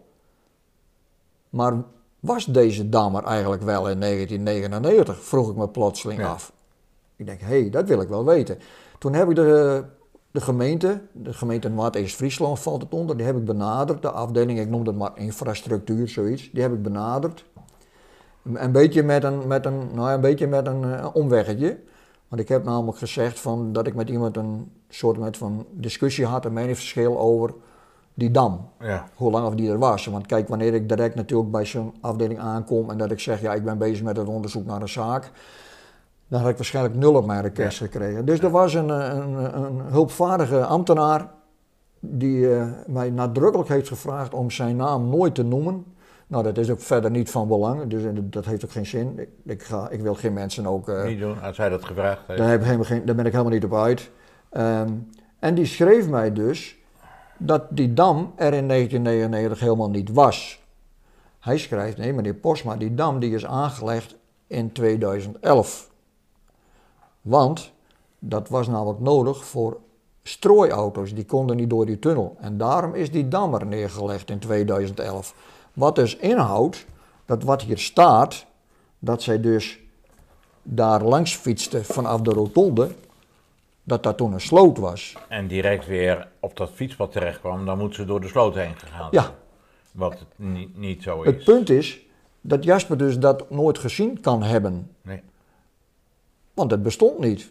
Maar 1.50 1.82
was 2.20 2.44
deze 2.44 2.88
dam 2.88 3.16
er 3.16 3.24
eigenlijk 3.24 3.62
wel 3.62 3.88
in 3.88 4.00
1999? 4.00 5.24
Vroeg 5.24 5.50
ik 5.50 5.56
me 5.56 5.68
plotseling 5.68 6.20
Ja. 6.20 6.28
af. 6.28 6.52
Ik 7.16 7.26
denk, 7.26 7.40
hé, 7.40 7.60
hey, 7.60 7.70
dat 7.70 7.88
wil 7.88 8.00
ik 8.00 8.08
wel 8.08 8.24
weten. 8.24 8.58
Toen 8.98 9.12
heb 9.14 9.28
ik 9.28 9.34
de, 9.36 9.84
de 10.30 10.40
gemeente, 10.40 11.00
de 11.12 11.32
gemeente 11.32 11.70
Maat-East-Friesland 11.70 12.58
valt 12.58 12.82
het 12.82 12.92
onder, 12.92 13.16
die 13.16 13.26
heb 13.26 13.36
ik 13.36 13.44
benaderd. 13.44 14.02
De 14.02 14.10
afdeling, 14.10 14.58
ik 14.58 14.68
noem 14.68 14.84
dat 14.84 14.94
maar 14.94 15.10
infrastructuur, 15.14 16.08
zoiets. 16.08 16.50
Die 16.52 16.62
heb 16.62 16.72
ik 16.72 16.82
benaderd. 16.82 17.44
Een 18.54 18.72
beetje 18.72 19.02
met 19.02 19.24
een, 19.24 19.46
met 19.46 19.66
een, 19.66 19.78
nou 19.94 20.08
ja, 20.08 20.14
een, 20.14 20.20
beetje 20.20 20.46
met 20.46 20.66
een 20.66 20.84
eh, 20.84 21.06
omweggetje. 21.12 21.78
Want 22.28 22.42
ik 22.42 22.48
heb 22.48 22.64
namelijk 22.64 22.98
gezegd 22.98 23.40
van, 23.40 23.72
dat 23.72 23.86
ik 23.86 23.94
met 23.94 24.08
iemand 24.08 24.36
een 24.36 24.70
soort 24.88 25.18
met 25.18 25.36
van 25.36 25.66
discussie 25.70 26.26
had, 26.26 26.44
een 26.44 26.52
meningsverschil 26.52 27.18
over 27.18 27.54
die 28.18 28.30
dam 28.30 28.68
Ja. 28.80 29.08
hoe 29.14 29.30
lang 29.30 29.46
of 29.46 29.54
die 29.54 29.70
er 29.70 29.78
was. 29.78 30.06
Want 30.06 30.26
kijk, 30.26 30.48
wanneer 30.48 30.74
ik 30.74 30.88
direct 30.88 31.14
natuurlijk 31.14 31.50
bij 31.50 31.64
zo'n 31.64 31.94
afdeling 32.00 32.38
aankom 32.40 32.90
en 32.90 32.98
dat 32.98 33.10
ik 33.10 33.20
zeg, 33.20 33.40
ja, 33.40 33.54
ik 33.54 33.64
ben 33.64 33.78
bezig 33.78 34.02
met 34.04 34.16
het 34.16 34.26
onderzoek 34.28 34.66
naar 34.66 34.80
een 34.80 34.88
zaak, 34.88 35.30
dan 36.28 36.40
had 36.40 36.50
ik 36.50 36.56
waarschijnlijk 36.56 36.94
nul 36.96 37.14
op 37.14 37.26
mijn 37.26 37.42
request 37.42 37.78
gekregen. 37.78 38.24
Dus 38.24 38.38
er 38.40 38.50
was 38.50 38.74
een, 38.74 38.88
een, 38.88 39.62
een 39.64 39.80
hulpvaardige 39.80 40.64
ambtenaar 40.64 41.30
die 42.00 42.54
eh, 42.54 42.66
mij 42.86 43.10
nadrukkelijk 43.10 43.68
heeft 43.68 43.88
gevraagd 43.88 44.34
om 44.34 44.50
zijn 44.50 44.76
naam 44.76 45.08
nooit 45.08 45.34
te 45.34 45.42
noemen. 45.42 45.84
Nou, 46.26 46.42
dat 46.44 46.58
is 46.58 46.70
ook 46.70 46.80
verder 46.80 47.10
niet 47.10 47.30
van 47.30 47.48
belang, 47.48 47.86
dus 47.86 48.02
dat 48.22 48.44
heeft 48.44 48.64
ook 48.64 48.70
geen 48.70 48.86
zin. 48.86 49.18
Ik, 49.18 49.28
ik, 49.44 49.62
ga, 49.62 49.88
ik 49.90 50.00
wil 50.00 50.14
geen 50.14 50.32
mensen 50.32 50.66
ook... 50.66 50.88
eh, 50.88 51.04
Niet 51.04 51.18
doen, 51.20 51.42
als 51.42 51.56
hij 51.56 51.68
dat 51.68 51.84
gevraagd 51.84 52.20
heeft. 52.26 52.38
daar, 52.38 52.48
heb 52.50 52.58
ik 52.60 52.64
helemaal 52.64 52.86
geen, 52.86 53.04
daar 53.04 53.14
ben 53.14 53.26
ik 53.26 53.32
helemaal 53.32 53.52
niet 53.52 53.64
op 53.64 53.74
uit. 53.74 54.10
Ehm, 54.50 54.88
en 55.38 55.54
die 55.54 55.64
schreef 55.66 56.08
mij 56.08 56.32
dus 56.32 56.77
dat 57.38 57.62
die 57.70 57.94
dam 57.94 58.32
er 58.36 58.54
in 58.54 58.68
1999 58.68 59.60
helemaal 59.60 59.90
niet 59.90 60.12
was. 60.12 60.60
Hij 61.40 61.58
schrijft, 61.58 61.96
nee 61.96 62.12
meneer 62.12 62.34
Posma, 62.34 62.76
die 62.76 62.94
dam 62.94 63.18
die 63.18 63.34
is 63.34 63.46
aangelegd 63.46 64.16
in 64.46 64.72
2011. 64.72 65.90
Want 67.20 67.72
dat 68.18 68.48
was 68.48 68.68
namelijk 68.68 69.00
nodig 69.00 69.44
voor 69.44 69.80
strooiauto's, 70.22 71.14
die 71.14 71.24
konden 71.24 71.56
niet 71.56 71.70
door 71.70 71.86
die 71.86 71.98
tunnel. 71.98 72.36
En 72.40 72.58
daarom 72.58 72.94
is 72.94 73.10
die 73.10 73.28
dam 73.28 73.54
er 73.54 73.66
neergelegd 73.66 74.30
in 74.30 74.38
2011. 74.38 75.34
Wat 75.72 75.94
dus 75.94 76.16
inhoudt, 76.16 76.86
dat 77.24 77.42
wat 77.42 77.62
hier 77.62 77.78
staat, 77.78 78.46
dat 78.98 79.22
zij 79.22 79.40
dus 79.40 79.78
daar 80.62 81.02
langs 81.02 81.36
fietste 81.36 81.84
vanaf 81.84 82.20
de 82.20 82.30
rotonde, 82.30 82.90
dat 83.88 84.02
dat 84.02 84.16
toen 84.16 84.32
een 84.32 84.40
sloot 84.40 84.78
was. 84.78 85.16
En 85.28 85.46
direct 85.46 85.86
weer 85.86 86.28
op 86.40 86.56
dat 86.56 86.70
fietspad 86.70 87.12
terecht 87.12 87.40
kwam, 87.40 87.66
dan 87.66 87.78
moet 87.78 87.94
ze 87.94 88.04
door 88.04 88.20
de 88.20 88.28
sloot 88.28 88.54
heen 88.54 88.76
gegaan. 88.76 89.08
Ja. 89.10 89.34
Wat 89.92 90.12
het 90.12 90.28
niet, 90.36 90.78
niet 90.78 91.02
zo 91.02 91.22
is. 91.22 91.26
Het 91.34 91.44
punt 91.44 91.70
is 91.70 92.00
dat 92.40 92.64
Jasper 92.64 92.98
dus 92.98 93.18
dat 93.18 93.50
nooit 93.50 93.78
gezien 93.78 94.20
kan 94.20 94.42
hebben, 94.42 94.90
Nee. 95.02 95.22
want 96.54 96.70
het 96.70 96.82
bestond 96.82 97.18
niet. 97.18 97.50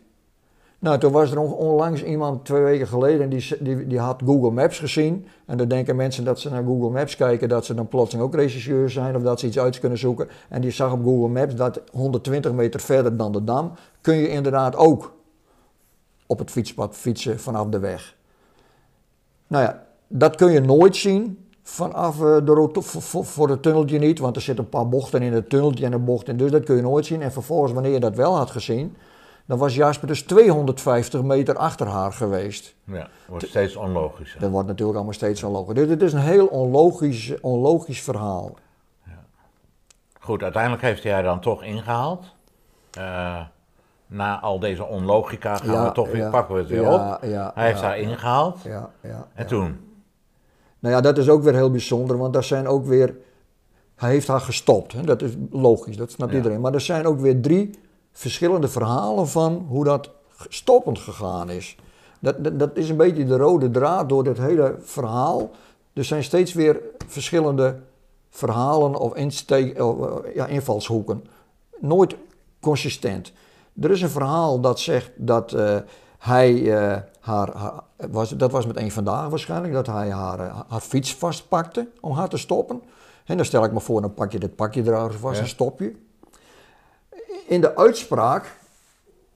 Nou, 0.80 1.00
toen 1.00 1.12
was 1.12 1.32
er 1.32 1.40
on- 1.40 1.54
onlangs 1.54 2.04
iemand, 2.04 2.46
twee 2.46 2.62
weken 2.62 2.88
geleden, 2.88 3.30
die, 3.30 3.58
die, 3.60 3.88
die 3.88 4.00
had 4.00 4.22
Google 4.26 4.52
Maps 4.52 4.80
gezien. 4.80 5.28
En 5.46 5.58
dan 5.58 5.68
denken 5.68 5.96
mensen 5.96 6.24
dat 6.24 6.40
ze 6.40 6.50
naar 6.50 6.64
Google 6.64 6.90
Maps 6.90 7.16
kijken, 7.16 7.50
dat 7.50 7.66
ze 7.66 7.74
dan 7.74 7.88
plotseling 7.88 8.28
ook 8.28 8.36
regisseur 8.36 8.90
zijn 8.90 9.16
of 9.16 9.22
dat 9.22 9.40
ze 9.40 9.48
iets 9.48 9.60
uit 9.60 9.80
kunnen 9.80 9.98
zoeken. 9.98 10.28
En 10.50 10.62
die 10.62 10.72
zag 10.72 10.92
op 10.92 11.04
Google 11.04 11.28
Maps 11.28 11.56
dat 11.56 11.82
120 11.92 12.52
meter 12.52 12.80
verder 12.80 13.18
dan 13.18 13.32
de 13.32 13.44
dam 13.44 13.72
kun 14.02 14.16
je 14.16 14.30
inderdaad 14.30 14.76
ook 14.76 15.16
op 16.28 16.40
het 16.40 16.52
fietspad 16.52 16.96
fietsen 16.96 17.40
vanaf 17.40 17.68
de 17.68 17.80
weg. 17.80 18.16
Nou 19.48 19.64
ja, 19.64 19.84
dat 20.08 20.36
kun 20.36 20.52
je 20.52 20.60
nooit 20.60 20.96
zien 20.96 21.48
vanaf 21.64 22.16
eh, 22.16 22.46
de 22.46 22.52
roto- 22.52 22.82
voor, 23.22 23.50
het 23.50 23.62
tunneltje 23.62 24.00
niet, 24.00 24.20
want 24.20 24.36
er 24.36 24.42
zitten 24.42 24.64
een 24.64 24.70
paar 24.70 24.90
bochten 24.90 25.22
in 25.22 25.34
het 25.34 25.50
tunneltje 25.50 25.86
en 25.86 25.94
een 25.94 26.06
bocht 26.06 26.28
in, 26.28 26.38
dus 26.38 26.52
dat 26.52 26.64
kun 26.64 26.76
je 26.76 26.82
nooit 26.82 27.06
zien. 27.06 27.22
En 27.22 27.32
vervolgens, 27.32 27.72
wanneer 27.72 27.92
je 27.92 28.00
dat 28.00 28.16
wel 28.16 28.36
had 28.36 28.52
gezien, 28.52 28.98
dan 29.46 29.58
was 29.58 29.76
Jasper 29.76 30.08
dus 30.08 30.22
250 30.22 31.22
meter 31.22 31.56
achter 31.56 31.88
haar 31.88 32.14
geweest. 32.14 32.76
Ja, 32.84 33.10
wordt 33.28 33.48
steeds 33.48 33.76
onlogischer. 33.76 34.40
Dat 34.40 34.50
wordt 34.50 34.68
natuurlijk 34.68 34.96
allemaal 34.96 35.14
steeds 35.14 35.44
onlogisch. 35.44 35.76
Dus 35.76 35.90
het 35.90 36.02
is 36.02 36.14
een 36.14 36.20
heel 36.20 36.48
onlogisch, 36.48 37.34
onlogisch 37.42 38.02
verhaal. 38.02 38.56
Goed, 40.20 40.44
uiteindelijk 40.44 40.82
heeft 40.82 41.04
hij 41.04 41.12
haar 41.14 41.24
dan 41.24 41.40
toch 41.40 41.64
ingehaald. 41.64 42.26
Eh, 42.92 43.42
na 44.08 44.40
al 44.40 44.60
deze 44.60 44.86
onlogica 44.86 45.56
gaan 45.58 45.74
Ja, 45.74 45.86
we 45.86 45.92
toch 45.92 46.12
weer, 46.12 46.22
ja, 46.22 46.30
pakken 46.30 46.54
we 46.56 46.60
het 46.62 46.70
weer 46.70 46.82
ja, 46.82 47.16
op. 47.16 47.24
ja, 47.24 47.52
hij 47.56 47.68
heeft 47.68 47.82
haar 47.82 48.00
ingehaald. 48.00 48.62
Ja, 48.64 48.90
ja, 49.04 49.28
En 49.34 49.48
toen? 49.48 49.80
Nou 50.80 50.96
ja, 50.96 51.02
dat 51.02 51.18
is 51.18 51.30
ook 51.30 51.44
weer 51.44 51.54
heel 51.54 51.72
bijzonder, 51.72 52.18
want 52.18 52.34
daar 52.34 52.44
zijn 52.44 52.68
ook 52.68 52.86
weer. 52.86 53.16
Hij 53.96 54.10
heeft 54.10 54.28
haar 54.28 54.42
gestopt, 54.42 54.92
hè? 54.92 55.02
dat 55.02 55.22
is 55.22 55.32
logisch, 55.52 55.98
dat 55.98 56.12
snapt 56.12 56.34
iedereen. 56.34 56.62
Maar 56.62 56.74
er 56.74 56.82
zijn 56.82 57.06
ook 57.06 57.20
weer 57.20 57.42
drie 57.42 57.80
verschillende 58.12 58.68
verhalen 58.68 59.28
van 59.28 59.66
hoe 59.70 59.84
dat 59.84 60.12
stoppend 60.48 61.00
gegaan 61.00 61.50
is. 61.50 61.76
Dat, 62.20 62.44
dat, 62.44 62.60
dat 62.60 62.78
is 62.78 62.90
een 62.90 62.98
beetje 62.98 63.26
de 63.26 63.38
rode 63.38 63.72
draad 63.72 64.10
door 64.10 64.24
dit 64.24 64.38
hele 64.38 64.76
verhaal. 64.80 65.50
Er 65.94 66.04
zijn 66.04 66.24
steeds 66.24 66.54
weer 66.54 66.82
verschillende 67.08 67.80
verhalen 68.30 68.96
of 68.96 69.16
insteek, 69.16 69.82
of, 69.84 70.24
eh, 70.24 70.36
ja, 70.36 70.46
invalshoeken. 70.46 71.24
Nooit 71.80 72.16
consistent. 72.60 73.32
Er 73.82 73.92
is 73.92 74.02
een 74.02 74.10
verhaal 74.10 74.60
dat 74.60 74.80
zegt 74.80 75.12
dat 75.16 75.54
eh, 75.54 75.78
hij 76.18 76.78
eh, 76.78 77.02
haar, 77.20 77.56
haar- 77.56 77.84
was, 78.10 78.30
dat 78.30 78.52
was 78.52 78.66
met 78.66 78.78
een 78.78 78.92
vandaag 78.92 79.30
waarschijnlijk, 79.30 79.74
dat 79.74 79.88
hij 79.88 80.12
haar, 80.12 80.40
eh, 80.40 80.60
haar 80.68 80.80
fiets 80.82 81.16
vastpakte 81.16 81.88
om 82.02 82.12
haar 82.12 82.30
te 82.30 82.38
stoppen. 82.38 82.82
En 83.26 83.36
dan 83.38 83.46
stel 83.46 83.64
ik 83.64 83.72
me 83.72 83.80
voor, 83.80 84.02
dan 84.02 84.14
pak 84.14 84.32
je 84.32 84.40
dit 84.40 84.56
pakje 84.56 84.82
eruit 84.86 85.16
vast 85.16 85.36
Ja. 85.36 85.42
en 85.42 85.48
stop 85.48 85.80
je. 85.80 85.96
In 87.48 87.62
de 87.62 87.76
uitspraak, 87.76 88.58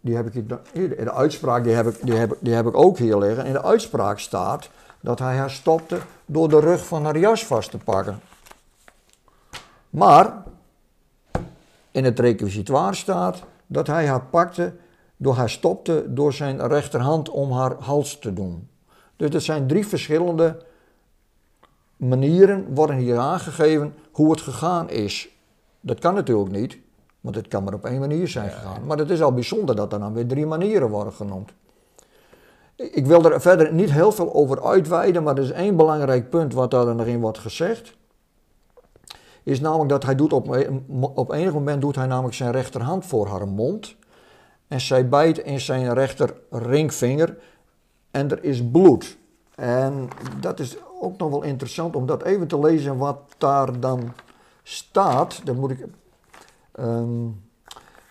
die 0.02 0.16
heb 0.16 0.28
ik 0.36 0.44
hier, 0.74 0.98
in 0.98 1.06
de 1.06 1.14
uitspraak 1.14 1.64
die 1.64 1.74
heb, 1.74 1.88
ik, 1.88 2.06
die, 2.06 2.16
heb, 2.16 2.38
die 2.40 2.54
heb 2.54 2.66
ik 2.68 2.78
ook 2.78 2.98
hier 2.98 3.18
liggen. 3.18 3.46
In 3.46 3.54
de 3.54 3.64
uitspraak 3.64 4.20
staat 4.20 4.70
dat 5.00 5.20
hij 5.20 5.38
haar 5.38 5.50
stopte 5.52 5.98
door 6.26 6.50
de 6.50 6.60
rug 6.60 6.86
van 6.86 7.06
haar 7.06 7.18
jas 7.18 7.46
vast 7.46 7.72
te 7.72 7.78
pakken. 7.78 8.20
Maar 9.90 10.44
in 11.92 12.04
het 12.04 12.20
requisitoire 12.20 12.96
staat 12.96 13.44
dat 13.72 13.88
hij 13.88 14.08
haar 14.08 14.26
pakte 14.26 14.74
door 15.18 15.34
haar 15.34 15.50
stopte 15.50 16.06
door 16.08 16.34
zijn 16.34 16.68
rechterhand 16.68 17.30
om 17.30 17.52
haar 17.52 17.76
hals 17.80 18.20
te 18.20 18.34
doen. 18.34 18.70
Dus 19.16 19.30
er 19.30 19.42
zijn 19.42 19.68
drie 19.68 19.88
verschillende 19.88 20.58
manieren 21.98 22.74
worden 22.74 22.96
hier 22.96 23.18
aangegeven 23.18 23.94
hoe 24.12 24.32
het 24.32 24.42
gegaan 24.42 24.90
is. 24.90 25.30
Dat 25.82 26.00
kan 26.00 26.14
natuurlijk 26.14 26.52
niet, 26.52 26.78
want 27.22 27.36
het 27.36 27.48
kan 27.48 27.64
maar 27.64 27.74
op 27.74 27.86
één 27.86 28.00
manier 28.00 28.28
zijn 28.28 28.50
gegaan. 28.50 28.86
Maar 28.86 28.98
het 28.98 29.10
is 29.10 29.22
al 29.22 29.34
bijzonder 29.34 29.76
dat 29.76 29.94
er 29.94 30.00
dan 30.00 30.14
weer 30.14 30.28
drie 30.28 30.46
manieren 30.46 30.90
worden 30.90 31.14
genoemd. 31.14 31.52
Ik 32.76 33.06
wil 33.06 33.32
er 33.32 33.42
verder 33.42 33.74
niet 33.74 33.92
heel 33.92 34.12
veel 34.12 34.34
over 34.34 34.66
uitweiden, 34.66 35.24
maar 35.24 35.38
er 35.38 35.44
is 35.44 35.52
één 35.52 35.76
belangrijk 35.76 36.30
punt 36.30 36.54
wat 36.54 36.72
daar 36.72 36.96
nog 36.96 37.06
in 37.06 37.20
wordt 37.20 37.40
gezegd. 37.40 38.00
Is 39.44 39.60
namelijk 39.60 39.90
dat 39.90 40.04
hij 40.04 40.16
doet 40.16 40.34
op, 40.34 40.68
op 41.16 41.32
enig 41.32 41.54
moment 41.54 41.82
doet 41.82 41.96
hij 41.96 42.06
namelijk 42.06 42.36
zijn 42.36 42.52
rechterhand 42.52 43.06
voor 43.06 43.28
haar 43.28 43.48
mond. 43.48 43.96
En 44.68 44.82
zij 44.82 45.10
bijt 45.10 45.38
in 45.38 45.60
zijn 45.60 45.94
rechter 45.94 46.34
ringvinger 46.50 47.38
en 48.12 48.32
er 48.32 48.44
is 48.44 48.70
bloed. 48.72 49.18
En 49.56 50.08
dat 50.40 50.60
is 50.60 50.78
ook 51.02 51.18
nog 51.18 51.30
wel 51.30 51.42
interessant 51.42 51.96
om 51.96 52.06
dat 52.06 52.24
even 52.24 52.48
te 52.48 52.60
lezen 52.60 52.98
wat 52.98 53.20
daar 53.38 53.80
dan 53.80 54.14
staat. 54.64 55.42
Dan 55.46 55.60
moet 55.60 55.72
ik. 55.72 55.86
ehm, 56.72 57.28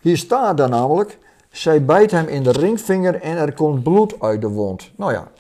hier 0.00 0.16
staat 0.16 0.56
dan 0.56 0.70
namelijk. 0.70 1.18
Zij 1.50 1.84
bijt 1.84 2.10
hem 2.10 2.26
in 2.26 2.42
de 2.42 2.52
ringvinger 2.52 3.14
en 3.20 3.36
er 3.36 3.54
komt 3.54 3.82
bloed 3.82 4.20
uit 4.20 4.40
de 4.40 4.48
wond. 4.48 4.90
Nou 4.96 5.12
ja, 5.12 5.30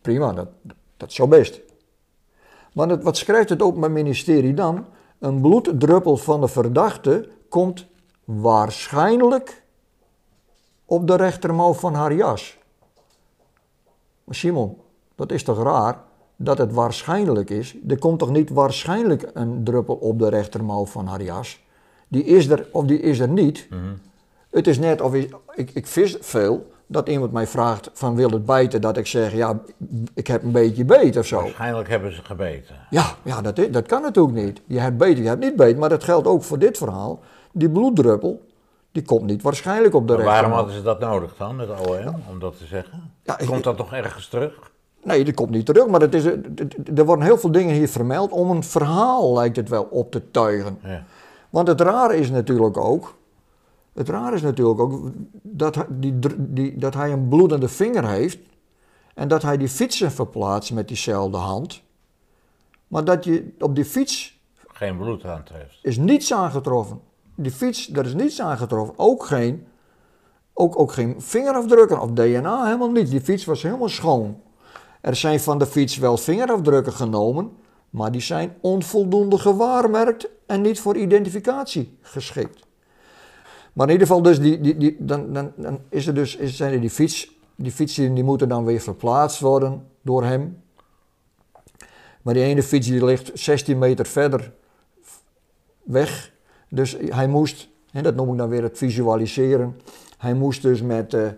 prima, 0.00 0.32
dat, 0.32 0.48
dat 0.96 1.08
is 1.08 1.14
zo 1.14 1.28
best. 1.28 1.60
Het, 2.74 3.02
wat 3.02 3.16
schrijft 3.16 3.48
het 3.48 3.62
Openbaar 3.62 3.90
Ministerie 3.90 4.54
dan? 4.54 4.86
Een 5.18 5.40
bloeddruppel 5.40 6.16
van 6.16 6.40
de 6.40 6.48
verdachte 6.48 7.28
komt 7.48 7.86
waarschijnlijk 8.24 9.62
op 10.84 11.06
de 11.06 11.14
rechtermouw 11.14 11.72
van 11.72 11.94
haar 11.94 12.14
jas. 12.14 12.58
Maar 14.24 14.34
Simon, 14.34 14.76
dat 15.14 15.32
is 15.32 15.42
toch 15.42 15.62
raar 15.62 16.02
dat 16.36 16.58
het 16.58 16.72
waarschijnlijk 16.72 17.50
is? 17.50 17.76
Er 17.88 17.98
komt 17.98 18.18
toch 18.18 18.30
niet 18.30 18.50
waarschijnlijk 18.50 19.30
een 19.34 19.64
druppel 19.64 19.94
op 19.94 20.18
de 20.18 20.28
rechtermouw 20.28 20.86
van 20.86 21.06
haar 21.06 21.22
jas? 21.22 21.60
Die 22.08 22.24
is 22.24 22.48
er 22.48 22.68
of 22.72 22.84
die 22.84 23.00
is 23.00 23.18
er 23.18 23.28
niet. 23.28 23.68
Het 24.50 24.66
is 24.66 24.78
net 24.78 25.00
of 25.00 25.14
ik, 25.14 25.36
ik, 25.54 25.70
ik 25.70 25.86
vis 25.86 26.16
veel, 26.20 26.70
dat 26.90 27.08
iemand 27.08 27.32
mij 27.32 27.46
vraagt 27.46 27.90
van 27.92 28.14
wil 28.14 28.30
het 28.30 28.44
bijten, 28.44 28.80
dat 28.80 28.96
ik 28.96 29.06
zeg 29.06 29.32
ja, 29.34 29.58
ik 30.14 30.26
heb 30.26 30.42
een 30.42 30.52
beetje 30.52 30.84
beet 30.84 31.16
of 31.16 31.26
zo. 31.26 31.40
Waarschijnlijk 31.40 31.88
hebben 31.88 32.14
ze 32.14 32.22
gebeten. 32.24 32.74
Ja, 32.90 33.04
ja 33.22 33.40
dat, 33.40 33.60
dat 33.70 33.86
kan 33.86 34.02
natuurlijk 34.02 34.36
niet. 34.44 34.60
Je 34.66 34.78
hebt 34.80 34.96
beet, 34.96 35.18
je 35.18 35.24
hebt 35.24 35.40
niet 35.40 35.56
beet, 35.56 35.76
maar 35.78 35.88
dat 35.88 36.04
geldt 36.04 36.26
ook 36.26 36.42
voor 36.42 36.58
dit 36.58 36.78
verhaal. 36.78 37.20
Die 37.52 37.70
bloeddruppel, 37.70 38.46
die 38.92 39.02
komt 39.02 39.24
niet 39.26 39.42
waarschijnlijk 39.42 39.94
op 39.94 40.08
de 40.08 40.14
Maar 40.16 40.24
waarom 40.24 40.52
hadden 40.52 40.74
ze 40.74 40.82
dat 40.82 41.00
nodig 41.00 41.34
dan, 41.38 41.58
het 41.58 41.88
OM, 41.88 42.14
om 42.30 42.38
dat 42.38 42.58
te 42.58 42.64
zeggen? 42.64 43.12
Ja, 43.22 43.38
ik- 43.38 43.46
Komt 43.46 43.64
dat 43.64 43.76
toch 43.76 43.92
ergens 43.92 44.28
terug? 44.28 44.70
Nee, 45.04 45.24
die 45.24 45.34
komt 45.34 45.50
niet 45.50 45.66
terug, 45.66 45.86
maar 45.86 46.00
het 46.00 46.14
is, 46.14 46.24
er 46.94 47.04
worden 47.04 47.24
heel 47.24 47.38
veel 47.38 47.52
dingen 47.52 47.74
hier 47.74 47.88
vermeld 47.88 48.30
om 48.32 48.50
een 48.50 48.62
verhaal, 48.64 49.32
lijkt 49.34 49.56
het 49.56 49.68
wel, 49.68 49.82
op 49.90 50.10
te 50.10 50.30
tuigen. 50.30 50.78
Ja. 50.82 51.04
Want 51.50 51.68
het 51.68 51.80
rare 51.80 52.16
is 52.16 52.30
natuurlijk 52.30 52.76
ook, 52.76 53.14
het 54.00 54.08
rare 54.08 54.34
is 54.34 54.42
natuurlijk 54.42 54.80
ook 54.80 55.10
dat, 55.42 55.74
hij- 55.74 55.86
die, 55.88 56.18
die, 56.38 56.76
dat 56.78 56.94
hij 56.94 57.12
een 57.12 57.28
bloedende 57.28 57.68
vinger 57.68 58.08
heeft 58.08 58.38
en 59.14 59.28
dat 59.28 59.42
hij 59.42 59.56
die 59.56 59.68
fietsen 59.68 60.12
verplaatst 60.12 60.72
met 60.72 60.88
diezelfde 60.88 61.36
hand. 61.36 61.82
Maar 62.88 63.04
dat 63.04 63.24
je 63.24 63.54
op 63.58 63.74
die 63.74 63.84
fiets 63.84 64.38
Geen 64.68 64.96
bloed 64.96 65.24
aan 65.24 65.44
heeft. 65.52 65.78
is 65.82 65.96
niets 65.96 66.32
aangetroffen. 66.32 67.00
Die 67.34 67.52
fiets, 67.52 67.86
daar 67.86 68.06
is 68.06 68.14
niets 68.14 68.40
aangetroffen. 68.40 68.94
Ook 68.98 69.24
geen, 69.26 69.66
ook, 70.54 70.78
ook 70.78 70.92
geen 70.92 71.14
vingerafdrukken 71.22 72.00
of 72.00 72.10
DNA, 72.10 72.64
helemaal 72.64 72.90
niet. 72.90 73.10
Die 73.10 73.20
fiets 73.20 73.44
was 73.44 73.62
helemaal 73.62 73.88
schoon. 73.88 74.40
Er 75.00 75.16
zijn 75.16 75.40
van 75.40 75.58
de 75.58 75.66
fiets 75.66 75.96
wel 75.96 76.16
vingerafdrukken 76.16 76.92
genomen, 76.92 77.52
maar 77.90 78.12
die 78.12 78.20
zijn 78.20 78.56
onvoldoende 78.60 79.38
gewaarmerkt 79.38 80.28
en 80.46 80.60
niet 80.60 80.80
voor 80.80 80.96
identificatie 80.96 81.98
geschikt. 82.00 82.66
Maar 83.72 83.86
in 83.86 83.92
ieder 83.92 84.06
geval, 84.06 84.22
dus 84.22 84.40
die, 84.40 84.60
die, 84.60 84.76
die, 84.76 84.96
dan, 84.98 85.32
dan, 85.32 85.52
dan 85.56 85.78
is 85.88 86.06
er 86.06 86.14
dus, 86.14 86.36
is, 86.36 86.56
zijn 86.56 86.72
er 86.72 86.80
die 86.80 86.90
fiets, 86.90 87.34
die 87.54 87.72
fietsen 87.72 88.14
die 88.14 88.24
moeten 88.24 88.48
dan 88.48 88.64
weer 88.64 88.80
verplaatst 88.80 89.40
worden 89.40 89.86
door 90.02 90.24
hem. 90.24 90.62
Maar 92.22 92.34
die 92.34 92.42
ene 92.42 92.62
fiets 92.62 92.86
die 92.86 93.04
ligt 93.04 93.30
16 93.34 93.78
meter 93.78 94.06
verder 94.06 94.52
weg. 95.82 96.32
Dus 96.68 96.96
hij 97.08 97.28
moest, 97.28 97.68
en 97.92 98.02
dat 98.02 98.14
noem 98.14 98.32
ik 98.32 98.38
dan 98.38 98.48
weer 98.48 98.62
het 98.62 98.78
visualiseren, 98.78 99.76
hij 100.18 100.34
moest 100.34 100.62
dus 100.62 100.82
met, 100.82 101.14
eh, 101.14 101.28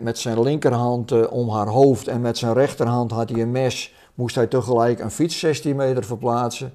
met, 0.00 0.18
zijn 0.18 0.42
linkerhand 0.42 1.12
eh, 1.12 1.32
om 1.32 1.48
haar 1.50 1.66
hoofd 1.66 2.08
en 2.08 2.20
met 2.20 2.38
zijn 2.38 2.52
rechterhand 2.52 3.10
had 3.10 3.28
hij 3.28 3.40
een 3.40 3.50
mes, 3.50 3.94
moest 4.14 4.34
hij 4.34 4.46
tegelijk 4.46 5.00
een 5.00 5.10
fiets 5.10 5.38
16 5.38 5.76
meter 5.76 6.04
verplaatsen. 6.04 6.72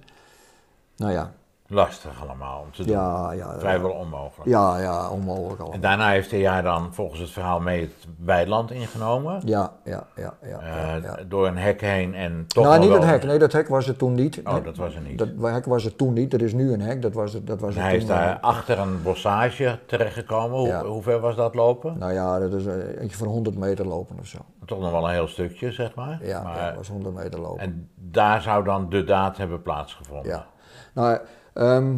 Nou 0.95 1.12
ja, 1.12 1.33
Lastig 1.73 2.21
allemaal 2.21 2.59
om 2.59 2.71
te 2.71 2.83
doen. 2.83 2.95
ja, 2.95 3.31
ja. 3.31 3.59
Vrijwel 3.59 3.91
onmogelijk. 3.91 4.49
Ja, 4.49 4.79
ja, 4.79 5.09
onmogelijk 5.09 5.62
al. 5.62 5.71
En 5.71 5.81
daarna 5.81 6.09
heeft 6.09 6.31
hij 6.31 6.47
haar 6.47 6.63
dan 6.63 6.93
volgens 6.93 7.19
het 7.19 7.29
verhaal 7.29 7.59
mee 7.59 7.81
het 7.81 8.07
weiland 8.19 8.71
ingenomen. 8.71 9.41
Ja, 9.45 9.71
ja, 9.83 10.07
ja, 10.15 10.33
ja. 10.41 10.59
Eh, 10.59 11.03
ja. 11.03 11.17
Door 11.27 11.47
een 11.47 11.57
hek 11.57 11.81
heen 11.81 12.15
en 12.15 12.45
toch 12.48 12.63
Nou, 12.63 12.79
niet 12.79 12.93
het 12.93 13.04
hek. 13.04 13.23
Nee, 13.23 13.39
dat 13.39 13.52
hek 13.52 13.67
was 13.67 13.87
er 13.87 13.95
toen 13.95 14.13
niet. 14.13 14.41
Oh, 14.43 14.63
dat 14.63 14.77
was 14.77 14.95
er 14.95 15.02
niet. 15.02 15.17
Dat 15.17 15.29
hek 15.52 15.65
was 15.65 15.85
er 15.85 15.95
toen 15.95 16.13
niet. 16.13 16.33
Er 16.33 16.41
is 16.41 16.54
nu 16.54 16.73
een 16.73 16.81
hek. 16.81 17.02
Dat 17.02 17.13
was 17.13 17.33
er, 17.33 17.45
dat 17.45 17.60
was 17.60 17.75
er 17.75 17.81
hij 17.81 17.91
toen 17.91 18.00
is 18.02 18.08
daar 18.08 18.29
niet. 18.33 18.41
achter 18.41 18.79
een 18.79 19.02
bossage 19.04 19.79
terechtgekomen. 19.85 20.58
Hoe, 20.58 20.67
Ja. 20.67 20.83
hoe 20.85 21.02
ver 21.02 21.19
was 21.19 21.35
dat 21.35 21.56
lopen? 21.56 21.98
Nou 21.98 22.13
ja, 22.13 22.39
dat 22.39 22.54
is 22.54 22.65
eh, 22.65 23.02
eentje 23.02 23.17
van 23.17 23.27
100 23.27 23.58
meter 23.58 23.87
lopen 23.87 24.19
of 24.19 24.25
zo. 24.27 24.37
Toch 24.65 24.79
nog 24.79 24.91
wel 24.91 25.04
een 25.08 25.13
heel 25.13 25.27
stukje, 25.27 25.71
zeg 25.71 25.95
maar. 25.95 26.19
Ja, 26.21 26.41
maar 26.43 26.56
ja, 26.58 26.65
dat 26.67 26.75
was 26.75 26.87
100 26.87 27.15
meter 27.15 27.39
lopen. 27.39 27.60
En 27.63 27.89
daar 27.95 28.41
zou 28.41 28.63
dan 28.63 28.89
de 28.89 29.04
daad 29.04 29.37
hebben 29.37 29.62
plaatsgevonden. 29.62 30.31
Ja. 30.31 30.45
Nou, 30.93 31.19
ehm, 31.54 31.95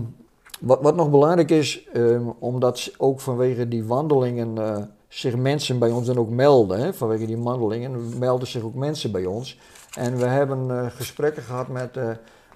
wat, 0.60 0.82
wat 0.82 0.95
nog 0.95 1.10
belangrijk 1.10 1.51
is, 1.51 1.84
ehm, 1.93 2.28
omdat 2.39 2.93
ook 2.97 3.20
vanwege 3.20 3.68
die 3.68 3.86
wandelingen 3.86 4.58
eh, 4.58 4.84
zich 5.08 5.36
mensen 5.36 5.80
bij 5.80 5.89
ons 5.91 6.08
dan 6.08 6.18
ook 6.18 6.30
melden. 6.30 6.80
Hè, 6.80 6.93
vanwege 6.93 7.26
die 7.26 7.38
wandelingen 7.38 8.20
melden 8.20 8.47
zich 8.47 8.62
ook 8.62 8.74
mensen 8.74 9.12
bij 9.12 9.26
ons. 9.26 9.60
En 9.93 10.18
we 10.18 10.26
hebben 10.26 10.72
eh, 10.72 10.86
gesprekken 10.89 11.43
gehad 11.43 11.68
met, 11.68 11.97
eh, 11.97 12.10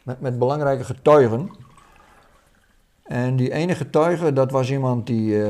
met, 0.04 0.22
met 0.22 0.40
belangrijke 0.40 0.84
getuigen. 0.84 1.50
En 3.04 3.36
die 3.36 3.52
ene 3.52 3.76
getuige, 3.76 4.34
dat 4.34 4.52
was 4.52 4.72
iemand 4.72 5.08
die, 5.08 5.44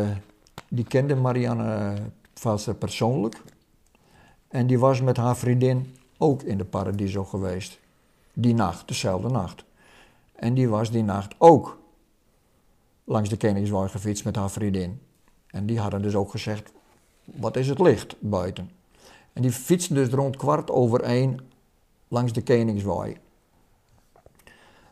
die 0.70 0.86
kende 0.86 1.16
Marianne 1.16 1.94
Valster 2.34 2.76
persoonlijk. 2.76 3.42
En 4.48 4.68
die 4.68 4.80
was 4.80 5.02
met 5.02 5.18
haar 5.18 5.38
vriendin 5.38 5.96
ook 6.18 6.42
in 6.42 6.58
de 6.58 6.66
Paradiso 6.66 7.24
geweest. 7.24 7.80
Die 8.34 8.54
nacht, 8.54 8.88
dezelfde 8.88 9.30
nacht. 9.30 9.64
En 10.40 10.54
die 10.54 10.70
was 10.70 10.92
die 10.92 11.04
nacht 11.04 11.36
ook 11.38 11.78
langs 13.04 13.30
de 13.30 13.38
Koningswaai 13.38 13.90
gefietst 13.90 14.26
met 14.26 14.36
haar 14.36 14.52
vriendin. 14.52 15.00
En 15.48 15.66
die 15.66 15.80
hadden 15.80 16.02
dus 16.02 16.16
ook 16.16 16.32
gezegd, 16.32 16.72
wat 17.24 17.56
is 17.56 17.68
het 17.68 17.80
licht 17.80 18.16
buiten? 18.20 18.70
En 19.34 19.42
die 19.42 19.52
fietsten 19.52 19.96
dus 19.96 20.10
rond 20.10 20.36
kwart 20.36 20.72
over 20.72 21.02
één 21.02 21.40
langs 22.08 22.34
de 22.34 22.44
Koningswaai. 22.44 23.18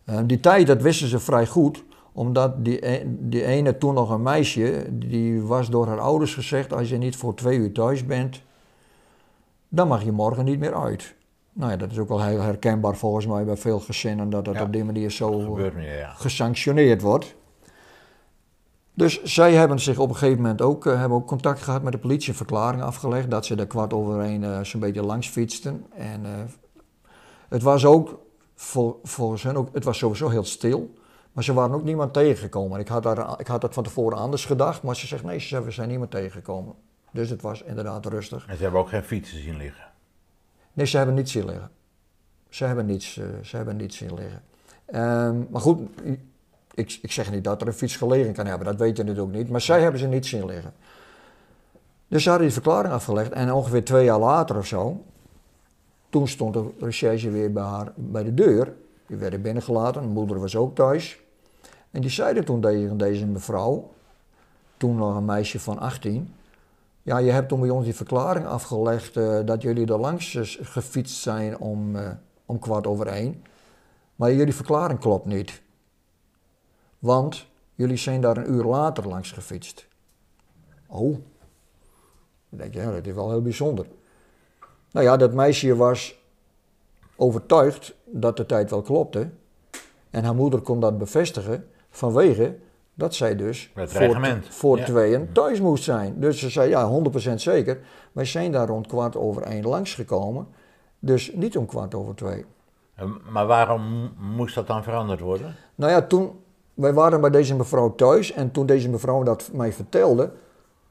Uh, 0.05 0.19
die 0.25 0.39
tijd, 0.39 0.67
dat 0.67 0.81
wisten 0.81 1.07
ze 1.07 1.19
vrij 1.19 1.47
goed, 1.47 1.83
omdat 2.11 2.65
die, 2.65 2.87
e-, 2.87 3.03
die 3.07 3.43
ene 3.43 3.77
toen 3.77 3.93
nog 3.93 4.09
een 4.09 4.21
meisje, 4.21 4.85
die 4.91 5.41
was 5.41 5.69
door 5.69 5.87
haar 5.87 5.99
ouders 5.99 6.33
gezegd, 6.33 6.73
als 6.73 6.89
je 6.89 6.97
niet 6.97 7.15
voor 7.15 7.35
twee 7.35 7.57
uur 7.57 7.71
thuis 7.71 8.05
bent, 8.05 8.41
dan 9.69 9.87
mag 9.87 10.03
je 10.03 10.11
morgen 10.11 10.45
niet 10.45 10.59
meer 10.59 10.75
uit. 10.75 11.15
Nou 11.57 11.71
ja, 11.71 11.77
dat 11.77 11.91
is 11.91 11.97
ook 11.97 12.07
wel 12.07 12.23
heel 12.23 12.41
herkenbaar 12.41 12.95
volgens 12.95 13.25
mij 13.25 13.45
bij 13.45 13.57
veel 13.57 13.79
gezinnen, 13.79 14.29
dat 14.29 14.45
dat 14.45 14.61
op 14.61 14.73
die 14.73 14.83
manier 14.83 15.11
zo 15.11 15.59
ja. 15.79 16.13
gesanctioneerd 16.13 17.01
wordt. 17.01 17.35
Dus 18.93 19.23
zij 19.23 19.53
hebben 19.53 19.79
zich 19.79 19.97
op 19.97 20.09
een 20.09 20.15
gegeven 20.15 20.41
moment 20.41 20.61
ook, 20.61 20.85
uh, 20.85 20.99
hebben 20.99 21.17
ook 21.17 21.27
contact 21.27 21.61
gehad 21.61 21.83
met 21.83 21.91
de 21.91 21.99
politie, 21.99 22.29
een 22.29 22.35
verklaring 22.35 22.81
afgelegd 22.81 23.31
dat 23.31 23.45
ze 23.45 23.55
er 23.55 23.67
kwart 23.67 23.93
over 23.93 24.21
één 24.21 24.43
uh, 24.43 24.63
zo'n 24.63 24.79
beetje 24.79 25.03
langs 25.03 25.27
fietsten. 25.27 25.85
En 25.93 26.21
uh, 26.23 26.29
het 27.49 27.61
was 27.61 27.85
ook, 27.85 28.19
voor, 28.55 28.95
volgens 29.03 29.43
hen 29.43 29.55
ook, 29.55 29.69
het 29.73 29.83
was 29.83 29.97
sowieso 29.97 30.29
heel 30.29 30.43
stil. 30.43 30.93
Maar 31.31 31.43
ze 31.43 31.53
waren 31.53 31.75
ook 31.75 31.83
niemand 31.83 32.13
tegengekomen. 32.13 32.79
Ik 32.79 32.87
had, 32.87 33.03
daar, 33.03 33.39
ik 33.39 33.47
had 33.47 33.61
dat 33.61 33.73
van 33.73 33.83
tevoren 33.83 34.17
anders 34.17 34.45
gedacht, 34.45 34.83
maar 34.83 34.95
ze 34.95 35.07
zegt 35.07 35.23
nee, 35.23 35.39
ze 35.39 35.63
we 35.63 35.71
zijn 35.71 35.89
niemand 35.89 36.11
tegengekomen. 36.11 36.73
Dus 37.11 37.29
het 37.29 37.41
was 37.41 37.63
inderdaad 37.63 38.05
rustig. 38.05 38.47
En 38.47 38.55
ze 38.55 38.61
hebben 38.63 38.79
ook 38.79 38.89
geen 38.89 39.03
fietsen 39.03 39.41
zien 39.41 39.57
liggen? 39.57 39.86
Nee, 40.77 40.85
ze 40.85 40.97
hebben 40.97 41.15
niets 41.15 41.31
zien 41.31 41.45
liggen. 41.45 41.69
Ze 42.49 42.65
hebben 42.65 42.85
niets, 42.85 43.13
ze 43.41 43.57
hebben 43.57 43.75
niets 43.75 43.97
zien 43.97 44.13
liggen. 44.13 44.41
Um, 44.95 45.47
maar 45.49 45.61
goed, 45.61 45.79
ik, 46.73 46.99
ik 47.01 47.11
zeg 47.11 47.31
niet 47.31 47.43
dat 47.43 47.61
er 47.61 47.67
een 47.67 47.73
fiets 47.73 47.95
gelegen 47.95 48.33
kan 48.33 48.45
hebben, 48.45 48.67
dat 48.67 48.75
weet 48.75 48.97
je 48.97 49.03
natuurlijk 49.03 49.37
niet. 49.37 49.49
Maar 49.49 49.61
zij 49.61 49.81
hebben 49.81 49.99
ze 49.99 50.07
niet 50.07 50.25
zien 50.25 50.45
liggen. 50.45 50.73
Dus 52.07 52.23
ze 52.23 52.29
hadden 52.29 52.47
die 52.47 52.55
verklaring 52.55 52.93
afgelegd 52.93 53.31
en 53.31 53.51
ongeveer 53.51 53.85
twee 53.85 54.05
jaar 54.05 54.19
later 54.19 54.57
of 54.57 54.65
zo, 54.65 55.03
toen 56.09 56.27
stond 56.27 56.53
de 56.53 56.69
recherche 56.79 57.29
weer 57.29 57.51
bij, 57.51 57.63
haar, 57.63 57.91
bij 57.95 58.23
de 58.23 58.33
deur. 58.33 58.73
Die 59.07 59.17
werden 59.17 59.41
binnengelaten, 59.41 60.01
mijn 60.01 60.13
moeder 60.13 60.39
was 60.39 60.55
ook 60.55 60.75
thuis. 60.75 61.19
En 61.91 62.01
die 62.01 62.09
zeiden 62.09 62.45
toen 62.45 62.61
tegen 62.61 62.97
deze 62.97 63.25
mevrouw, 63.25 63.91
toen 64.77 64.95
nog 64.95 65.15
een 65.15 65.25
meisje 65.25 65.59
van 65.59 65.79
18, 65.79 66.33
ja, 67.07 67.17
je 67.17 67.31
hebt 67.31 67.49
toen 67.49 67.59
bij 67.59 67.69
ons 67.69 67.85
die 67.85 67.95
verklaring 67.95 68.45
afgelegd 68.45 69.15
uh, 69.15 69.39
dat 69.45 69.61
jullie 69.61 69.87
er 69.87 69.99
langs 69.99 70.57
gefietst 70.61 71.21
zijn 71.21 71.57
om, 71.57 71.95
uh, 71.95 72.09
om 72.45 72.59
kwart 72.59 72.87
over 72.87 73.07
één. 73.07 73.43
Maar 74.15 74.33
jullie 74.33 74.55
verklaring 74.55 74.99
klopt 74.99 75.25
niet. 75.25 75.61
Want 76.99 77.45
jullie 77.75 77.97
zijn 77.97 78.21
daar 78.21 78.37
een 78.37 78.51
uur 78.51 78.63
later 78.63 79.07
langs 79.07 79.31
gefietst. 79.31 79.87
Oh, 80.87 81.17
dan 82.49 82.59
denk 82.59 82.73
je, 82.73 82.79
ja, 82.79 82.91
dat 82.91 83.05
is 83.05 83.13
wel 83.13 83.29
heel 83.29 83.41
bijzonder. 83.41 83.85
Nou 84.91 85.05
ja, 85.05 85.17
dat 85.17 85.33
meisje 85.33 85.75
was 85.75 86.19
overtuigd 87.15 87.95
dat 88.05 88.37
de 88.37 88.45
tijd 88.45 88.69
wel 88.69 88.81
klopte. 88.81 89.29
En 90.09 90.23
haar 90.23 90.35
moeder 90.35 90.61
kon 90.61 90.79
dat 90.79 90.97
bevestigen 90.97 91.67
vanwege 91.89 92.57
dat 92.97 93.15
zij 93.15 93.35
dus 93.35 93.71
voor, 93.75 94.41
voor 94.49 94.79
tweeën 94.79 95.31
thuis 95.31 95.59
moest 95.59 95.83
zijn. 95.83 96.19
Dus 96.19 96.39
ze 96.39 96.49
zei, 96.49 96.69
ja, 96.69 97.01
100% 97.31 97.33
zeker. 97.33 97.79
Wij 98.11 98.25
zijn 98.25 98.51
daar 98.51 98.67
rond 98.67 98.87
kwart 98.87 99.15
over 99.15 99.41
één 99.41 99.63
langs 99.63 99.93
gekomen. 99.93 100.47
Dus 100.99 101.31
niet 101.33 101.57
om 101.57 101.65
kwart 101.65 101.95
over 101.95 102.15
twee. 102.15 102.45
Maar 103.29 103.45
waarom 103.45 104.13
moest 104.35 104.55
dat 104.55 104.67
dan 104.67 104.83
veranderd 104.83 105.19
worden? 105.19 105.55
Nou 105.75 105.91
ja, 105.91 106.01
toen, 106.01 106.39
wij 106.73 106.93
waren 106.93 107.21
bij 107.21 107.29
deze 107.29 107.55
mevrouw 107.55 107.95
thuis 107.95 108.31
en 108.31 108.51
toen 108.51 108.65
deze 108.65 108.89
mevrouw 108.89 109.23
dat 109.23 109.49
mij 109.53 109.73
vertelde, 109.73 110.31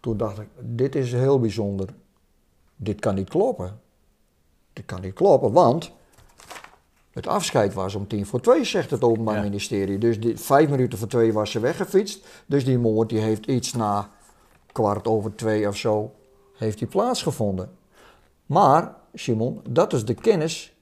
toen 0.01 0.17
dacht 0.17 0.39
ik, 0.39 0.49
dit 0.61 0.95
is 0.95 1.13
heel 1.13 1.41
bijzonder. 1.41 1.89
Dit 2.77 3.01
kan 3.01 3.15
niet 3.15 3.29
kloppen. 3.29 3.81
Dit 4.73 4.85
kan 4.85 5.01
niet 5.01 5.15
kloppen, 5.15 5.53
want 5.53 5.93
het 7.17 7.27
afscheid 7.27 7.75
was 7.75 7.95
om 7.95 8.07
tien 8.07 8.27
voor 8.27 8.41
twee, 8.41 8.65
zegt 8.65 8.91
het 8.91 9.05
Openbaar 9.05 9.43
Ministerie. 9.43 9.99
Dus 9.99 10.21
die, 10.21 10.39
vijf 10.39 10.69
minuten 10.69 10.99
voor 10.99 11.09
twee 11.09 11.33
was 11.33 11.51
ze 11.51 11.61
weggefietst. 11.61 12.27
Dus 12.47 12.65
die 12.65 12.79
moord 12.79 13.09
die 13.09 13.19
heeft 13.19 13.47
iets 13.47 13.73
na 13.73 14.11
kwart 14.73 15.07
over 15.07 15.35
twee 15.35 15.69
of 15.69 15.77
zo, 15.77 16.13
heeft 16.57 16.79
die 16.79 16.87
plaatsgevonden. 16.87 17.71
Maar, 18.47 18.95
Simon, 19.15 19.61
dat 19.71 19.93
is 19.93 20.05
de 20.05 20.15
kennis 20.15 20.77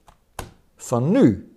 van 0.76 1.10
nu. 1.10 1.52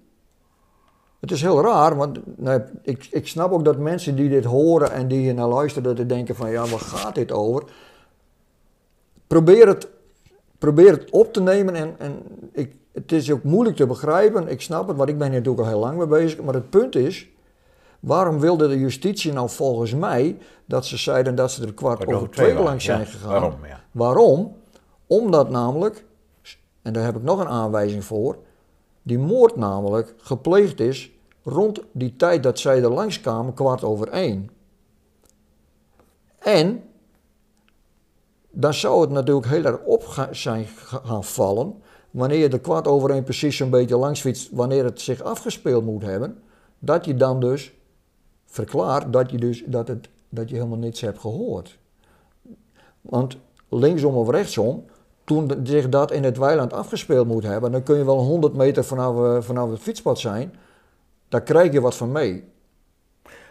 Het 1.19 1.31
is 1.31 1.41
heel 1.41 1.61
raar, 1.61 1.95
want 1.95 2.19
nou, 2.37 2.61
ik, 2.81 3.07
ik 3.11 3.27
snap 3.27 3.51
ook 3.51 3.65
dat 3.65 3.77
mensen 3.77 4.15
die 4.15 4.29
dit 4.29 4.45
horen 4.45 4.91
en 4.91 5.07
die 5.07 5.19
hier 5.19 5.33
naar 5.33 5.47
luisteren, 5.47 5.83
dat 5.83 5.95
die 5.95 6.05
denken 6.05 6.35
van 6.35 6.51
ja, 6.51 6.65
waar 6.65 6.79
gaat 6.79 7.15
dit 7.15 7.31
over? 7.31 7.63
Probeer 9.27 9.67
het, 9.67 9.87
probeer 10.57 10.91
het 10.91 11.09
op 11.09 11.33
te 11.33 11.41
nemen 11.41 11.75
en, 11.75 11.95
en 11.97 12.21
ik, 12.51 12.75
het 12.97 13.11
is 13.11 13.31
ook 13.31 13.43
moeilijk 13.43 13.75
te 13.75 13.85
begrijpen, 13.85 14.47
ik 14.47 14.61
snap 14.61 14.87
het, 14.87 14.97
want 14.97 15.09
ik 15.09 15.17
ben 15.17 15.27
hier 15.27 15.37
natuurlijk 15.37 15.63
al 15.63 15.69
heel 15.69 15.79
lang 15.79 15.97
mee 15.97 16.07
bezig, 16.07 16.41
maar 16.41 16.53
het 16.53 16.69
punt 16.69 16.95
is, 16.95 17.27
waarom 17.99 18.39
wilde 18.39 18.67
de 18.67 18.79
justitie 18.79 19.33
nou 19.33 19.49
volgens 19.49 19.93
mij 19.93 20.37
dat 20.65 20.85
ze 20.85 20.97
zeiden 20.97 21.35
dat 21.35 21.51
ze 21.51 21.65
er 21.65 21.73
kwart 21.73 22.01
over, 22.01 22.15
over 22.15 22.29
twee 22.29 22.53
langs 22.53 22.85
zijn 22.85 23.05
gegaan? 23.05 23.29
Waarom? 23.29 23.65
Ja. 23.65 23.83
Waarom? 23.91 24.55
Omdat 25.07 25.49
namelijk, 25.49 26.05
en 26.81 26.93
daar 26.93 27.03
heb 27.03 27.15
ik 27.15 27.23
nog 27.23 27.39
een 27.39 27.47
aanwijzing 27.47 28.03
voor, 28.03 28.37
die 29.03 29.19
moord 29.19 29.55
namelijk 29.55 30.13
gepleegd 30.17 30.79
is 30.79 31.11
rond 31.43 31.81
die 31.91 32.15
tijd 32.15 32.43
dat 32.43 32.59
zij 32.59 32.83
er 32.83 32.93
langs 32.93 33.21
kwamen, 33.21 33.53
kwart 33.53 33.83
over 33.83 34.07
één. 34.07 34.49
En 36.39 36.83
dan 38.49 38.73
zou 38.73 39.01
het 39.01 39.09
natuurlijk 39.09 39.47
heel 39.47 39.63
erg 39.63 39.79
op 39.83 40.27
zijn 40.31 40.65
gaan 40.65 41.23
vallen 41.23 41.81
wanneer 42.17 42.37
je 42.37 42.49
de 42.49 42.59
kwart 42.59 42.87
over 42.87 43.09
één 43.09 43.23
precies 43.23 43.59
een 43.59 43.69
beetje 43.69 43.97
langs 43.97 44.21
fietst, 44.21 44.51
wanneer 44.51 44.83
het 44.83 45.01
zich 45.01 45.21
afgespeeld 45.21 45.85
moet 45.85 46.01
hebben, 46.01 46.41
dat 46.79 47.05
je 47.05 47.15
dan 47.15 47.39
dus 47.39 47.73
verklaart 48.45 49.13
dat 49.13 49.31
je, 49.31 49.37
dus, 49.37 49.63
dat 49.65 49.87
het, 49.87 50.09
dat 50.29 50.49
je 50.49 50.55
helemaal 50.55 50.77
niets 50.77 51.01
hebt 51.01 51.19
gehoord. 51.19 51.77
Want 53.01 53.37
linksom 53.69 54.15
of 54.15 54.29
rechtsom, 54.29 54.85
toen 55.23 55.59
zich 55.63 55.89
dat 55.89 56.11
in 56.11 56.23
het 56.23 56.37
weiland 56.37 56.73
afgespeeld 56.73 57.27
moet 57.27 57.43
hebben, 57.43 57.71
dan 57.71 57.83
kun 57.83 57.97
je 57.97 58.05
wel 58.05 58.19
100 58.19 58.53
meter 58.53 58.83
vanaf, 58.83 59.15
uh, 59.15 59.41
vanaf 59.41 59.69
het 59.69 59.79
fietspad 59.79 60.19
zijn. 60.19 60.55
Daar 61.29 61.41
krijg 61.41 61.73
je 61.73 61.81
wat 61.81 61.95
van 61.95 62.11
mee. 62.11 62.51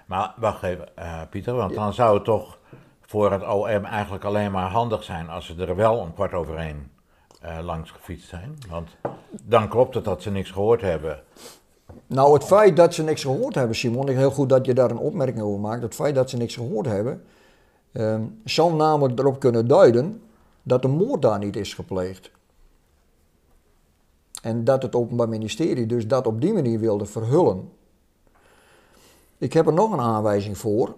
Maar 0.07 0.35
wacht 0.37 0.63
even, 0.63 0.89
uh, 0.99 1.21
Pieter, 1.31 1.55
want 1.55 1.75
dan 1.75 1.95
zou 1.95 2.15
het 2.15 2.25
toch 2.25 2.59
voor 3.01 3.33
het 3.33 3.43
OM 3.49 3.85
eigenlijk 3.85 4.25
alleen 4.25 4.51
maar 4.51 4.71
handig 4.71 5.03
zijn 5.03 5.29
als 5.29 5.47
ze 5.47 5.67
er 5.67 5.77
wel 5.77 6.01
een 6.01 6.15
kwart 6.15 6.33
over 6.33 6.57
één 6.57 6.95
uh, 7.47 7.59
langs 7.65 7.91
gefietst 7.91 8.29
zijn. 8.29 8.59
Want 8.69 8.89
dan 9.43 9.69
klopt 9.69 9.95
het 9.95 10.05
dat 10.05 10.23
ze 10.23 10.31
niks 10.31 10.51
gehoord 10.51 10.81
hebben. 10.81 11.23
Nou, 12.07 12.33
het 12.33 12.45
feit 12.45 12.77
dat 12.77 12.95
ze 12.95 13.03
niks 13.03 13.23
gehoord 13.23 13.55
hebben, 13.55 13.77
Simon, 13.77 14.09
heel 14.09 14.31
goed 14.31 14.49
dat 14.49 14.67
je 14.67 14.75
daar 14.75 14.91
een 14.91 14.99
opmerking 14.99 15.41
over 15.41 15.61
maakt. 15.61 15.83
Het 15.83 15.95
feit 15.95 16.15
dat 16.15 16.31
ze 16.31 16.37
niks 16.37 16.55
gehoord 16.55 16.87
hebben, 16.87 17.23
um, 17.93 18.41
zou 18.45 18.75
namelijk 18.75 19.19
erop 19.19 19.41
kunnen 19.41 19.67
duiden 19.67 20.23
dat 20.63 20.83
de 20.83 20.89
moord 20.89 21.23
daar 21.23 21.39
niet 21.39 21.57
is 21.57 21.75
gepleegd. 21.75 22.31
En 24.43 24.65
dat 24.65 24.83
het 24.83 24.95
Openbaar 24.95 25.29
Ministerie 25.29 25.87
dus 25.87 26.07
dat 26.07 26.27
op 26.27 26.41
die 26.41 26.53
manier 26.53 26.81
wilde 26.81 27.07
verhullen. 27.07 27.73
Ik 29.39 29.53
heb 29.53 29.67
er 29.67 29.73
nog 29.73 29.93
een 29.93 30.01
aanwijzing 30.01 30.59
voor. 30.59 30.95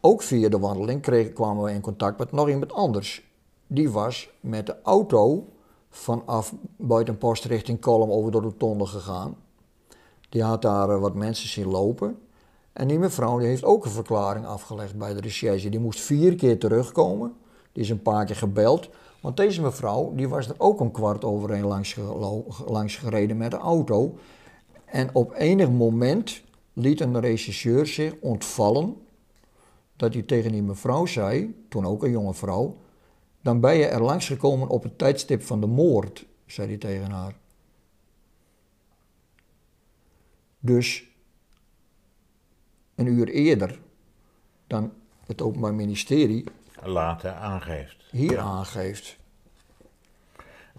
Ook 0.00 0.22
via 0.22 0.48
de 0.48 0.58
wandeling 0.58 1.02
kregen, 1.02 1.32
kwamen 1.32 1.64
we 1.64 1.72
in 1.72 1.80
contact 1.80 2.18
met 2.18 2.32
nog 2.32 2.48
iemand 2.48 2.72
anders. 2.72 3.28
Die 3.66 3.90
was 3.90 4.30
met 4.40 4.66
de 4.66 4.76
auto 4.82 5.46
vanaf 5.94 6.54
Buitenpost 6.76 7.44
richting 7.44 7.80
Kolm 7.80 8.10
over 8.10 8.30
de 8.32 8.38
rotonde 8.38 8.86
gegaan. 8.86 9.36
Die 10.28 10.42
had 10.42 10.62
daar 10.62 10.90
eh, 10.90 11.00
wat 11.00 11.14
mensen 11.14 11.48
zien 11.48 11.66
lopen. 11.66 12.18
En 12.72 12.88
die 12.88 12.98
mevrouw 12.98 13.38
die 13.38 13.48
heeft 13.48 13.64
ook 13.64 13.84
een 13.84 13.90
verklaring 13.90 14.46
afgelegd 14.46 14.98
bij 14.98 15.14
de 15.14 15.20
recherche. 15.20 15.68
Die 15.68 15.80
moest 15.80 16.00
vier 16.00 16.34
keer 16.34 16.58
terugkomen. 16.58 17.34
Die 17.72 17.82
is 17.82 17.90
een 17.90 18.02
paar 18.02 18.24
keer 18.24 18.36
gebeld. 18.36 18.88
Want 19.20 19.36
deze 19.36 19.62
mevrouw 19.62 20.12
die 20.14 20.28
was 20.28 20.48
er 20.48 20.54
ook 20.58 20.80
een 20.80 20.90
kwart 20.90 21.24
over 21.24 21.50
een 21.50 21.64
langs, 21.64 21.96
langs 22.66 22.96
gereden 22.96 23.36
met 23.36 23.50
de 23.50 23.56
auto. 23.56 24.14
En 24.84 25.10
op 25.12 25.32
enig 25.36 25.70
moment 25.70 26.42
liet 26.72 27.00
een 27.00 27.20
regisseur 27.20 27.86
zich 27.86 28.14
ontvallen 28.20 28.96
dat 29.96 30.12
hij 30.12 30.22
tegen 30.22 30.52
die 30.52 30.62
mevrouw 30.62 31.06
zei, 31.06 31.64
toen 31.68 31.86
ook 31.86 32.02
een 32.02 32.10
jonge 32.10 32.34
vrouw, 32.34 32.76
dan 33.44 33.60
ben 33.60 33.76
je 33.76 33.86
er 33.86 34.02
langs 34.02 34.26
gekomen 34.26 34.68
op 34.68 34.82
het 34.82 34.98
tijdstip 34.98 35.42
van 35.42 35.60
de 35.60 35.66
moord, 35.66 36.24
zei 36.46 36.68
hij 36.68 36.76
tegen 36.76 37.10
haar. 37.10 37.34
Dus 40.58 41.04
een 42.94 43.06
uur 43.06 43.28
eerder 43.28 43.78
dan 44.66 44.92
het 45.26 45.42
Openbaar 45.42 45.74
Ministerie 45.74 46.44
later 46.82 47.32
aangeeft. 47.32 47.96
Hier 48.10 48.38
aangeeft. 48.38 49.16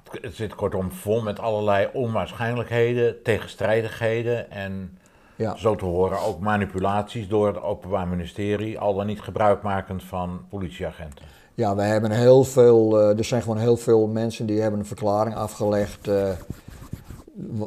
Het 0.03 0.23
het 0.23 0.35
zit 0.35 0.55
kortom 0.55 0.91
vol 0.91 1.21
met 1.21 1.39
allerlei 1.39 1.89
onwaarschijnlijkheden, 1.93 3.23
tegenstrijdigheden 3.23 4.51
en 4.51 4.97
Ja. 5.35 5.55
zo 5.55 5.75
te 5.75 5.85
horen 5.85 6.19
ook 6.19 6.39
manipulaties 6.39 7.27
door 7.27 7.47
het 7.47 7.61
Openbaar 7.61 8.07
Ministerie, 8.07 8.79
al 8.79 8.95
dan 8.95 9.05
niet 9.05 9.21
gebruikmakend 9.21 10.03
van 10.03 10.45
politieagenten. 10.49 11.34
Ja, 11.55 11.75
we 11.75 11.81
hebben 11.81 12.11
heel 12.11 12.43
veel, 12.43 12.99
eh, 12.99 13.17
er 13.17 13.23
zijn 13.23 13.41
gewoon 13.41 13.57
heel 13.57 13.77
veel 13.77 14.07
mensen 14.07 14.45
die 14.45 14.61
hebben 14.61 14.79
een 14.79 14.85
verklaring 14.85 15.35
afgelegd 15.35 16.07
eh, 16.07 16.29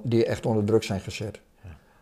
die 0.03 0.25
echt 0.25 0.47
onder 0.47 0.65
druk 0.65 0.83
zijn 0.83 1.01
gezet. 1.01 1.41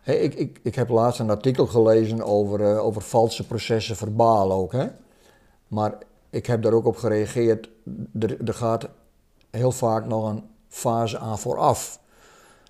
Ik, 0.03 0.33
ik, 0.33 0.59
ik 0.63 0.75
heb 0.75 0.89
laatst 0.89 1.19
een 1.19 1.29
artikel 1.29 1.65
gelezen 1.65 2.23
over, 2.23 2.71
eh, 2.71 2.85
over 2.85 3.01
valse 3.01 3.47
processen 3.47 3.95
verbaal 3.95 4.51
ook. 4.51 4.71
Hè? 4.71 4.87
Maar 5.67 5.97
ik 6.29 6.45
heb 6.45 6.61
daar 6.61 6.73
ook 6.73 6.85
op 6.85 6.97
gereageerd. 6.97 7.69
Er, 8.19 8.47
er 8.47 8.53
gaat 8.53 8.87
heel 9.49 9.71
vaak 9.71 10.05
nog 10.05 10.29
een 10.29 10.43
fase 10.67 11.17
aan 11.17 11.39
vooraf. 11.39 11.99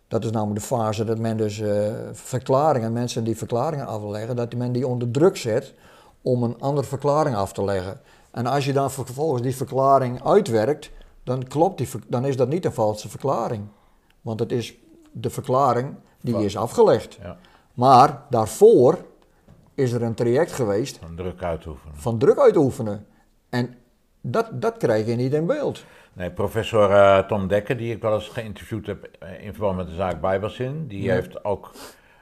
Dat 0.07 0.23
is 0.23 0.31
namelijk 0.31 0.59
de 0.59 0.65
fase 0.65 1.05
dat 1.05 1.19
men 1.19 1.37
dus 1.37 1.61
verklaringen, 2.11 2.93
mensen 2.93 3.23
die 3.23 3.37
verklaringen 3.37 3.87
afleggen, 3.87 4.35
dat 4.35 4.55
men 4.55 4.71
die 4.71 4.87
onder 4.87 5.11
druk 5.11 5.37
zet 5.37 5.73
om 6.21 6.43
een 6.43 6.59
andere 6.59 6.87
verklaring 6.87 7.35
af 7.35 7.53
te 7.53 7.63
leggen. 7.63 7.99
En 8.37 8.45
als 8.45 8.65
je 8.65 8.73
dan 8.73 8.91
vervolgens 8.91 9.41
die 9.41 9.55
verklaring 9.55 10.23
uitwerkt, 10.23 10.91
dan 11.23 11.43
klopt 11.47 11.77
die, 11.77 11.87
dan 12.07 12.25
is 12.25 12.37
dat 12.37 12.47
niet 12.49 12.65
een 12.65 12.73
valse 12.73 13.09
verklaring. 13.09 13.67
Want 14.21 14.39
het 14.39 14.51
is 14.51 14.75
de 15.11 15.29
verklaring 15.29 15.95
die 16.21 16.33
Wa- 16.33 16.39
is 16.39 16.57
afgelegd. 16.57 17.17
Ja, 17.21 17.37
Maar 17.73 18.21
daarvoor 18.29 18.97
is 19.73 19.91
er 19.91 20.01
een 20.03 20.13
traject 20.13 20.51
geweest 20.51 20.97
van 20.97 21.15
druk 21.15 21.43
uitoefenen. 21.43 21.95
van 21.95 22.17
druk 22.17 22.37
uitoefenen. 22.39 23.05
En 23.49 23.75
dat, 24.21 24.61
dat 24.61 24.77
krijg 24.77 25.05
je 25.05 25.15
niet 25.15 25.33
in 25.33 25.45
beeld. 25.45 25.83
Nee, 26.13 26.31
professor 26.31 26.91
eh, 26.91 27.19
Tom 27.27 27.47
Dekker, 27.47 27.77
die 27.77 27.93
ik 27.95 28.01
wel 28.01 28.13
eens 28.13 28.27
geïnterviewd 28.27 28.85
heb 28.87 29.03
eh, 29.19 29.43
in 29.45 29.53
verband 29.53 29.77
met 29.77 29.87
de 29.87 29.95
zaak 29.95 30.21
Bijbelzin, 30.21 30.87
die 30.87 31.11
heeft 31.11 31.43
ook 31.45 31.71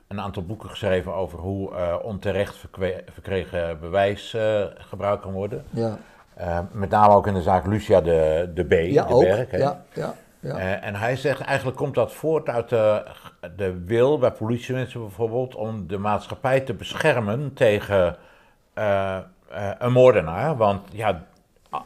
een 0.07 0.21
aantal 0.21 0.45
boeken 0.45 0.69
geschreven 0.69 1.13
over 1.13 1.39
hoe 1.39 1.75
eh, 1.75 1.95
onterecht 2.01 2.65
verkregen 3.13 3.79
bewijs 3.79 4.33
eh, 4.33 4.63
gebruikt 4.75 5.21
kan 5.21 5.31
worden. 5.31 5.65
Ja, 5.69 5.97
Eh, 6.35 6.59
met 6.71 6.89
name 6.89 7.13
ook 7.13 7.27
in 7.27 7.33
de 7.33 7.41
zaak 7.41 7.65
Lucia 7.65 8.01
de, 8.01 8.51
de 8.53 8.63
B, 8.63 8.71
ja 8.71 9.05
de 9.05 9.13
ook. 9.13 9.21
Berg. 9.21 9.51
hè. 9.51 9.57
Ja, 9.57 9.83
ja, 9.93 10.13
ja. 10.39 10.57
En 10.57 10.95
hij 10.95 11.15
zegt 11.15 11.41
eigenlijk 11.41 11.77
komt 11.77 11.95
dat 11.95 12.13
voort 12.13 12.49
uit 12.49 12.69
de, 12.69 13.03
de 13.55 13.83
wil 13.85 14.17
bij 14.17 14.31
politiemensen 14.31 14.99
bijvoorbeeld 14.99 15.55
om 15.55 15.87
de 15.87 15.97
maatschappij 15.97 16.59
te 16.59 16.73
beschermen 16.73 17.53
tegen 17.53 18.15
een 19.79 19.91
moordenaar. 19.91 20.57
Want 20.57 20.81
ja, 20.91 21.23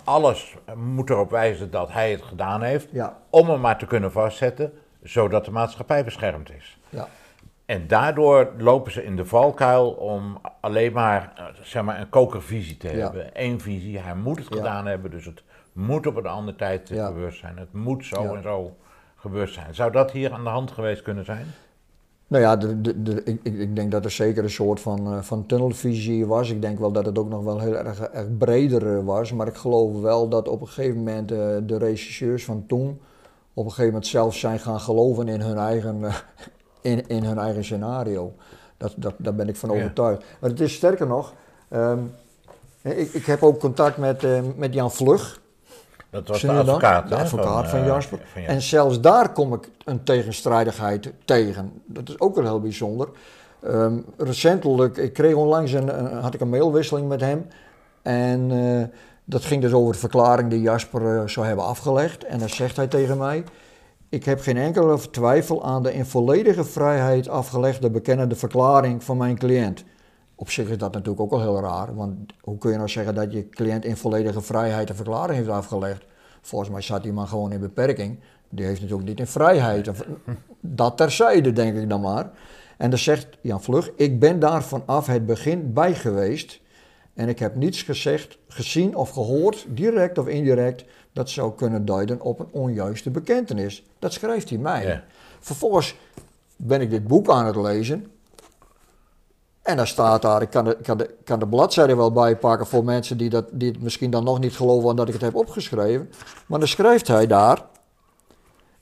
alles 0.03 0.55
moet 0.75 1.09
erop 1.09 1.31
wijzen 1.31 1.71
dat 1.71 1.91
hij 1.91 2.11
het 2.11 2.21
gedaan 2.21 2.61
heeft 2.61 2.87
ja, 2.91 3.17
om 3.29 3.49
hem 3.49 3.59
maar 3.59 3.77
te 3.77 3.85
kunnen 3.85 4.11
vastzetten, 4.11 4.73
zodat 5.03 5.45
de 5.45 5.51
maatschappij 5.51 6.03
beschermd 6.03 6.51
is. 6.51 6.77
ja. 6.89 7.07
En 7.69 7.87
daardoor 7.87 8.51
lopen 8.57 8.91
ze 8.91 9.03
in 9.03 9.15
de 9.15 9.25
valkuil 9.25 9.89
om 9.89 10.37
alleen 10.61 10.93
maar, 10.93 11.33
eh, 11.35 11.45
zeg 11.61 11.83
maar 11.83 11.99
een 11.99 12.09
kokervisie 12.09 12.77
te 12.77 12.87
Ja. 12.87 12.93
hebben. 13.03 13.29
Eén 13.33 13.59
visie, 13.61 13.99
hij 13.99 14.15
moet 14.15 14.37
het 14.37 14.47
gedaan 14.47 14.85
hebben, 14.85 15.11
dus 15.11 15.25
het 15.25 15.43
moet 15.73 16.07
op 16.07 16.15
een 16.15 16.25
andere 16.25 16.57
tijd 16.57 16.89
gebeurd 16.93 17.35
zijn. 17.35 17.57
Het 17.57 17.73
moet 17.73 18.05
zo 18.05 18.33
en 18.35 18.41
zo 18.41 18.75
gebeurd 19.15 19.49
zijn. 19.49 19.75
Zou 19.75 19.91
dat 19.91 20.11
hier 20.11 20.31
aan 20.33 20.43
de 20.43 20.49
hand 20.49 20.71
geweest 20.71 21.01
kunnen 21.01 21.25
zijn? 21.25 21.45
Nou 22.27 22.43
ja, 22.43 22.55
de, 22.55 22.81
de, 22.81 23.01
de- 23.03 23.23
ik, 23.23 23.43
ik 23.43 23.75
denk 23.75 23.91
dat 23.91 24.05
er 24.05 24.11
zeker 24.11 24.43
een 24.43 24.49
soort 24.49 24.79
van, 24.79 25.13
eh, 25.13 25.21
van 25.21 25.45
tunnelvisie 25.45 26.25
was. 26.25 26.49
Ik 26.49 26.61
denk 26.61 26.79
wel 26.79 26.91
dat 26.91 27.05
het 27.05 27.17
ook 27.19 27.29
nog 27.29 27.43
wel 27.43 27.59
heel 27.59 27.75
erg, 27.75 27.99
erg 28.01 28.37
breder 28.37 28.97
eh, 28.97 29.05
was. 29.05 29.33
Maar 29.33 29.47
ik 29.47 29.55
geloof 29.55 30.01
wel 30.01 30.29
dat 30.29 30.47
op 30.47 30.61
een 30.61 30.67
gegeven 30.67 30.97
moment 30.97 31.29
de 31.67 31.77
regisseurs 31.77 32.45
van 32.45 32.63
toen 32.67 33.01
op 33.53 33.63
een 33.65 33.69
gegeven 33.71 33.91
moment 33.91 34.07
zelf 34.07 34.35
zijn 34.35 34.59
gaan 34.59 34.79
geloven 34.79 35.27
in 35.27 35.41
hun 35.41 35.57
eigen, 35.57 35.99
in, 36.81 37.07
in 37.07 37.23
hun 37.23 37.37
eigen 37.37 37.63
scenario. 37.63 38.33
Dat, 38.77 38.93
dat, 38.95 39.13
daar 39.17 39.35
ben 39.35 39.47
ik 39.49 39.55
van 39.55 39.69
Ja. 39.69 39.75
overtuigd. 39.75 40.23
Maar 40.39 40.49
het 40.49 40.59
is 40.59 40.73
sterker 40.73 41.07
nog, 41.07 41.33
ehm, 41.69 41.99
ik, 42.81 43.13
ik 43.13 43.25
heb 43.25 43.43
ook 43.43 43.59
contact 43.59 43.97
met, 43.97 44.23
eh, 44.23 44.39
met 44.55 44.73
Jan 44.73 44.91
Vlug. 44.91 45.41
Dat 46.09 46.27
was 46.27 46.41
de 46.41 46.51
advocaat, 46.51 47.09
De 47.09 47.15
advocaat 47.15 47.69
van, 47.69 47.79
eh, 47.79 47.85
Jasper. 47.85 48.19
van 48.33 48.41
En 48.41 48.61
zelfs 48.61 49.01
daar 49.01 49.31
kom 49.31 49.53
ik 49.53 49.69
een 49.85 50.03
tegenstrijdigheid 50.03 51.13
tegen. 51.25 51.81
Dat 51.85 52.09
is 52.09 52.19
ook 52.19 52.35
wel 52.35 52.43
heel 52.43 52.59
bijzonder. 52.61 53.07
Ehm, 53.63 53.97
recentelijk, 54.17 54.97
ik 54.97 55.13
kreeg 55.13 55.33
onlangs 55.35 55.71
een, 55.71 55.89
had 56.21 56.33
ik 56.33 56.41
een 56.41 56.49
mailwisseling 56.49 57.07
met 57.07 57.21
hem. 57.21 57.47
En 58.01 58.51
eh, 58.51 58.97
dat 59.23 59.45
ging 59.45 59.61
dus 59.61 59.73
over 59.73 59.93
de 59.93 59.99
verklaring 59.99 60.49
die 60.49 60.61
Jasper 60.61 61.29
zou 61.29 61.45
hebben 61.45 61.65
afgelegd. 61.65 62.23
En 62.23 62.39
dan 62.39 62.49
zegt 62.49 62.75
hij 62.75 62.87
tegen 62.87 63.17
mij... 63.17 63.43
Ik 64.09 64.25
heb 64.25 64.39
geen 64.39 64.57
enkele 64.57 64.99
twijfel 65.11 65.63
aan 65.63 65.83
de 65.83 65.93
in 65.93 66.05
volledige 66.05 66.63
vrijheid 66.63 67.27
afgelegde 67.27 67.89
bekennende 67.89 68.35
verklaring 68.35 69.03
van 69.03 69.17
mijn 69.17 69.37
cliënt. 69.37 69.83
Op 70.35 70.49
zich 70.49 70.69
is 70.69 70.77
dat 70.77 70.93
natuurlijk 70.93 71.21
ook 71.21 71.31
al 71.31 71.41
heel 71.41 71.59
raar, 71.59 71.95
want 71.95 72.33
hoe 72.41 72.57
kun 72.57 72.71
je 72.71 72.77
nou 72.77 72.89
zeggen 72.89 73.15
dat 73.15 73.31
je 73.31 73.49
cliënt 73.49 73.85
in 73.85 73.97
volledige 73.97 74.41
vrijheid 74.41 74.89
een 74.89 74.95
verklaring 74.95 75.37
heeft 75.37 75.49
afgelegd? 75.49 76.05
Volgens 76.41 76.69
mij 76.69 76.81
zat 76.81 77.03
die 77.03 77.13
man 77.13 77.27
gewoon 77.27 77.51
in 77.51 77.59
beperking. 77.59 78.19
Die 78.49 78.65
heeft 78.65 78.81
natuurlijk 78.81 79.07
niet 79.07 79.19
in 79.19 79.27
vrijheid. 79.27 79.91
Dat 80.59 80.97
terzijde, 80.97 81.53
denk 81.53 81.77
ik 81.77 81.89
dan 81.89 82.01
maar. 82.01 82.31
En 82.77 82.89
dan 82.89 82.99
zegt 82.99 83.27
Jan 83.41 83.61
Vlug, 83.61 83.91
ik 83.95 84.19
ben 84.19 84.39
daar 84.39 84.63
vanaf 84.63 85.07
het 85.07 85.25
begin 85.25 85.73
bij 85.73 85.95
geweest. 85.95 86.61
En 87.19 87.29
ik 87.29 87.39
heb 87.39 87.55
niets 87.55 87.81
gezegd, 87.81 88.37
gezien 88.47 88.95
of 88.95 89.09
gehoord, 89.09 89.65
direct 89.67 90.17
of 90.17 90.27
indirect, 90.27 90.83
dat 91.13 91.29
zou 91.29 91.55
kunnen 91.55 91.85
duiden 91.85 92.21
op 92.21 92.39
een 92.39 92.47
onjuiste 92.51 93.09
bekentenis. 93.09 93.83
Dat 93.99 94.13
schrijft 94.13 94.49
hij 94.49 94.57
mij. 94.57 94.85
Ja. 94.85 95.03
Vervolgens 95.39 95.95
ben 96.55 96.81
ik 96.81 96.89
dit 96.89 97.07
boek 97.07 97.29
aan 97.29 97.45
het 97.45 97.55
lezen. 97.55 98.11
En 99.61 99.77
daar 99.77 99.87
staat 99.87 100.21
daar, 100.21 100.41
ik 100.41 100.49
kan 100.49 100.65
de, 100.65 100.77
kan 100.81 100.97
de, 100.97 101.15
kan 101.23 101.39
de 101.39 101.47
bladzijde 101.47 101.95
wel 101.95 102.11
bijpakken 102.11 102.67
voor 102.67 102.83
mensen 102.83 103.17
die, 103.17 103.29
dat, 103.29 103.45
die 103.51 103.71
het 103.71 103.81
misschien 103.81 104.11
dan 104.11 104.23
nog 104.23 104.39
niet 104.39 104.55
geloven 104.55 104.95
dat 104.95 105.07
ik 105.07 105.13
het 105.13 105.21
heb 105.21 105.35
opgeschreven. 105.35 106.09
Maar 106.45 106.59
dan 106.59 106.67
schrijft 106.67 107.07
hij 107.07 107.27
daar, 107.27 107.65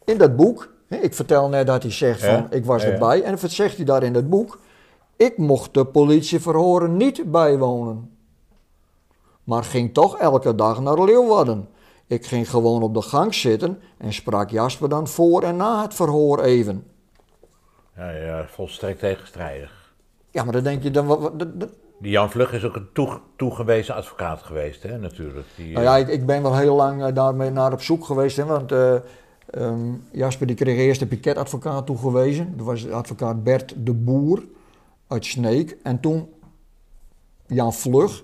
in 0.05 0.17
dat 0.17 0.35
boek, 0.35 0.73
ik 0.87 1.13
vertel 1.13 1.49
net 1.49 1.67
dat 1.67 1.83
hij 1.83 1.91
zegt 1.91 2.21
Ja, 2.21 2.37
van, 2.37 2.47
ik 2.51 2.65
was 2.65 2.83
ja. 2.83 2.89
erbij. 2.89 3.23
En 3.23 3.35
dan 3.35 3.49
zegt 3.49 3.75
hij 3.75 3.85
daar 3.85 4.03
in 4.03 4.13
dat 4.13 4.29
boek, 4.29 4.59
ik 5.15 5.37
mocht 5.37 5.73
de 5.73 5.85
politieverhoren 5.85 6.97
niet 6.97 7.31
bijwonen. 7.31 8.15
Maar 9.47 9.63
ging 9.63 9.93
toch 9.93 10.17
elke 10.17 10.55
dag 10.55 10.79
naar 10.81 11.03
Leeuwarden. 11.03 11.67
Ik 12.07 12.25
ging 12.25 12.49
gewoon 12.49 12.83
op 12.83 12.93
de 12.93 13.01
gang 13.01 13.33
zitten 13.35 13.79
en 13.97 14.13
sprak 14.13 14.49
Jasper 14.49 14.89
dan 14.89 15.07
voor 15.07 15.43
en 15.43 15.55
na 15.55 15.81
het 15.81 15.93
verhoor 15.93 16.39
even. 16.43 16.83
Ja, 17.95 18.11
ja, 18.11 18.45
volstrekt 18.47 18.99
tegenstrijdig. 18.99 19.93
Ja, 20.31 20.43
maar 20.43 20.53
dan 20.53 20.63
denk 20.63 20.83
je 20.83 20.91
dan, 20.91 21.05
wat, 21.05 21.39
Die 21.99 22.11
Jan 22.11 22.29
Vlug 22.31 22.53
is 22.53 22.63
ook 22.63 22.75
een 22.75 22.87
toeg- 22.93 23.21
toegewezen 23.35 23.95
advocaat 23.95 24.41
geweest, 24.43 24.83
hè, 24.83 24.97
natuurlijk. 24.97 25.47
Die, 25.55 25.73
Nou 25.73 25.85
ja, 25.85 25.97
ik, 25.97 26.07
ik 26.07 26.25
ben 26.25 26.41
wel 26.41 26.55
heel 26.55 26.75
lang 26.75 27.03
eh, 27.03 27.13
daarmee 27.15 27.49
naar 27.49 27.73
op 27.73 27.81
zoek 27.81 28.05
geweest. 28.05 28.37
Hè, 28.37 28.45
want 28.45 28.71
eh, 28.71 28.95
ehm, 29.49 29.93
Jasper 30.11 30.47
die 30.47 30.55
kreeg 30.55 30.77
eerst 30.77 31.01
een 31.01 31.07
piketadvocaat 31.07 31.85
toegewezen. 31.85 32.57
Dat 32.57 32.65
was 32.65 32.83
de 32.83 32.93
advocaat 32.93 33.43
Bert 33.43 33.73
de 33.77 33.93
Boer 33.93 34.43
uit 35.07 35.25
Sneek. 35.25 35.77
En 35.83 35.99
toen 35.99 36.29
Jan 37.47 37.73
Vlug. 37.73 38.23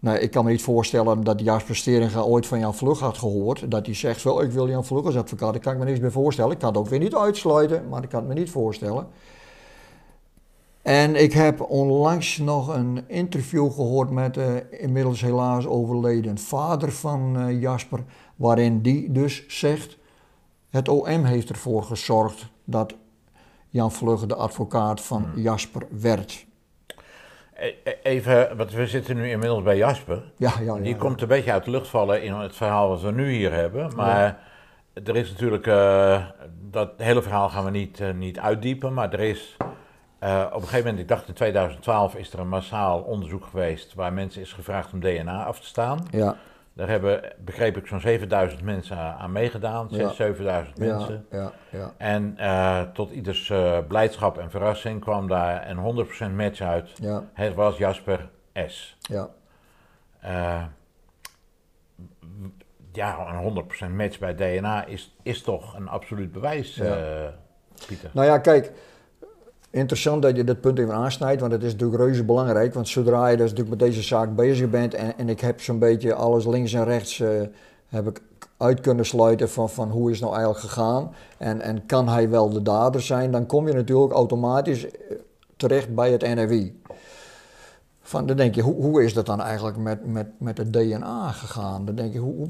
Nou, 0.00 0.18
ik 0.18 0.30
kan 0.30 0.44
me 0.44 0.50
niet 0.50 0.62
voorstellen 0.62 1.24
dat 1.24 1.40
Jasper 1.40 1.76
Steringa 1.76 2.20
ooit 2.20 2.46
van 2.46 2.58
Jan 2.58 2.74
Vlug 2.74 2.98
had 2.98 3.18
gehoord. 3.18 3.70
Dat 3.70 3.86
hij 3.86 3.94
zegt, 3.94 4.22
wel, 4.22 4.42
ik 4.42 4.50
wil 4.50 4.68
Jan 4.68 4.84
Vlug 4.84 5.04
als 5.04 5.16
advocaat. 5.16 5.52
Daar 5.52 5.62
kan 5.62 5.72
ik 5.72 5.78
me 5.78 5.84
niks 5.84 6.00
meer 6.00 6.12
voorstellen. 6.12 6.52
Ik 6.52 6.58
kan 6.58 6.68
het 6.68 6.78
ook 6.78 6.88
weer 6.88 6.98
niet 6.98 7.14
uitsluiten, 7.14 7.88
maar 7.88 8.02
ik 8.02 8.08
kan 8.08 8.18
het 8.18 8.28
me 8.28 8.34
niet 8.34 8.50
voorstellen. 8.50 9.06
En 10.82 11.14
ik 11.14 11.32
heb 11.32 11.60
onlangs 11.60 12.38
nog 12.38 12.68
een 12.68 13.04
interview 13.08 13.72
gehoord 13.72 14.10
met 14.10 14.34
de 14.34 14.66
inmiddels 14.70 15.20
helaas 15.20 15.66
overleden 15.66 16.38
vader 16.38 16.92
van 16.92 17.36
eh, 17.38 17.60
Jasper, 17.60 18.04
waarin 18.36 18.82
die 18.82 19.12
dus 19.12 19.44
zegt: 19.48 19.98
het 20.70 20.88
OM 20.88 21.24
heeft 21.24 21.48
ervoor 21.48 21.82
gezorgd 21.82 22.50
dat 22.64 22.94
Jan 23.70 23.92
Vlugge 23.92 24.26
de 24.26 24.34
advocaat 24.34 25.00
van 25.00 25.26
Jasper 25.34 25.86
werd. 25.90 26.45
E- 27.58 27.74
e- 27.84 27.96
Even, 28.02 28.56
want 28.56 28.72
we 28.72 28.86
zitten 28.86 29.16
nu 29.16 29.30
inmiddels 29.30 29.62
bij 29.62 29.76
Jasper. 29.76 30.22
Ja, 30.36 30.52
ja, 30.60 30.76
ja. 30.76 30.82
Die 30.82 30.96
komt 30.96 31.22
een 31.22 31.28
beetje 31.28 31.52
uit 31.52 31.64
de 31.64 31.70
lucht 31.70 31.88
vallen 31.88 32.22
in 32.22 32.34
het 32.34 32.56
verhaal 32.56 32.88
wat 32.88 33.00
we 33.00 33.12
nu 33.12 33.32
hier 33.32 33.52
hebben. 33.52 33.92
Maar 33.96 34.38
er 35.04 35.16
is 35.16 35.30
natuurlijk, 35.30 35.66
eh, 35.66 36.24
dat 36.70 36.90
hele 36.96 37.22
verhaal 37.22 37.48
gaan 37.48 37.64
we 37.64 37.70
niet, 37.70 38.00
eh, 38.00 38.10
niet 38.10 38.38
uitdiepen, 38.38 38.94
maar 38.94 39.12
er 39.12 39.20
is 39.20 39.56
eh, 40.18 40.46
op 40.46 40.54
een 40.54 40.60
gegeven 40.60 40.78
moment, 40.78 40.98
ik 40.98 41.08
dacht 41.08 41.28
in 41.28 41.34
2012, 41.34 42.14
is 42.14 42.32
er 42.32 42.38
een 42.38 42.48
massaal 42.48 43.00
onderzoek 43.00 43.44
geweest 43.44 43.94
waar 43.94 44.12
mensen 44.12 44.40
is 44.40 44.52
gevraagd 44.52 44.92
om 44.92 45.00
DNA 45.00 45.44
af 45.44 45.60
te 45.60 45.66
staan. 45.66 46.06
Ja, 46.10 46.36
Daar 46.76 46.88
hebben, 46.88 47.32
begreep 47.38 47.76
ik, 47.76 47.86
zo'n 47.86 48.00
7000 48.00 48.62
mensen 48.62 48.96
aan 48.96 49.16
aan 49.16 49.32
meegedaan, 49.32 49.88
6.000, 49.92 49.96
Ja. 49.96 50.12
7000 50.12 50.78
mensen. 50.78 51.26
ja, 51.30 51.38
ja, 51.38 51.52
ja. 51.70 51.92
En 51.96 52.34
eh, 52.38 52.82
tot 52.92 53.10
ieders 53.10 53.50
eh, 53.50 53.78
blijdschap 53.88 54.38
en 54.38 54.50
verrassing 54.50 55.00
kwam 55.00 55.28
daar 55.28 55.70
een 55.70 56.06
100% 56.30 56.34
match 56.34 56.60
uit. 56.60 56.90
Het 57.32 57.54
was 57.54 57.76
Jasper 57.76 58.28
S. 58.66 58.96
ja. 59.00 59.28
Eh, 60.20 60.62
ja, 62.92 63.26
een 63.28 63.64
100% 63.90 63.90
match 63.94 64.18
bij 64.18 64.34
DNA 64.34 64.84
is, 64.84 65.16
is 65.22 65.42
toch 65.42 65.74
een 65.74 65.88
absoluut 65.88 66.32
bewijs, 66.32 66.80
Pieter. 67.86 68.10
Nou 68.12 68.26
ja, 68.26 68.38
kijk, 68.38 68.72
interessant 69.76 70.22
dat 70.22 70.36
je 70.36 70.44
dit 70.44 70.60
punt 70.60 70.78
even 70.78 70.94
aansnijdt, 70.94 71.40
want 71.40 71.52
het 71.52 71.62
is 71.62 71.72
natuurlijk 71.72 72.02
reuze 72.02 72.24
belangrijk. 72.24 72.74
Want 72.74 72.88
zodra 72.88 73.28
je 73.28 73.36
dus 73.36 73.50
natuurlijk 73.50 73.80
met 73.80 73.88
deze 73.88 74.02
zaak 74.02 74.34
bezig 74.34 74.70
bent 74.70 74.94
en, 74.94 75.18
en 75.18 75.28
ik 75.28 75.40
heb 75.40 75.60
zo'n 75.60 75.78
beetje 75.78 76.14
alles 76.14 76.46
links 76.46 76.72
en 76.72 76.84
rechts 76.84 77.20
eh, 77.20 77.28
heb 77.86 78.08
ik 78.08 78.22
uit 78.56 78.80
kunnen 78.80 79.06
sluiten 79.06 79.50
van, 79.50 79.70
van 79.70 79.90
hoe 79.90 80.10
is 80.10 80.20
nou 80.20 80.34
eigenlijk 80.34 80.64
gegaan 80.64 81.12
en, 81.38 81.60
en 81.60 81.86
kan 81.86 82.08
hij 82.08 82.30
wel 82.30 82.50
de 82.50 82.62
dader 82.62 83.02
zijn, 83.02 83.30
dan 83.30 83.46
kom 83.46 83.66
je 83.68 83.74
natuurlijk 83.74 84.12
automatisch 84.12 84.86
eh, 84.86 85.16
terecht 85.56 85.94
bij 85.94 86.12
het 86.12 86.34
NRI. 86.34 86.80
Van, 88.00 88.26
dan 88.26 88.36
denk 88.36 88.54
je, 88.54 88.62
hoe, 88.62 88.74
hoe 88.74 89.04
is 89.04 89.14
dat 89.14 89.26
dan 89.26 89.40
eigenlijk 89.40 89.76
met, 89.76 90.06
met, 90.06 90.26
met 90.38 90.58
het 90.58 90.72
DNA 90.72 91.30
gegaan? 91.30 91.84
Dan 91.84 91.94
denk 91.94 92.12
je, 92.12 92.18
hoe, 92.18 92.48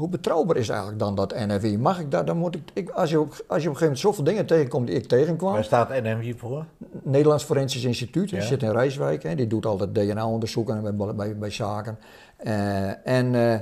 hoe, 0.00 0.08
betrouwbaar 0.08 0.56
is 0.56 0.68
eigenlijk 0.68 0.98
dan 0.98 1.14
dat 1.14 1.34
NRI? 1.46 1.78
Mag 1.78 2.00
ik 2.00 2.10
daar, 2.10 2.24
dan 2.24 2.36
moet 2.36 2.54
ik, 2.54 2.62
ik 2.72 2.90
als, 2.90 3.10
je 3.10 3.20
op, 3.20 3.28
als 3.28 3.36
je 3.38 3.44
op 3.46 3.52
een 3.52 3.60
gegeven 3.62 3.80
moment 3.82 3.98
zoveel 3.98 4.24
dingen 4.24 4.46
tegenkomt 4.46 4.86
die 4.86 4.96
ik 4.96 5.06
tegenkwam, 5.06 5.52
Waar 5.52 5.64
staat 5.64 6.02
NMI 6.02 6.34
voor? 6.34 6.64
Nederlands 7.02 7.44
Forensisch 7.44 7.84
Instituut, 7.84 8.28
die 8.28 8.38
Ja. 8.38 8.44
zit 8.44 8.62
in 8.62 8.70
Rijswijk, 8.70 9.22
hè, 9.22 9.34
die 9.34 9.46
doet 9.46 9.66
altijd 9.66 9.94
DNA-onderzoeken 9.94 10.96
bij, 10.96 11.14
bij, 11.14 11.36
bij 11.36 11.50
zaken. 11.50 11.98
Eh, 12.36 13.06
en 13.06 13.34
eh, 13.34 13.58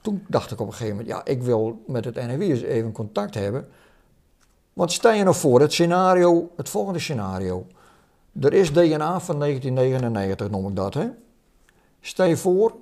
toen 0.00 0.24
dacht 0.28 0.50
ik 0.50 0.60
op 0.60 0.66
een 0.66 0.72
gegeven 0.72 0.96
moment, 0.96 1.14
ja, 1.14 1.24
ik 1.32 1.42
wil 1.42 1.82
met 1.86 2.04
het 2.04 2.14
NRI 2.14 2.50
eens 2.50 2.62
even 2.62 2.92
contact 2.92 3.34
hebben. 3.34 3.68
Want 4.72 4.92
stel 4.92 5.12
je 5.12 5.22
nou 5.22 5.36
voor, 5.36 5.60
het 5.60 5.72
scenario, 5.72 6.50
het 6.56 6.68
volgende 6.68 6.98
scenario. 6.98 7.66
Er 8.40 8.52
is 8.52 8.72
DNA 8.72 9.20
van 9.20 9.38
1999, 9.38 10.50
noem 10.50 10.68
ik 10.68 10.76
dat, 10.76 10.94
hè. 10.94 11.06
Stel 12.00 12.26
je 12.26 12.36
voor, 12.36 12.74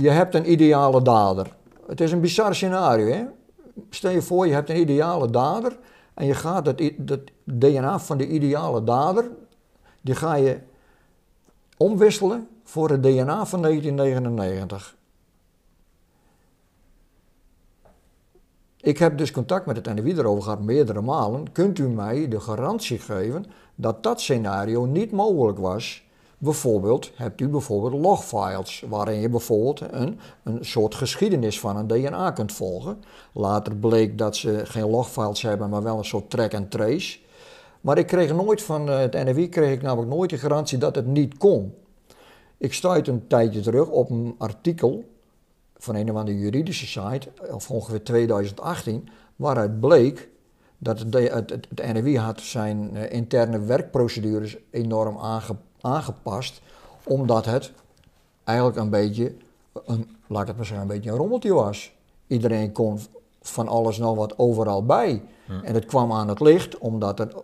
je 0.00 0.10
hebt 0.10 0.34
een 0.34 0.50
ideale 0.50 1.02
dader. 1.02 1.56
Het 1.86 2.00
is 2.00 2.12
een 2.12 2.20
bizar 2.20 2.54
scenario, 2.54 3.06
hè. 3.06 3.24
Stel 3.90 4.10
je 4.10 4.22
voor, 4.22 4.46
je 4.46 4.52
hebt 4.52 4.70
een 4.70 4.80
ideale 4.80 5.30
dader 5.30 5.78
en 6.14 6.26
je 6.26 6.34
gaat 6.34 6.64
dat, 6.96 7.20
DNA 7.44 7.98
van 7.98 8.18
de 8.18 8.28
ideale 8.28 8.84
dader, 8.84 9.30
die 10.00 10.14
ga 10.14 10.34
je 10.34 10.58
omwisselen 11.76 12.48
voor 12.64 12.90
het 12.90 13.02
DNA 13.02 13.46
van 13.46 13.62
1999. 13.62 14.96
Ik 18.80 18.98
heb 18.98 19.18
dus 19.18 19.30
contact 19.30 19.66
met 19.66 19.76
het 19.76 19.94
NWI 19.94 20.12
erover 20.12 20.42
gehad, 20.42 20.60
meerdere 20.60 21.00
malen. 21.00 21.52
Kunt 21.52 21.78
u 21.78 21.88
mij 21.88 22.28
de 22.28 22.40
garantie 22.40 22.98
geven 22.98 23.44
dat 23.74 24.02
dat 24.02 24.20
scenario 24.20 24.84
niet 24.84 25.12
mogelijk 25.12 25.58
was? 25.58 26.08
Bijvoorbeeld, 26.42 27.10
hebt 27.14 27.40
u 27.40 27.48
bijvoorbeeld 27.48 28.02
logfiles 28.02 28.84
waarin 28.88 29.20
je 29.20 29.28
bijvoorbeeld 29.28 29.80
een, 29.80 30.20
een 30.42 30.64
soort 30.64 30.94
geschiedenis 30.94 31.60
van 31.60 31.76
een 31.76 31.86
DNA 31.86 32.30
kunt 32.30 32.52
volgen. 32.52 33.02
Later 33.32 33.76
bleek 33.76 34.18
dat 34.18 34.36
ze 34.36 34.60
geen 34.64 34.90
logfiles 34.90 35.42
hebben, 35.42 35.70
maar 35.70 35.82
wel 35.82 35.98
een 35.98 36.04
soort 36.04 36.30
track 36.30 36.54
and 36.54 36.70
trace. 36.70 37.18
Maar 37.80 37.98
ik 37.98 38.06
kreeg 38.06 38.34
nooit 38.34 38.62
van 38.62 38.88
eh, 38.88 38.98
het 38.98 39.12
NWI 39.12 39.48
kreeg 39.48 39.72
ik 39.72 39.82
namelijk 39.82 40.12
nooit 40.12 40.30
de 40.30 40.38
garantie 40.38 40.78
dat 40.78 40.94
het 40.94 41.06
niet 41.06 41.38
kon. 41.38 41.74
Ik 42.56 42.72
stuit 42.72 43.08
een 43.08 43.26
tijdje 43.26 43.60
terug 43.60 43.88
op 43.88 44.10
een 44.10 44.34
artikel 44.38 45.04
van 45.76 45.94
een 45.94 46.10
of 46.10 46.16
andere 46.16 46.38
juridische 46.38 46.86
site, 46.86 47.28
of 47.52 47.70
ongeveer 47.70 48.02
2018, 48.02 49.08
waaruit 49.36 49.80
bleek 49.80 50.28
dat 50.78 50.98
het, 50.98 51.14
het, 51.14 51.68
NRW 51.92 52.16
had 52.16 52.40
zijn 52.40 52.96
eh, 52.96 53.12
interne 53.12 53.58
werkprocedures 53.58 54.56
enorm 54.70 55.18
aange- 55.18 55.56
aangepast, 55.80 56.60
omdat 57.04 57.44
het 57.44 57.72
eigenlijk 58.44 58.78
een 58.78 58.90
beetje, 58.90 59.34
een, 59.84 60.16
laat 60.26 60.42
ik 60.42 60.48
het 60.48 60.56
maar 60.56 60.66
zeggen, 60.66 60.88
een 60.88 60.94
beetje 60.94 61.10
een 61.10 61.16
rommeltje 61.16 61.54
was. 61.54 61.92
Iedereen 62.26 62.72
kon 62.72 62.98
van 63.42 63.68
alles 63.68 63.98
nog 63.98 64.16
wat 64.16 64.38
overal 64.38 64.84
bij. 64.84 65.22
En 65.62 65.74
het 65.74 65.84
kwam 65.84 66.12
aan 66.12 66.28
het 66.28 66.40
licht 66.40 66.78
omdat 66.78 67.20
er 67.20 67.34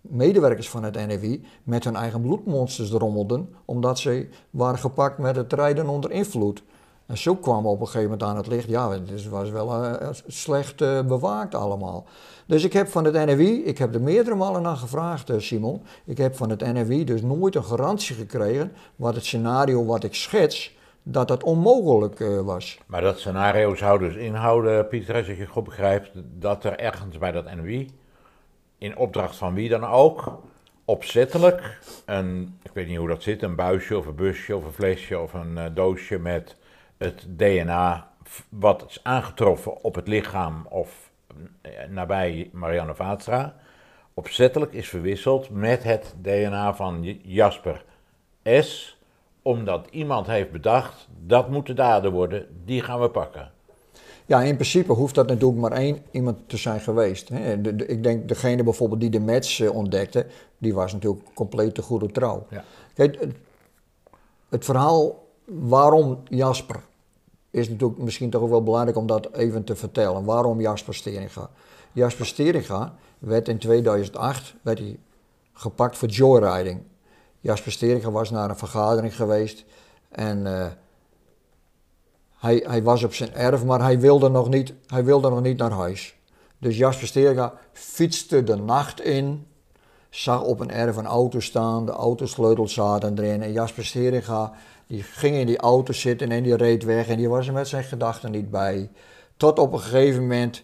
medewerkers 0.00 0.70
van 0.70 0.82
het 0.82 0.94
NRW 0.94 1.36
met 1.62 1.84
hun 1.84 1.96
eigen 1.96 2.20
bloedmonsters 2.20 2.90
rommelden, 2.90 3.54
omdat 3.64 3.98
ze 3.98 4.28
waren 4.50 4.78
gepakt 4.78 5.18
met 5.18 5.36
het 5.36 5.52
rijden 5.52 5.88
onder 5.88 6.10
invloed. 6.10 6.62
En 7.06 7.18
zo 7.18 7.36
kwam 7.36 7.66
op 7.66 7.80
een 7.80 7.86
gegeven 7.86 8.10
moment 8.10 8.22
aan 8.22 8.36
het 8.36 8.46
licht, 8.46 8.68
ja, 8.68 8.90
het 8.90 9.28
was 9.28 9.50
wel 9.50 9.84
eh, 9.84 10.08
slecht 10.26 10.80
eh, 10.80 11.02
bewaakt 11.02 11.54
allemaal. 11.54 12.04
Dus 12.46 12.64
ik 12.64 12.72
heb 12.72 12.88
van 12.88 13.04
het 13.04 13.14
NRW, 13.14 13.40
ik 13.40 13.78
heb 13.78 13.94
er 13.94 14.00
meerdere 14.00 14.36
malen 14.36 14.62
naar 14.62 14.76
gevraagd, 14.76 15.30
eh, 15.30 15.38
Simon, 15.38 15.82
ik 16.04 16.18
heb 16.18 16.36
van 16.36 16.50
het 16.50 16.60
NRW 16.60 17.06
dus 17.06 17.22
nooit 17.22 17.54
een 17.54 17.64
garantie 17.64 18.16
gekregen 18.16 18.72
wat 18.96 19.14
het 19.14 19.24
scenario 19.24 19.84
wat 19.84 20.04
ik 20.04 20.14
schets, 20.14 20.76
dat 21.02 21.28
dat 21.28 21.42
onmogelijk 21.42 22.20
eh, 22.20 22.40
was. 22.40 22.78
Maar 22.86 23.00
dat 23.00 23.18
scenario 23.18 23.74
zou 23.74 23.98
dus 23.98 24.14
inhouden, 24.14 24.88
Pieter, 24.88 25.14
als 25.14 25.28
ik 25.28 25.38
je 25.38 25.46
goed 25.46 25.64
begrijp, 25.64 26.10
dat 26.14 26.64
er 26.64 26.78
ergens 26.78 27.18
bij 27.18 27.32
dat 27.32 27.54
NWI, 27.54 27.90
in 28.78 28.96
opdracht 28.96 29.36
van 29.36 29.54
wie 29.54 29.68
dan 29.68 29.84
ook, 29.84 30.40
opzettelijk 30.84 31.78
een, 32.04 32.58
ik 32.62 32.70
weet 32.74 32.86
niet 32.88 32.98
hoe 32.98 33.08
dat 33.08 33.22
zit, 33.22 33.42
een 33.42 33.56
buisje 33.56 33.98
of 33.98 34.06
een 34.06 34.14
busje 34.14 34.56
of 34.56 34.64
een 34.64 34.72
flesje 34.72 35.18
of 35.18 35.32
een 35.32 35.58
eh, 35.58 35.64
doosje 35.74 36.18
met 36.18 36.56
het 36.96 37.26
DNA 37.28 38.10
wat 38.48 38.84
is 38.88 39.00
aangetroffen 39.02 39.84
op 39.84 39.94
het 39.94 40.08
lichaam 40.08 40.66
of 40.68 41.05
nabij 41.90 42.50
Marianne 42.52 42.94
Vaatstra, 42.94 43.54
opzettelijk 44.14 44.72
is 44.72 44.88
verwisseld 44.88 45.50
met 45.50 45.82
het 45.82 46.14
DNA 46.20 46.74
van 46.74 47.18
Jasper 47.22 47.84
S. 48.44 48.98
Omdat 49.42 49.86
iemand 49.90 50.26
heeft 50.26 50.50
bedacht, 50.52 51.08
dat 51.26 51.50
moet 51.50 51.66
de 51.66 51.74
dader 51.74 52.10
worden, 52.10 52.46
die 52.64 52.82
gaan 52.82 53.00
we 53.00 53.10
pakken. 53.10 53.50
Ja, 54.26 54.42
in 54.42 54.54
principe 54.54 54.92
hoeft 54.92 55.14
dat 55.14 55.26
natuurlijk 55.28 55.60
maar 55.60 55.72
één 55.72 56.02
iemand 56.10 56.38
te 56.48 56.56
zijn 56.56 56.80
geweest. 56.80 57.28
hè. 57.28 57.60
De- 57.60 57.76
de- 57.76 57.86
ik 57.86 58.02
denk 58.02 58.28
degene 58.28 58.62
bijvoorbeeld 58.62 59.00
die 59.00 59.10
de 59.10 59.20
match 59.20 59.60
eh, 59.60 59.74
ontdekte, 59.74 60.26
die 60.58 60.74
was 60.74 60.92
natuurlijk 60.92 61.22
compleet 61.34 61.74
te 61.74 61.82
goede 61.82 62.06
trouw. 62.10 62.46
Ja. 62.50 62.64
Kijk, 62.94 63.20
het, 63.20 63.34
het 64.48 64.64
verhaal 64.64 65.26
waarom 65.44 66.22
Jasper 66.28 66.80
is 67.50 67.68
natuurlijk 67.68 68.00
misschien 68.00 68.30
toch 68.30 68.42
ook 68.42 68.50
wel 68.50 68.62
belangrijk 68.62 68.96
om 68.96 69.06
dat 69.06 69.32
even 69.32 69.64
te 69.64 69.76
vertellen. 69.76 70.24
Waarom 70.24 70.60
Jasper 70.60 70.94
Steringa? 70.94 71.50
Jasper 71.92 72.26
Steringa 72.26 72.94
werd 73.18 73.48
in 73.48 73.58
2008 73.58 74.54
werd 74.62 74.78
hij 74.78 74.98
gepakt 75.52 75.98
voor 75.98 76.08
joyriding. 76.08 76.82
Jasper 77.40 77.72
Steringa 77.72 78.10
was 78.10 78.30
naar 78.30 78.50
een 78.50 78.56
vergadering 78.56 79.16
geweest 79.16 79.64
en 80.08 80.46
eh, 80.46 80.66
hij, 82.36 82.64
hij 82.66 82.82
was 82.82 83.02
op 83.02 83.14
zijn 83.14 83.34
erf, 83.34 83.64
maar 83.64 83.80
hij 83.80 84.00
wilde 84.00 84.28
nog 84.28 84.48
niet, 84.48 84.72
hij 84.86 85.04
wilde 85.04 85.30
nog 85.30 85.42
niet 85.42 85.58
naar 85.58 85.70
huis. 85.70 86.16
Dus 86.58 86.76
Jasper 86.76 87.06
Steringa 87.06 87.52
fietste 87.72 88.44
de 88.44 88.56
nacht 88.56 89.00
in, 89.00 89.46
zag 90.10 90.42
op 90.42 90.60
een 90.60 90.70
erf 90.70 90.96
een 90.96 91.06
auto 91.06 91.40
staan, 91.40 91.86
de 91.86 91.92
autosleutels 91.92 92.72
zaten 92.72 93.18
erin. 93.18 93.42
En 93.42 93.52
Jasper 93.52 93.84
Steringa 93.84 94.52
die 94.86 95.02
ging 95.02 95.36
in 95.36 95.46
die 95.46 95.58
auto 95.58 95.92
zitten 95.92 96.30
en 96.30 96.42
die 96.42 96.56
reed 96.56 96.84
weg 96.84 97.08
en 97.08 97.16
die 97.16 97.28
was 97.28 97.46
er 97.46 97.52
met 97.52 97.68
zijn 97.68 97.84
gedachten 97.84 98.30
niet 98.30 98.50
bij. 98.50 98.90
Tot 99.36 99.58
op 99.58 99.72
een 99.72 99.80
gegeven 99.80 100.20
moment 100.20 100.62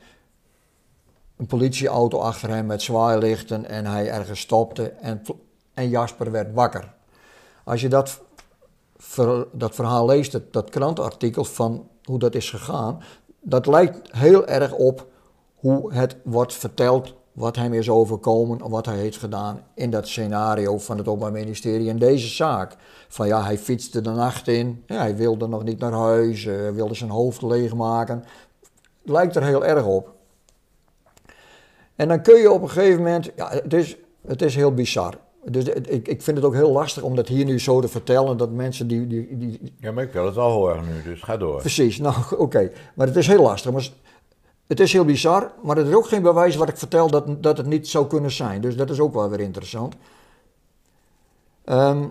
een 1.37 1.47
politieauto 1.47 2.19
achter 2.19 2.49
hem 2.49 2.67
met 2.67 2.83
zwaailichten 2.83 3.69
en 3.69 3.87
hij 3.87 4.11
ergens 4.11 4.41
stopte 4.41 4.89
en, 4.89 5.23
en 5.75 5.89
Jasper 5.89 6.31
werd 6.31 6.55
wakker. 6.55 6.95
Als 7.65 7.81
je 7.81 7.89
dat, 7.89 8.21
dat 9.53 9.75
verhaal 9.75 10.07
leest, 10.07 10.33
dat, 10.33 10.53
dat 10.53 10.71
krantenartikel 10.71 11.45
van 11.45 11.89
hoe 12.05 12.19
dat 12.19 12.35
is 12.35 12.51
gegaan, 12.51 13.03
dat 13.41 13.67
lijkt 13.67 14.13
heel 14.13 14.47
erg 14.47 14.73
op 14.73 15.07
hoe 15.55 15.93
het 15.93 16.17
wordt 16.25 16.55
verteld 16.55 17.15
wat 17.33 17.57
hem 17.57 17.73
is 17.73 17.91
overkomen 17.91 18.63
of 18.63 18.71
wat 18.71 18.87
hij 18.87 18.97
heeft 18.97 19.17
gedaan 19.17 19.61
in 19.75 19.91
dat 19.91 20.09
scenario 20.09 20.79
van 20.79 20.99
het 20.99 21.09
Openbaar 21.09 21.33
Ministerie 21.33 21.89
in 21.89 21.99
deze 21.99 22.29
zaak. 22.29 22.77
Van 23.09 23.27
ja, 23.27 23.43
hij 23.45 23.59
fietste 23.59 24.01
de 24.01 24.11
nacht 24.11 24.49
in, 24.49 24.83
ja, 24.87 24.97
hij 24.97 25.17
wilde 25.17 25.49
nog 25.49 25.65
niet 25.65 25.79
naar 25.79 25.93
huis, 25.93 26.47
eh, 26.47 26.71
wilde 26.71 26.95
zijn 26.95 27.11
hoofd 27.11 27.43
leegmaken. 27.43 28.25
Lijkt 29.03 29.37
er 29.37 29.45
heel 29.45 29.65
erg 29.65 29.85
op. 29.85 30.15
En 31.97 32.09
dan 32.09 32.23
kun 32.23 32.41
je 32.41 32.51
op 32.51 32.63
een 32.63 32.71
gegeven 32.71 33.03
moment, 33.03 33.31
ja, 33.37 33.51
het 33.51 33.75
is, 33.75 33.97
het 34.27 34.43
is 34.43 34.55
heel 34.55 34.75
bizar. 34.75 35.19
Dus 35.45 35.65
ik, 35.65 36.09
ik 36.09 36.23
vind 36.23 36.37
het 36.37 36.47
ook 36.47 36.55
heel 36.55 36.73
lastig 36.73 37.03
om 37.03 37.17
dat 37.17 37.29
hier 37.29 37.45
nu 37.45 37.61
zo 37.61 37.81
te 37.81 37.89
vertellen, 37.89 38.37
dat 38.37 38.51
mensen 38.51 38.87
die, 38.87 39.07
die, 39.07 39.37
die, 39.39 39.75
Ja, 39.81 39.93
maar 39.93 40.05
ik 40.05 40.13
wil 40.13 40.25
het 40.25 40.35
wel 40.35 40.51
horen 40.51 40.85
nu, 40.85 41.11
dus 41.11 41.23
ga 41.23 41.37
door. 41.37 41.61
Precies, 41.61 41.99
nou 41.99 42.15
oké. 42.37 42.71
Maar 42.95 43.07
het 43.07 43.17
is 43.17 43.27
heel 43.27 43.43
lastig. 43.43 43.73
Maar 43.73 43.91
het 44.67 44.81
is 44.81 44.93
heel 44.93 45.05
bizar, 45.05 45.53
maar 45.63 45.77
het 45.77 45.87
is 45.87 45.95
ook 45.95 46.07
geen 46.07 46.23
bewijs 46.23 46.57
wat 46.57 46.69
ik 46.69 46.77
vertel 46.77 47.11
dat, 47.11 47.43
dat 47.43 47.57
het 47.57 47.67
niet 47.67 47.89
zou 47.89 48.07
kunnen 48.07 48.31
zijn. 48.31 48.61
Dus 48.61 48.77
dat 48.77 48.91
is 48.91 49.01
ook 49.01 49.15
wel 49.15 49.29
weer 49.29 49.41
interessant. 49.41 49.95
Ehm, 51.65 52.05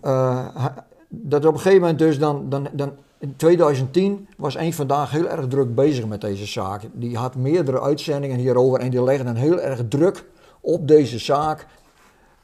eh, 0.00 0.66
dat 1.08 1.44
op 1.44 1.52
een 1.52 1.60
gegeven 1.60 1.80
moment 1.80 1.98
dus 1.98 2.18
dan, 2.18 2.48
dan, 2.48 2.68
dan... 2.72 2.92
In 3.18 3.36
2010 3.36 4.28
was 4.36 4.56
één 4.56 4.72
vandaag 4.72 5.10
heel 5.10 5.28
erg 5.28 5.46
druk 5.46 5.74
bezig 5.74 6.06
met 6.06 6.20
deze 6.20 6.46
zaak. 6.46 6.82
Die 6.92 7.16
had 7.16 7.34
meerdere 7.34 7.80
uitzendingen 7.80 8.38
hierover 8.38 8.80
en 8.80 8.90
die 8.90 9.02
legden 9.02 9.26
een 9.26 9.36
heel 9.36 9.60
erg 9.60 9.88
druk 9.88 10.24
op 10.60 10.88
deze 10.88 11.18
zaak 11.18 11.66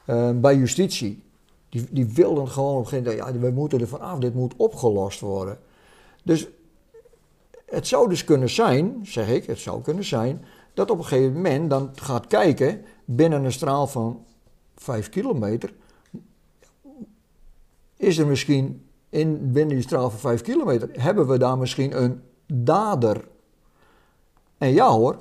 eh, 0.05 0.29
bij 0.35 0.55
justitie. 0.55 1.23
Die, 1.69 1.87
die 1.91 2.05
wilden 2.05 2.47
gewoon 2.47 2.75
op 2.75 2.79
een 2.79 2.87
gegeven 2.87 3.17
moment, 3.17 3.35
ja, 3.35 3.39
we 3.39 3.51
moeten 3.51 3.79
er 3.79 3.87
vanaf, 3.87 4.19
dit 4.19 4.33
moet 4.33 4.53
opgelost 4.57 5.19
worden. 5.19 5.57
Dus 6.23 6.47
het 7.69 7.87
zou 7.87 8.09
dus 8.09 8.23
kunnen 8.23 8.49
zijn, 8.49 8.99
zeg 9.03 9.29
ik, 9.29 9.45
het 9.45 9.59
zou 9.59 9.81
kunnen 9.81 10.03
zijn, 10.03 10.45
dat 10.73 10.91
op 10.91 10.97
een 10.97 11.05
gegeven 11.05 11.33
moment 11.33 11.69
dan 11.69 11.91
gaat 11.95 12.27
kijken 12.27 12.85
binnen 13.05 13.43
een 13.43 13.51
straal 13.51 13.87
van 13.87 14.25
5 14.75 15.09
kilometer. 15.09 15.73
Is 17.97 18.17
er 18.17 18.27
misschien 18.27 18.87
in, 19.09 19.51
binnen 19.51 19.75
die 19.75 19.83
straal 19.83 20.09
van 20.09 20.19
5 20.19 20.41
kilometer, 20.41 20.89
hebben 20.91 21.27
we 21.27 21.37
daar 21.37 21.57
misschien 21.57 22.03
een 22.03 22.21
dader? 22.45 23.27
En 24.57 24.73
ja 24.73 24.89
hoor, 24.89 25.19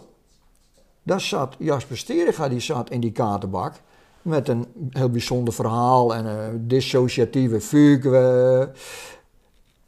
daar 1.02 1.20
zat 1.20 1.56
Jasper 1.58 1.96
Steriga, 1.96 2.48
die 2.48 2.60
zat 2.60 2.90
in 2.90 3.00
die 3.00 3.12
kaartenbak 3.12 3.74
met 4.22 4.48
een 4.48 4.66
heel 4.90 5.10
bijzonder 5.10 5.54
verhaal 5.54 6.14
en 6.14 6.26
een 6.26 6.68
dissociatieve 6.68 7.60
fugue. 7.60 8.70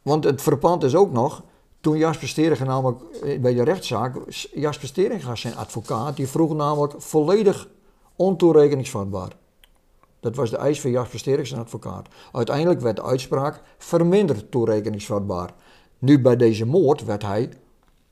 Want 0.03 0.25
het 0.25 0.43
verpand 0.43 0.83
is 0.83 0.95
ook 0.95 1.13
nog, 1.13 1.43
toen 1.89 1.99
Jasper 1.99 2.29
Steringa 2.29 2.65
namelijk 2.65 3.01
eh, 3.03 3.41
bij 3.41 3.55
de 3.55 3.63
rechtszaak, 3.63 4.17
Jasper 4.53 4.89
Steringa 4.89 5.35
zijn 5.35 5.57
advocaat, 5.57 6.17
die 6.17 6.29
vroeg 6.29 6.55
namelijk 6.55 6.95
volledig 6.99 7.69
ontoerekeningsvatbaar. 8.17 9.37
Dat 10.21 10.37
was 10.37 10.51
de 10.51 10.57
eis 10.57 10.81
van 10.81 10.91
Jasper 10.91 11.47
zijn 11.47 11.61
advocaat. 11.61 12.09
Uiteindelijk 12.33 12.81
werd 12.81 12.97
de 12.97 13.03
uitspraak 13.03 13.63
verminderd 13.79 14.51
toerekeningsvatbaar. 14.51 15.55
Nu 15.99 16.21
bij 16.21 16.37
deze 16.37 16.67
moord 16.67 17.05
werd 17.05 17.23
hij 17.23 17.49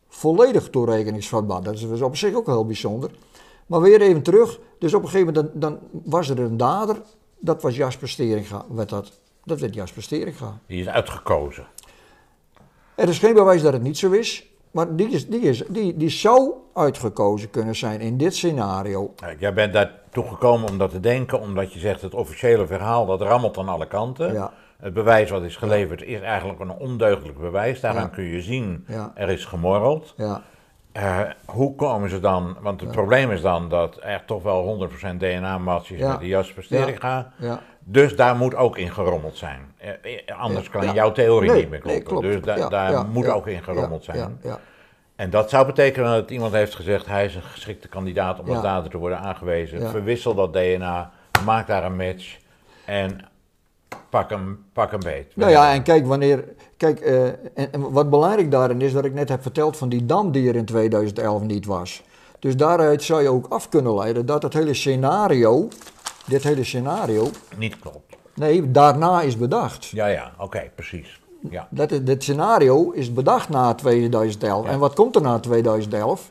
volledig 0.08 0.70
toerekeningsvatbaar. 0.70 1.62
Dat 1.62 1.80
was 1.80 2.00
op 2.00 2.16
zich 2.16 2.34
ook 2.34 2.46
heel 2.46 2.66
bijzonder. 2.66 3.10
Maar 3.66 3.80
weer 3.80 4.00
even 4.00 4.22
terug. 4.22 4.60
Dus 4.78 4.94
op 4.94 5.02
een 5.02 5.08
gegeven 5.08 5.34
moment 5.34 5.60
dan, 5.62 5.70
dan 5.72 5.78
was 6.04 6.28
er 6.28 6.40
een 6.40 6.56
dader. 6.56 7.02
Dat 7.38 7.62
was 7.62 7.76
Jasper 7.76 8.08
Steringa. 8.08 8.64
Werd 8.68 8.88
dat, 8.88 9.12
dat 9.44 9.60
werd 9.60 9.74
Jasper 9.74 10.02
Steringa. 10.02 10.60
Die 10.66 10.80
is 10.80 10.88
uitgekozen. 10.88 11.66
Er 12.96 13.08
is 13.08 13.18
geen 13.18 13.34
bewijs 13.34 13.62
dat 13.62 13.72
het 13.72 13.82
niet 13.82 13.98
zo 13.98 14.10
is. 14.10 14.46
Maar 14.70 14.96
die, 14.96 15.10
is, 15.10 15.26
die, 15.28 15.40
is, 15.40 15.62
die, 15.68 15.96
die 15.96 16.08
zou 16.08 16.52
uitgekozen 16.74 17.50
kunnen 17.50 17.76
zijn 17.76 18.00
in 18.00 18.16
dit 18.16 18.34
scenario. 18.34 19.14
Jij 19.38 19.54
bent 19.54 19.72
daartoe 19.72 20.24
gekomen 20.28 20.68
om 20.70 20.78
dat 20.78 20.90
te 20.90 21.00
denken, 21.00 21.40
omdat 21.40 21.72
je 21.72 21.78
zegt 21.78 22.02
het 22.02 22.14
officiële 22.14 22.66
verhaal 22.66 23.06
dat 23.06 23.20
rammelt 23.20 23.58
aan 23.58 23.68
alle 23.68 23.86
kanten. 23.86 24.32
Ja. 24.32 24.52
Het 24.80 24.94
bewijs 24.94 25.30
wat 25.30 25.42
is 25.42 25.56
geleverd 25.56 26.02
is 26.02 26.20
eigenlijk 26.20 26.60
een 26.60 26.70
ondeugdelijk 26.70 27.38
bewijs. 27.38 27.80
Daaraan 27.80 28.02
Ja. 28.02 28.08
kun 28.08 28.24
je 28.24 28.42
zien, 28.42 28.84
Ja. 28.88 29.12
er 29.14 29.28
is 29.28 29.44
gemorreld. 29.44 30.14
Ja, 30.16 30.42
Eh, 30.92 31.20
hoe 31.46 31.74
komen 31.74 32.10
ze 32.10 32.20
dan, 32.20 32.56
want 32.60 32.80
het 32.80 32.90
probleem 32.90 33.30
is 33.30 33.40
dan 33.40 33.68
dat 33.68 33.98
er 34.02 34.22
toch 34.26 34.42
wel 34.42 34.62
100% 34.62 35.20
DNA-match 35.20 35.90
is 35.90 35.98
Ja. 35.98 36.10
met 36.10 36.20
de 36.20 36.26
Jasper 36.26 36.62
Steringa. 36.62 37.32
ja. 37.38 37.60
Dus 37.88 38.16
daar 38.16 38.36
moet 38.36 38.54
ook 38.54 38.76
in 38.78 38.90
gerommeld 38.90 39.36
zijn. 39.36 39.60
Eh, 39.76 39.90
eh, 39.90 40.40
anders 40.40 40.70
kan 40.70 40.84
Ja. 40.84 40.92
jouw 40.92 41.12
theorie 41.12 41.50
Nee, 41.50 41.60
niet 41.60 41.70
meer 41.70 41.80
nee, 41.84 42.02
kloppen. 42.02 42.30
klopt. 42.30 42.44
Dus 42.44 42.54
da- 42.54 42.56
Ja, 42.56 42.68
daar 42.68 42.90
ja, 42.90 43.02
moet 43.02 43.28
ook 43.28 43.46
in 43.46 43.62
gerommeld 43.62 44.04
zijn. 44.04 44.40
En 45.16 45.30
dat 45.30 45.50
zou 45.50 45.66
betekenen 45.66 46.10
dat 46.10 46.30
iemand 46.30 46.52
heeft 46.52 46.74
gezegd, 46.74 47.06
hij 47.06 47.24
is 47.24 47.34
een 47.34 47.42
geschikte 47.42 47.88
kandidaat 47.88 48.40
om 48.40 48.48
als 48.50 48.62
dader 48.62 48.90
te 48.90 48.98
worden 48.98 49.18
aangewezen. 49.18 49.90
Verwissel 49.90 50.34
dat 50.34 50.52
DNA, 50.52 51.10
maak 51.44 51.66
daar 51.66 51.84
een 51.84 51.96
match 51.96 52.36
en 52.84 53.18
pak 54.10 54.30
hem, 54.30 54.64
pak 54.72 54.90
hem 54.90 55.00
beet. 55.00 55.36
Nou 55.36 55.50
ja, 55.50 55.72
en 55.72 55.82
kijk, 55.82 56.06
wanneer. 56.06 56.44
Kijk, 56.76 57.00
eh, 57.00 57.24
en, 57.26 57.72
en 57.72 57.90
wat 57.92 58.10
belangrijk 58.10 58.50
daarin 58.50 58.80
is, 58.80 58.92
dat 58.92 59.04
ik 59.04 59.12
net 59.14 59.28
heb 59.28 59.42
verteld 59.42 59.76
van 59.76 59.88
die 59.88 60.06
dam 60.06 60.32
die 60.32 60.48
er 60.48 60.56
in 60.56 60.64
2011 60.64 61.42
niet 61.42 61.66
was. 61.66 62.02
Dus 62.38 62.56
daaruit 62.56 63.02
zou 63.02 63.22
je 63.22 63.28
ook 63.28 63.46
af 63.48 63.68
kunnen 63.68 63.94
leiden 63.94 64.26
dat 64.26 64.42
het 64.42 64.52
hele 64.52 64.74
scenario, 64.74 65.68
dit 66.26 66.42
hele 66.42 66.64
scenario, 66.64 67.28
Niet 67.56 67.78
klopt. 67.78 68.16
nee, 68.34 68.70
daarna 68.70 69.20
is 69.20 69.36
bedacht. 69.36 69.84
Ja, 69.86 70.06
ja, 70.06 70.32
oké, 70.38 70.70
precies. 70.74 71.20
Ja. 71.50 71.68
Dat, 71.70 71.88
dit 72.02 72.22
scenario 72.22 72.90
is 72.90 73.12
bedacht 73.12 73.48
na 73.48 73.74
2011. 73.74 74.64
Ja. 74.64 74.70
En 74.70 74.78
wat 74.78 74.94
komt 74.94 75.14
er 75.16 75.22
na 75.22 75.38
2011? 75.40 76.30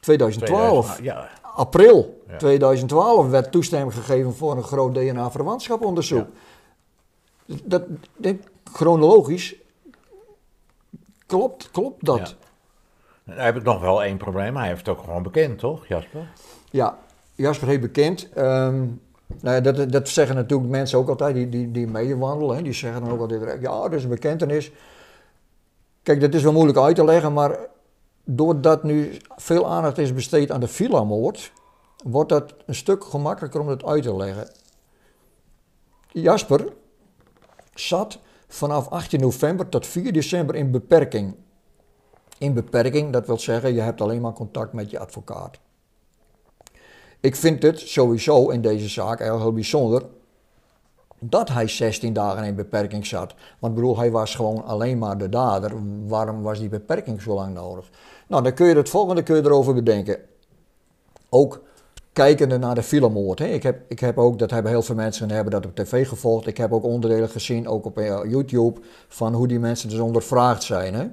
2012. 0.00 1.02
Ja, 1.02 1.28
April 1.42 2.22
Ja. 2.28 2.36
2012 2.36 3.28
werd 3.28 3.52
toestemming 3.52 3.94
gegeven 3.94 4.34
voor 4.34 4.56
een 4.56 4.62
groot 4.62 4.94
DNA-verwantschaponderzoek. 4.94 6.26
Dat, 7.64 7.82
dat, 8.16 8.34
chronologisch 8.72 9.54
klopt, 11.26 11.70
klopt 11.70 12.04
dat. 12.04 12.34
Dan 13.24 13.36
heb 13.38 13.56
ik 13.56 13.62
nog 13.62 13.80
wel 13.80 14.02
één 14.02 14.16
probleem. 14.16 14.56
Hij 14.56 14.66
heeft 14.66 14.86
het 14.86 14.96
ook 14.96 15.04
gewoon 15.04 15.22
bekend, 15.22 15.58
toch, 15.58 15.86
Jasper? 15.86 16.28
Ja, 16.70 16.98
Jasper 17.36 17.68
heeft 17.68 17.80
bekend. 17.80 18.28
ehm, 18.32 18.86
nou 19.40 19.54
ja, 19.54 19.60
dat, 19.60 19.92
dat 19.92 20.08
zeggen 20.08 20.36
natuurlijk 20.36 20.70
mensen 20.70 20.98
ook 20.98 21.08
altijd 21.08 21.34
die, 21.34 21.48
die, 21.48 21.70
die 21.70 21.86
meewandelen. 21.86 22.64
Die 22.64 22.72
zeggen 22.72 23.00
dan 23.00 23.10
ook 23.10 23.20
altijd 23.20 23.60
ja, 23.60 23.82
dat 23.82 23.92
is 23.92 24.02
een 24.02 24.08
bekentenis. 24.08 24.72
Kijk, 26.02 26.20
dat 26.20 26.34
is 26.34 26.42
wel 26.42 26.52
moeilijk 26.52 26.78
uit 26.78 26.96
te 26.96 27.04
leggen, 27.04 27.32
maar 27.32 27.58
doordat 28.24 28.82
nu 28.82 29.16
veel 29.36 29.66
aandacht 29.66 29.98
is 29.98 30.14
besteed 30.14 30.50
aan 30.50 30.60
de 30.60 30.68
villa-moord, 30.68 31.52
wordt 32.04 32.28
dat 32.28 32.54
een 32.66 32.74
stuk 32.74 33.04
gemakkelijker 33.04 33.60
om 33.60 33.68
het 33.68 33.84
uit 33.84 34.02
te 34.02 34.16
leggen. 34.16 34.50
Jasper 36.08 36.72
zat 37.74 38.18
vanaf 38.48 38.88
18 38.88 39.20
november 39.20 39.68
tot 39.68 39.86
4 39.86 40.12
december 40.12 40.54
in 40.54 40.70
beperking. 40.70 41.34
In 42.38 42.54
beperking, 42.54 43.12
dat 43.12 43.26
wil 43.26 43.38
zeggen, 43.38 43.74
je 43.74 43.80
hebt 43.80 44.00
alleen 44.00 44.20
maar 44.20 44.32
contact 44.32 44.72
met 44.72 44.90
je 44.90 44.98
advocaat. 44.98 45.58
Ik 47.20 47.36
vind 47.36 47.62
het 47.62 47.80
sowieso 47.80 48.48
in 48.48 48.60
deze 48.60 48.88
zaak 48.88 49.18
heel, 49.18 49.38
heel 49.38 49.52
bijzonder 49.52 50.02
dat 51.20 51.48
hij 51.48 51.68
16 51.68 52.12
dagen 52.12 52.44
in 52.44 52.54
beperking 52.54 53.06
zat. 53.06 53.34
Want 53.58 53.74
bedoel, 53.74 53.98
hij 53.98 54.10
was 54.10 54.34
gewoon 54.34 54.64
alleen 54.64 54.98
maar 54.98 55.18
de 55.18 55.28
dader. 55.28 55.72
Waarom 56.06 56.42
was 56.42 56.58
die 56.58 56.68
beperking 56.68 57.22
zo 57.22 57.34
lang 57.34 57.54
nodig? 57.54 57.90
Nou, 58.26 58.42
dan 58.42 58.54
kun 58.54 58.66
je 58.66 58.76
het 58.76 58.88
volgende 58.88 59.22
kun 59.22 59.36
je 59.36 59.42
erover 59.42 59.74
bedenken. 59.74 60.18
Ook 61.28 61.62
kijkende 62.12 62.58
naar 62.58 62.74
de 62.74 62.82
filmmoord. 62.82 63.38
Hè. 63.38 63.46
Ik, 63.46 63.62
heb, 63.62 63.80
ik 63.88 64.00
heb 64.00 64.18
ook, 64.18 64.38
dat 64.38 64.50
hebben 64.50 64.70
heel 64.70 64.82
veel 64.82 64.94
mensen 64.94 65.30
hebben 65.30 65.52
dat 65.52 65.66
op 65.66 65.74
tv 65.74 66.08
gevolgd. 66.08 66.46
Ik 66.46 66.56
heb 66.56 66.72
ook 66.72 66.84
onderdelen 66.84 67.28
gezien, 67.28 67.68
ook 67.68 67.84
op 67.84 67.98
eh, 67.98 68.20
YouTube, 68.24 68.80
van 69.08 69.34
hoe 69.34 69.48
die 69.48 69.58
mensen 69.58 69.88
dus 69.88 69.98
ondervraagd 69.98 70.62
zijn. 70.62 70.94
Hè. 70.94 71.06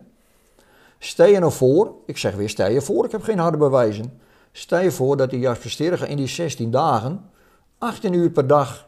Stel 1.00 1.28
je 1.28 1.40
nou 1.40 1.52
voor, 1.52 1.92
ik 2.06 2.18
zeg 2.18 2.36
weer 2.36 2.50
stel 2.50 2.70
je 2.70 2.82
voor, 2.82 3.06
ik 3.06 3.12
heb 3.12 3.24
geen 3.24 3.40
harde 3.40 3.58
bewijzen. 3.58 4.20
Stel 4.56 4.80
je 4.80 4.92
voor 4.92 5.18
dat 5.18 5.30
die 5.30 5.40
Jasper 5.40 6.10
in 6.10 6.18
die 6.18 6.28
16 6.28 6.72
dagen 6.72 7.30
18 7.78 8.14
uur 8.14 8.30
per 8.30 8.48
dag 8.48 8.88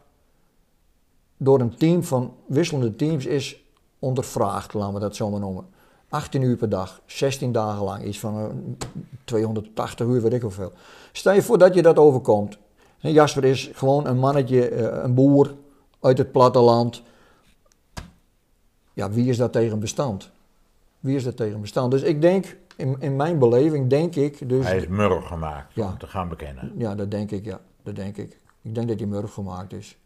door 1.37 1.59
een 1.59 1.77
team 1.77 2.03
van 2.03 2.33
wisselende 2.45 2.95
teams 2.95 3.25
is 3.25 3.63
ondervraagd, 3.99 4.73
laten 4.73 4.93
we 4.93 4.99
dat 4.99 5.15
zo 5.15 5.29
maar 5.29 5.39
noemen. 5.39 5.65
18 6.09 6.41
uur 6.41 6.57
per 6.57 6.69
dag, 6.69 7.01
16 7.05 7.51
dagen 7.51 7.83
lang, 7.83 8.03
iets 8.03 8.19
van 8.19 8.39
eh, 8.39 8.77
280 9.23 10.07
uur, 10.07 10.21
weet 10.21 10.33
ik 10.33 10.41
hoeveel. 10.41 10.71
Stel 11.11 11.33
je 11.33 11.41
voor 11.41 11.57
dat 11.57 11.73
je 11.73 11.81
dat 11.81 11.97
overkomt. 11.97 12.57
Jasper 12.97 13.43
is 13.43 13.69
gewoon 13.73 14.07
een 14.07 14.17
mannetje, 14.17 14.69
eh, 14.69 15.03
een 15.03 15.13
boer 15.13 15.55
uit 15.99 16.17
het 16.17 16.31
platteland. 16.31 17.01
Ja, 18.93 19.11
wie 19.11 19.29
is 19.29 19.37
dat 19.37 19.51
tegen 19.51 19.79
bestand? 19.79 20.31
Wie 20.99 21.15
is 21.15 21.23
dat 21.23 21.37
tegen 21.37 21.61
bestand? 21.61 21.91
Dus 21.91 22.01
ik 22.01 22.21
denk, 22.21 22.57
in, 22.75 22.95
in 22.99 23.15
mijn 23.15 23.39
beleving 23.39 23.89
denk 23.89 24.15
ik 24.15 24.49
dus... 24.49 24.65
Hij 24.65 24.77
is 24.77 24.87
murg 24.87 25.27
gemaakt 25.27 25.73
Ja. 25.73 25.87
om 25.87 25.97
te 25.97 26.07
gaan 26.07 26.29
bekennen. 26.29 26.71
Ja, 26.77 26.95
dat 26.95 27.11
denk 27.11 27.31
ik, 27.31 27.45
ja. 27.45 27.59
Dat 27.83 27.95
denk 27.95 28.17
ik. 28.17 28.39
Ik 28.61 28.75
denk 28.75 28.87
dat 28.87 28.99
hij 28.99 29.07
murf 29.07 29.33
gemaakt 29.33 29.73
is. 29.73 29.97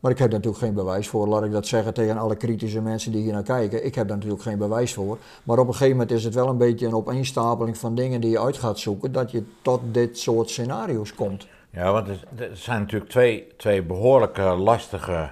Maar 0.00 0.10
ik 0.10 0.18
heb 0.18 0.30
daar 0.30 0.38
natuurlijk 0.38 0.64
geen 0.64 0.74
bewijs 0.74 1.08
voor. 1.08 1.28
Laat 1.28 1.44
ik 1.44 1.52
dat 1.52 1.66
zeggen 1.66 1.94
tegen 1.94 2.18
alle 2.18 2.36
kritische 2.36 2.80
mensen 2.80 3.12
die 3.12 3.22
hier 3.22 3.32
naar 3.32 3.42
kijken. 3.42 3.84
Ik 3.84 3.94
heb 3.94 4.08
daar 4.08 4.16
natuurlijk 4.16 4.42
geen 4.42 4.58
bewijs 4.58 4.94
voor. 4.94 5.18
Maar 5.42 5.58
op 5.58 5.66
een 5.66 5.72
gegeven 5.72 5.96
moment 5.96 6.10
is 6.10 6.24
het 6.24 6.34
wel 6.34 6.48
een 6.48 6.56
beetje 6.58 6.86
een 6.86 6.94
opeenstapeling 6.94 7.78
van 7.78 7.94
dingen 7.94 8.20
die 8.20 8.30
je 8.30 8.40
uit 8.40 8.56
gaat 8.56 8.78
zoeken. 8.78 9.12
Dat 9.12 9.30
je 9.30 9.42
tot 9.62 9.80
dit 9.92 10.18
soort 10.18 10.50
scenario's 10.50 11.14
komt. 11.14 11.46
Ja, 11.70 11.92
want 11.92 12.08
er, 12.08 12.18
zijn 12.52 12.80
natuurlijk 12.80 13.10
twee, 13.10 13.46
twee 13.56 13.82
behoorlijke 13.82 14.42
lastige, 14.42 15.30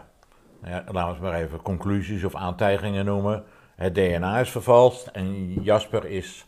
ja, 0.65 0.85
laten 0.93 0.93
we 0.93 0.99
het 1.01 1.21
maar 1.21 1.35
even 1.43 1.63
conclusies 1.63 2.25
of 2.25 2.35
aantijgingen 2.35 3.05
noemen. 3.05 3.45
Het 3.77 3.95
DNA 3.95 4.39
is 4.41 4.51
vervalst 4.51 5.07
en 5.07 5.53
Jasper 5.63 6.05
is 6.07 6.47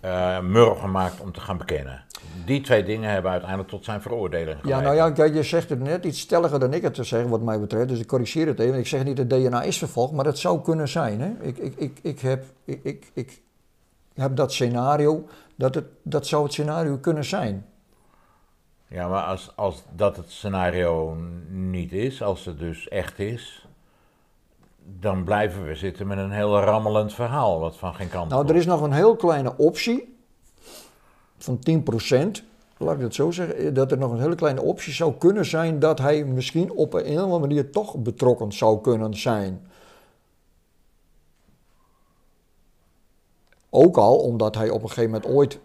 eh 0.00 0.40
murg 0.40 0.80
gemaakt 0.80 1.20
om 1.20 1.32
te 1.32 1.40
gaan 1.40 1.58
bekennen. 1.58 2.04
Die 2.44 2.60
twee 2.60 2.82
dingen 2.84 3.10
hebben 3.10 3.30
uiteindelijk 3.30 3.68
tot 3.70 3.84
zijn 3.84 4.02
veroordeling 4.02 4.58
Ja, 4.62 4.76
geleid. 4.78 5.16
nou 5.16 5.28
ja, 5.28 5.34
je 5.34 5.42
zegt 5.42 5.68
het 5.68 5.80
net 5.80 6.04
iets 6.04 6.20
stelliger 6.20 6.60
dan 6.60 6.72
ik 6.74 6.82
het 6.82 6.94
te 6.94 7.04
zeggen, 7.04 7.30
wat 7.30 7.40
mij 7.42 7.60
betreft. 7.60 7.88
Dus 7.88 7.98
ik 8.00 8.06
corrigeer 8.06 8.46
het 8.46 8.58
even. 8.58 8.78
Ik 8.78 8.86
zeg 8.86 9.04
niet 9.04 9.16
dat 9.16 9.30
DNA 9.30 9.62
is 9.62 9.78
vervolgd, 9.78 10.12
maar 10.12 10.24
dat 10.24 10.38
zou 10.38 10.62
kunnen 10.62 10.88
zijn. 10.88 11.20
Hè? 11.20 11.30
Ik, 11.40 11.58
ik, 11.58 11.74
ik, 11.76 11.98
ik, 12.02 12.20
heb, 12.20 12.44
ik, 12.64 12.80
ik, 12.84 13.10
ik 13.14 13.40
heb 14.14 14.36
dat 14.36 14.52
scenario, 14.52 15.28
dat, 15.56 15.74
het, 15.74 15.84
dat 16.02 16.26
zou 16.26 16.42
het 16.42 16.52
scenario 16.52 16.96
kunnen 16.96 17.24
zijn. 17.24 17.66
Ja, 18.88 19.08
maar 19.08 19.22
als, 19.22 19.52
als 19.56 19.82
dat 19.96 20.16
het 20.16 20.30
scenario 20.30 21.16
niet 21.48 21.92
is, 21.92 22.22
als 22.22 22.44
het 22.44 22.58
dus 22.58 22.88
echt 22.88 23.18
is, 23.18 23.66
dan 24.84 25.24
blijven 25.24 25.66
we 25.66 25.74
zitten 25.74 26.06
met 26.06 26.18
een 26.18 26.30
heel 26.30 26.60
rammelend 26.60 27.14
verhaal, 27.14 27.60
wat 27.60 27.76
van 27.76 27.94
geen 27.94 28.08
kant 28.08 28.30
Nou, 28.30 28.48
er 28.48 28.56
is 28.56 28.66
nog 28.66 28.80
een 28.80 28.92
heel 28.92 29.16
kleine 29.16 29.56
optie 29.56 30.16
van 31.38 31.58
10%. 31.70 32.50
Laat 32.76 32.94
ik 32.94 33.00
het 33.00 33.14
zo 33.14 33.30
zeggen, 33.30 33.74
dat 33.74 33.90
er 33.90 33.98
nog 33.98 34.12
een 34.12 34.20
hele 34.20 34.34
kleine 34.34 34.62
optie 34.62 34.92
zou 34.92 35.14
kunnen 35.14 35.44
zijn 35.44 35.78
dat 35.78 35.98
hij 35.98 36.24
misschien 36.24 36.72
op 36.72 36.94
een 36.94 37.16
of 37.16 37.22
andere 37.22 37.40
manier 37.40 37.70
toch 37.70 37.96
betrokken 37.96 38.52
zou 38.52 38.80
kunnen 38.80 39.14
zijn. 39.14 39.66
Ook 43.70 43.96
al 43.96 44.16
omdat 44.18 44.54
hij 44.54 44.70
op 44.70 44.82
een 44.82 44.88
gegeven 44.88 45.10
moment 45.10 45.30
ooit, 45.30 45.58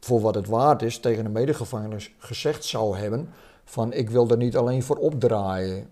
voor 0.00 0.20
wat 0.20 0.34
het 0.34 0.46
waard 0.46 0.82
is, 0.82 0.98
tegen 0.98 1.24
de 1.24 1.30
medegevangenen 1.30 2.00
gezegd 2.18 2.64
zou 2.64 2.96
hebben 2.96 3.28
van 3.64 3.92
ik 3.92 4.10
wil 4.10 4.28
er 4.28 4.36
niet 4.36 4.56
alleen 4.56 4.82
voor 4.82 4.96
opdraaien. 4.96 5.90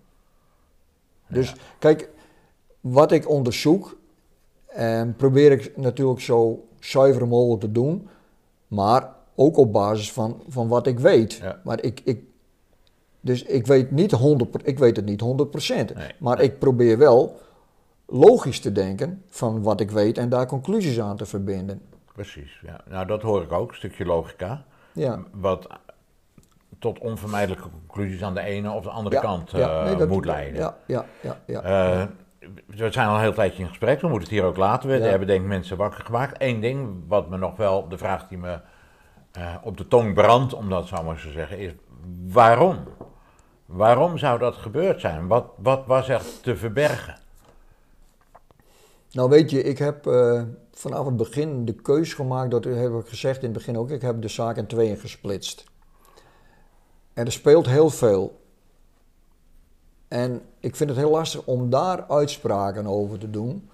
Dus 1.27 1.55
kijk, 1.79 2.11
wat 2.83 3.13
ik 3.13 3.29
onderzoek, 3.29 3.97
en 4.67 5.17
probeer 5.17 5.53
ik 5.53 5.77
natuurlijk 5.77 6.21
zo 6.21 6.65
zuiver 6.81 7.29
mogelijk 7.29 7.61
te 7.61 7.73
doen, 7.73 8.09
maar 8.69 9.15
ook 9.35 9.57
op 9.57 9.73
basis 9.73 10.13
van, 10.13 10.43
van 10.49 10.69
wat 10.69 10.87
ik 10.87 10.99
weet. 10.99 11.33
Ja. 11.33 11.61
Maar 11.65 11.83
ik, 11.83 12.01
ik, 12.05 12.21
dus 13.21 13.43
ik 13.43 13.67
weet, 13.67 13.91
niet 13.91 14.11
100, 14.11 14.69
ik 14.69 14.79
weet 14.79 14.97
het 14.97 15.05
niet 15.05 15.23
100%. 15.23 15.27
Nee. 15.95 16.13
Maar 16.19 16.41
ik 16.41 16.59
probeer 16.59 16.99
wel 16.99 17.41
logisch 18.07 18.61
te 18.61 18.73
denken 18.73 19.23
van 19.29 19.63
wat 19.63 19.81
ik 19.81 19.91
weet 19.91 20.19
en 20.19 20.29
daar 20.29 20.47
conclusies 20.47 21.01
aan 21.01 21.17
te 21.17 21.27
verbinden. 21.27 21.83
Precies, 22.13 22.61
ja. 22.63 22.81
Nou, 22.89 23.07
dat 23.07 23.23
hoor 23.23 23.43
ik 23.43 23.53
ook, 23.53 23.71
een 23.71 23.77
stukje 23.77 24.05
logica. 24.05 24.65
Ja. 24.93 25.23
Wat 25.33 25.67
tot 26.79 26.99
onvermijdelijke 26.99 27.69
conclusies 27.71 28.23
aan 28.23 28.35
de 28.35 28.41
ene 28.41 28.71
of 28.71 28.83
de 28.83 28.91
andere 28.91 29.15
Ja, 29.15 29.21
kant 29.21 29.51
ja, 29.51 29.85
eh, 29.85 29.97
nee, 29.97 30.07
moet 30.07 30.25
leiden. 30.25 30.61
Ja, 30.61 30.77
ja, 30.87 31.05
ja. 31.21 31.37
ja. 31.47 31.63
Eh, 31.63 32.07
we 32.67 32.91
zijn 32.93 33.09
al 33.09 33.15
een 33.15 33.21
heel 33.21 33.33
tijdje 33.33 33.63
in 33.63 33.69
gesprek, 33.69 34.01
we 34.01 34.09
moeten 34.09 34.29
het 34.29 34.39
hier 34.39 34.45
ook 34.49 34.57
laten. 34.57 34.89
We 34.89 34.97
Ja. 34.97 35.03
hebben 35.05 35.27
denk 35.29 35.41
ik 35.43 35.47
mensen 35.49 35.77
wakker 35.77 36.05
gemaakt. 36.05 36.35
Eén 36.43 36.61
ding, 36.61 37.03
wat 37.09 37.29
me 37.29 37.37
nog 37.37 37.57
wel, 37.57 37.89
de 37.89 37.99
vraag 37.99 38.29
die 38.29 38.39
me 38.39 38.61
eh, 39.33 39.55
op 39.63 39.77
de 39.77 39.89
tong 39.89 40.15
brandt, 40.15 40.55
om 40.55 40.69
dat 40.69 40.87
zo 40.87 41.03
maar 41.03 41.21
te 41.21 41.31
zeggen, 41.31 41.59
is 41.59 41.73
waarom? 42.27 42.79
Waarom 43.67 44.19
zou 44.19 44.39
dat 44.39 44.55
gebeurd 44.57 45.01
zijn? 45.01 45.27
Wat, 45.27 45.45
wat 45.57 45.87
was 45.87 46.09
er 46.09 46.23
te 46.43 46.57
verbergen? 46.57 47.21
Nou 49.13 49.29
weet 49.29 49.51
je, 49.51 49.63
ik 49.63 49.79
heb 49.79 50.07
eh, 50.07 50.43
vanaf 50.73 51.07
het 51.07 51.17
begin 51.17 51.65
de 51.65 51.73
keus 51.75 52.15
gemaakt, 52.15 52.51
dat 52.51 52.65
heb 52.65 52.93
ik 52.95 53.07
gezegd 53.09 53.39
in 53.39 53.45
het 53.45 53.53
begin 53.53 53.79
ook, 53.79 53.91
ik 53.91 54.03
heb 54.03 54.23
de 54.23 54.29
zaak 54.29 54.57
in 54.57 54.67
tweeën 54.67 54.97
gesplitst. 54.97 55.65
En 57.15 57.27
er 57.27 57.33
speelt 57.33 57.67
heel 57.67 57.91
veel. 57.91 58.41
En 60.13 60.43
ik 60.61 60.77
vind 60.77 60.91
het 60.91 60.99
heel 60.99 61.11
lastig 61.11 61.45
om 61.45 61.71
daar 61.71 62.07
uitspraken 62.09 62.87
over 62.87 63.19
te 63.19 63.31
doen. 63.31 63.69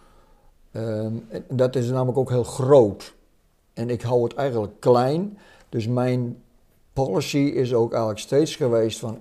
Ehm, 0.73 1.13
dat 1.49 1.77
is 1.77 1.89
namelijk 1.89 2.19
ook 2.19 2.31
heel 2.31 2.45
groot. 2.45 3.15
En 3.73 3.91
ik 3.91 4.03
hou 4.03 4.23
het 4.23 4.35
eigenlijk 4.35 4.81
klein. 4.81 5.39
Dus 5.69 5.87
mijn 5.87 6.43
policy 6.93 7.39
is 7.39 7.75
ook 7.75 7.91
eigenlijk 7.91 8.21
steeds 8.21 8.57
geweest 8.57 8.99
van... 8.99 9.19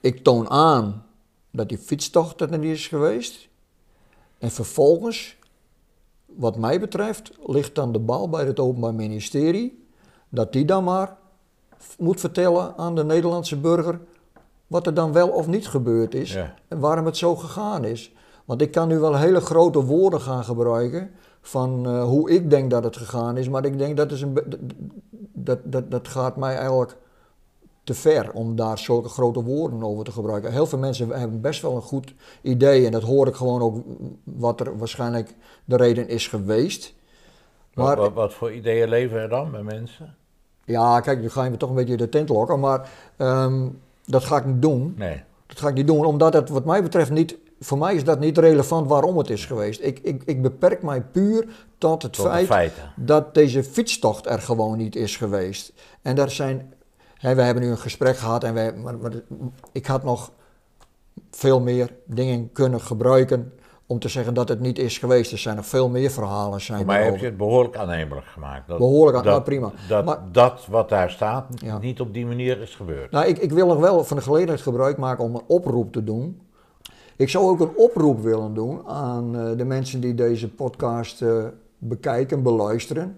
Ik 0.00 0.24
toon 0.24 0.48
aan 0.48 1.04
dat 1.50 1.68
die 1.68 1.78
fietstocht 1.78 2.40
er 2.40 2.58
niet 2.58 2.76
is 2.76 2.88
geweest. 2.88 3.48
En 4.38 4.50
vervolgens, 4.50 5.36
wat 6.26 6.56
mij 6.56 6.80
betreft, 6.80 7.30
ligt 7.46 7.74
dan 7.74 7.92
de 7.92 7.98
bal 7.98 8.28
bij 8.28 8.44
het 8.44 8.60
Openbaar 8.60 8.94
Ministerie. 8.94 9.86
Dat 10.28 10.52
die 10.52 10.64
dan 10.64 10.84
maar 10.84 11.16
moet 11.98 12.20
vertellen 12.20 12.76
aan 12.76 12.94
de 12.94 13.04
Nederlandse 13.04 13.56
burger 13.56 14.00
wat 14.66 14.86
er 14.86 14.94
dan 14.94 15.12
wel 15.12 15.28
of 15.28 15.46
niet 15.46 15.68
gebeurd 15.68 16.14
is. 16.14 16.32
Ja. 16.32 16.54
En 16.68 16.78
waarom 16.78 17.06
het 17.06 17.16
zo 17.16 17.36
gegaan 17.36 17.84
is. 17.84 18.14
Want 18.44 18.60
ik 18.60 18.70
kan 18.70 18.88
nu 18.88 18.98
wel 18.98 19.16
hele 19.16 19.40
grote 19.40 19.84
woorden 19.84 20.20
gaan 20.20 20.44
gebruiken 20.44 21.10
van 21.40 21.86
eh, 21.86 22.02
hoe 22.02 22.30
ik 22.30 22.50
denk 22.50 22.70
dat 22.70 22.84
het 22.84 22.96
gegaan 22.96 23.36
is. 23.36 23.48
Maar 23.48 23.64
ik 23.64 23.78
denk 23.78 23.96
dat, 23.96 24.12
is 24.12 24.20
een, 24.20 24.38
dat, 25.32 25.58
dat, 25.64 25.90
dat 25.90 26.08
gaat 26.08 26.36
mij 26.36 26.56
eigenlijk 26.56 26.96
te 27.84 27.94
ver 27.94 28.32
om 28.32 28.56
daar 28.56 28.78
zulke 28.78 29.08
grote 29.08 29.42
woorden 29.42 29.82
over 29.82 30.04
te 30.04 30.12
gebruiken. 30.12 30.52
Heel 30.52 30.66
veel 30.66 30.78
mensen 30.78 31.08
hebben 31.08 31.40
best 31.40 31.62
wel 31.62 31.76
een 31.76 31.82
goed 31.82 32.14
idee 32.42 32.86
en 32.86 32.92
dat 32.92 33.02
hoor 33.02 33.26
ik 33.26 33.34
gewoon 33.34 33.60
ook 33.60 33.84
wat 34.24 34.60
er 34.60 34.78
waarschijnlijk 34.78 35.34
de 35.64 35.76
reden 35.76 36.08
is 36.08 36.28
geweest. 36.28 36.94
Wat, 37.74 37.86
Maar 37.86 37.96
wat, 37.96 38.12
wat 38.12 38.34
voor 38.34 38.52
ideeën 38.52 38.88
leven 38.88 39.18
er 39.20 39.28
dan 39.28 39.50
bij 39.50 39.62
mensen? 39.62 40.16
ja, 40.64 41.00
kijk, 41.00 41.20
nu 41.20 41.30
ga 41.30 41.44
je 41.44 41.50
me 41.50 41.56
toch 41.56 41.68
een 41.68 41.74
beetje 41.74 41.96
de 41.96 42.08
tent 42.08 42.28
lokken, 42.28 42.60
maar 42.60 42.90
ehm, 43.16 43.68
dat 44.06 44.24
ga 44.24 44.36
ik 44.36 44.44
niet 44.44 44.62
doen. 44.62 44.94
Nee. 44.96 45.22
Dat 45.46 45.58
ga 45.58 45.68
ik 45.68 45.74
niet 45.74 45.86
doen, 45.86 46.04
omdat 46.04 46.32
het 46.32 46.48
wat 46.48 46.64
mij 46.64 46.82
betreft 46.82 47.10
niet, 47.10 47.36
voor 47.60 47.78
mij 47.78 47.94
is 47.94 48.04
dat 48.04 48.20
niet 48.20 48.38
relevant 48.38 48.88
waarom 48.88 49.18
het 49.18 49.30
is 49.30 49.44
geweest. 49.44 49.80
Ik, 49.82 49.98
ik, 49.98 50.22
ik 50.24 50.42
beperk 50.42 50.82
mij 50.82 51.00
puur 51.02 51.48
tot 51.78 52.02
het 52.02 52.12
Tot 52.12 52.26
feit 52.26 52.72
dat 52.96 53.34
deze 53.34 53.64
fietstocht 53.64 54.26
er 54.26 54.40
gewoon 54.40 54.76
niet 54.76 54.96
is 54.96 55.16
geweest. 55.16 55.72
En 56.02 56.14
daar 56.14 56.30
zijn, 56.30 56.72
hè, 57.14 57.34
we 57.34 57.42
hebben 57.42 57.62
nu 57.62 57.70
een 57.70 57.78
gesprek 57.78 58.16
gehad 58.16 58.44
en 58.44 58.54
wij, 58.54 58.74
maar, 58.74 58.98
maar 58.98 59.12
ik 59.72 59.86
had 59.86 60.04
nog 60.04 60.32
veel 61.30 61.60
meer 61.60 61.94
dingen 62.04 62.52
kunnen 62.52 62.80
gebruiken 62.80 63.52
om 63.86 63.98
te 63.98 64.08
zeggen 64.08 64.34
dat 64.34 64.48
het 64.48 64.60
niet 64.60 64.78
is 64.78 64.98
geweest. 64.98 65.32
Er 65.32 65.38
zijn 65.38 65.56
nog 65.56 65.66
veel 65.66 65.88
meer 65.88 66.10
verhalen 66.10 66.60
zijn 66.60 66.78
Voor 66.78 66.86
mij 66.86 67.04
heb 67.04 67.16
je 67.16 67.24
het 67.24 67.36
behoorlijk 67.36 67.76
aannemelijk 67.76 68.26
gemaakt. 68.26 68.68
Dat, 68.68 68.78
Behoorlijk 68.78 69.16
aan- 69.16 69.22
dat, 69.24 69.32
nou, 69.32 69.44
prima. 69.44 69.72
Dat, 69.88 70.04
Maar- 70.04 70.22
dat 70.32 70.66
wat 70.70 70.88
daar 70.88 71.10
staat 71.10 71.46
Ja. 71.62 71.78
niet 71.78 72.00
op 72.00 72.14
die 72.14 72.26
manier 72.26 72.60
is 72.60 72.74
gebeurd. 72.74 73.10
Nou, 73.10 73.26
ik, 73.26 73.38
ik 73.38 73.52
wil 73.52 73.66
nog 73.66 73.78
wel 73.78 74.04
van 74.04 74.16
de 74.16 74.22
gelegenheid 74.22 74.60
gebruik 74.60 74.96
maken 74.96 75.24
om 75.24 75.34
een 75.34 75.42
oproep 75.46 75.92
te 75.92 76.04
doen. 76.04 76.40
Ik 77.16 77.28
zou 77.28 77.44
ook 77.48 77.60
een 77.60 77.76
oproep 77.76 78.22
willen 78.22 78.54
doen 78.54 78.86
aan 78.86 79.36
eh, 79.38 79.56
de 79.56 79.64
mensen 79.64 80.00
die 80.00 80.14
deze 80.14 80.48
podcast 80.48 81.22
eh, 81.22 81.44
bekijken, 81.78 82.42
beluisteren. 82.42 83.16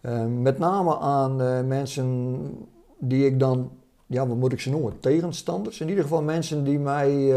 Eh, 0.00 0.24
met 0.26 0.58
name 0.58 0.98
aan 0.98 1.42
eh, 1.42 1.60
mensen 1.62 2.38
die 2.98 3.26
ik 3.26 3.38
dan, 3.40 3.70
ja, 4.06 4.26
wat 4.26 4.36
moet 4.36 4.52
ik 4.52 4.60
ze 4.60 4.70
noemen? 4.70 5.00
Tegenstanders. 5.00 5.80
In 5.80 5.88
ieder 5.88 6.02
geval 6.02 6.22
mensen 6.22 6.64
die 6.64 6.78
mij 6.78 7.32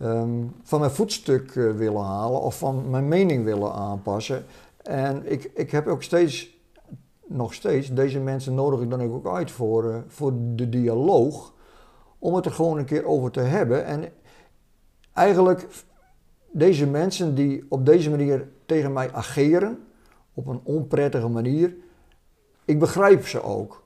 eh, 0.00 0.10
ehm, 0.10 0.44
van 0.62 0.80
mijn 0.80 0.92
voetstuk 0.92 1.56
eh, 1.56 1.72
willen 1.72 2.02
halen 2.02 2.40
of 2.40 2.58
van 2.58 2.90
mijn 2.90 3.08
mening 3.08 3.44
willen 3.44 3.72
aanpassen. 3.72 4.44
En 4.82 5.32
ik, 5.32 5.50
ik 5.54 5.70
heb 5.70 5.86
ook 5.86 6.02
steeds 6.02 6.58
nog 7.30 7.54
steeds, 7.54 7.88
deze 7.88 8.20
mensen 8.20 8.54
nodig 8.54 8.80
ik 8.80 8.90
dan 8.90 9.02
ook 9.02 9.26
uit 9.26 9.50
voor, 9.50 9.90
eh, 9.90 9.98
voor 10.06 10.32
de 10.54 10.68
dialoog. 10.68 11.52
Om 12.18 12.34
het 12.34 12.44
er 12.44 12.52
gewoon 12.52 12.78
een 12.78 12.84
keer 12.84 13.04
over 13.04 13.30
te 13.30 13.40
hebben. 13.40 13.84
En 13.84 14.12
eigenlijk, 15.12 15.66
deze 16.50 16.86
mensen 16.86 17.34
die 17.34 17.66
op 17.68 17.86
deze 17.86 18.10
manier 18.10 18.48
tegen 18.66 18.92
mij 18.92 19.12
ageren, 19.12 19.78
op 20.34 20.46
een 20.46 20.60
onprettige 20.62 21.28
manier, 21.28 21.76
ik 22.64 22.78
begrijp 22.78 23.26
ze 23.26 23.42
ook. 23.42 23.82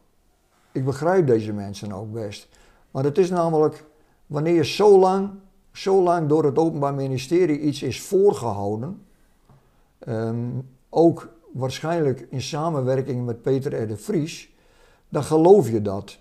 Ik 0.73 0.85
begrijp 0.85 1.27
deze 1.27 1.53
mensen 1.53 1.93
ook 1.93 2.13
best. 2.13 2.49
Maar 2.91 3.05
het 3.05 3.19
is 3.19 3.31
namelijk, 3.31 3.85
wanneer 4.27 4.65
zo 4.65 4.99
lang, 4.99 5.31
zo 5.75 6.03
lang 6.03 6.29
door 6.29 6.45
het 6.45 6.59
Openbaar 6.59 6.95
Ministerie 6.95 7.61
iets 7.61 7.83
is 7.83 8.03
voorgehouden, 8.03 9.05
Ehm, 10.05 10.61
ook 10.89 11.29
waarschijnlijk 11.53 12.27
in 12.31 12.43
samenwerking 12.43 13.27
met 13.27 13.43
Peter 13.43 13.83
R. 13.83 13.87
de 13.87 13.97
Vries, 13.97 14.55
dan 15.09 15.25
geloof 15.25 15.71
je 15.71 15.83
dat. 15.83 16.19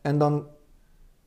En 0.00 0.18
dan 0.18 0.46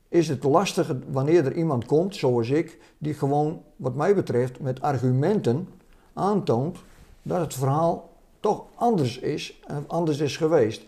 is 0.08 0.28
het 0.28 0.44
lastig 0.44 0.94
wanneer 1.10 1.44
er 1.44 1.54
iemand 1.54 1.84
komt, 1.84 2.16
zoals 2.16 2.48
ik, 2.48 2.78
die 2.98 3.14
gewoon, 3.14 3.62
wat 3.76 3.94
mij 3.94 4.14
betreft, 4.14 4.60
met 4.60 4.80
argumenten 4.80 5.68
aantoont 6.12 6.78
dat 7.22 7.40
het 7.40 7.54
verhaal 7.54 8.10
toch 8.40 8.64
anders 8.74 9.18
is 9.18 9.60
en 9.66 9.84
anders 9.86 10.18
is 10.18 10.36
geweest. 10.36 10.86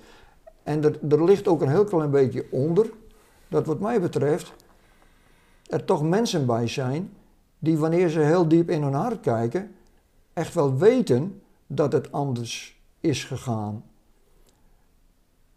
En 0.63 0.83
er 1.11 1.25
ligt 1.25 1.49
ook 1.49 1.61
een 1.61 1.69
heel 1.69 1.85
klein 1.85 2.11
beetje 2.11 2.47
onder 2.51 2.91
dat, 3.49 3.67
wat 3.67 3.81
mij 3.81 4.01
betreft, 4.01 4.53
er 5.67 5.85
toch 5.85 6.03
mensen 6.03 6.47
bij 6.47 6.69
zijn 6.69 7.13
die, 7.59 7.79
wanneer 7.79 8.09
ze 8.09 8.21
heel 8.21 8.49
diep 8.49 8.71
in 8.71 8.83
hun 8.83 8.95
hart 8.95 9.21
kijken, 9.21 9.71
echt 10.33 10.55
wel 10.55 10.77
weten 10.77 11.43
dat 11.67 11.93
het 11.93 12.13
anders 12.13 12.83
is 13.01 13.25
gegaan. 13.25 13.85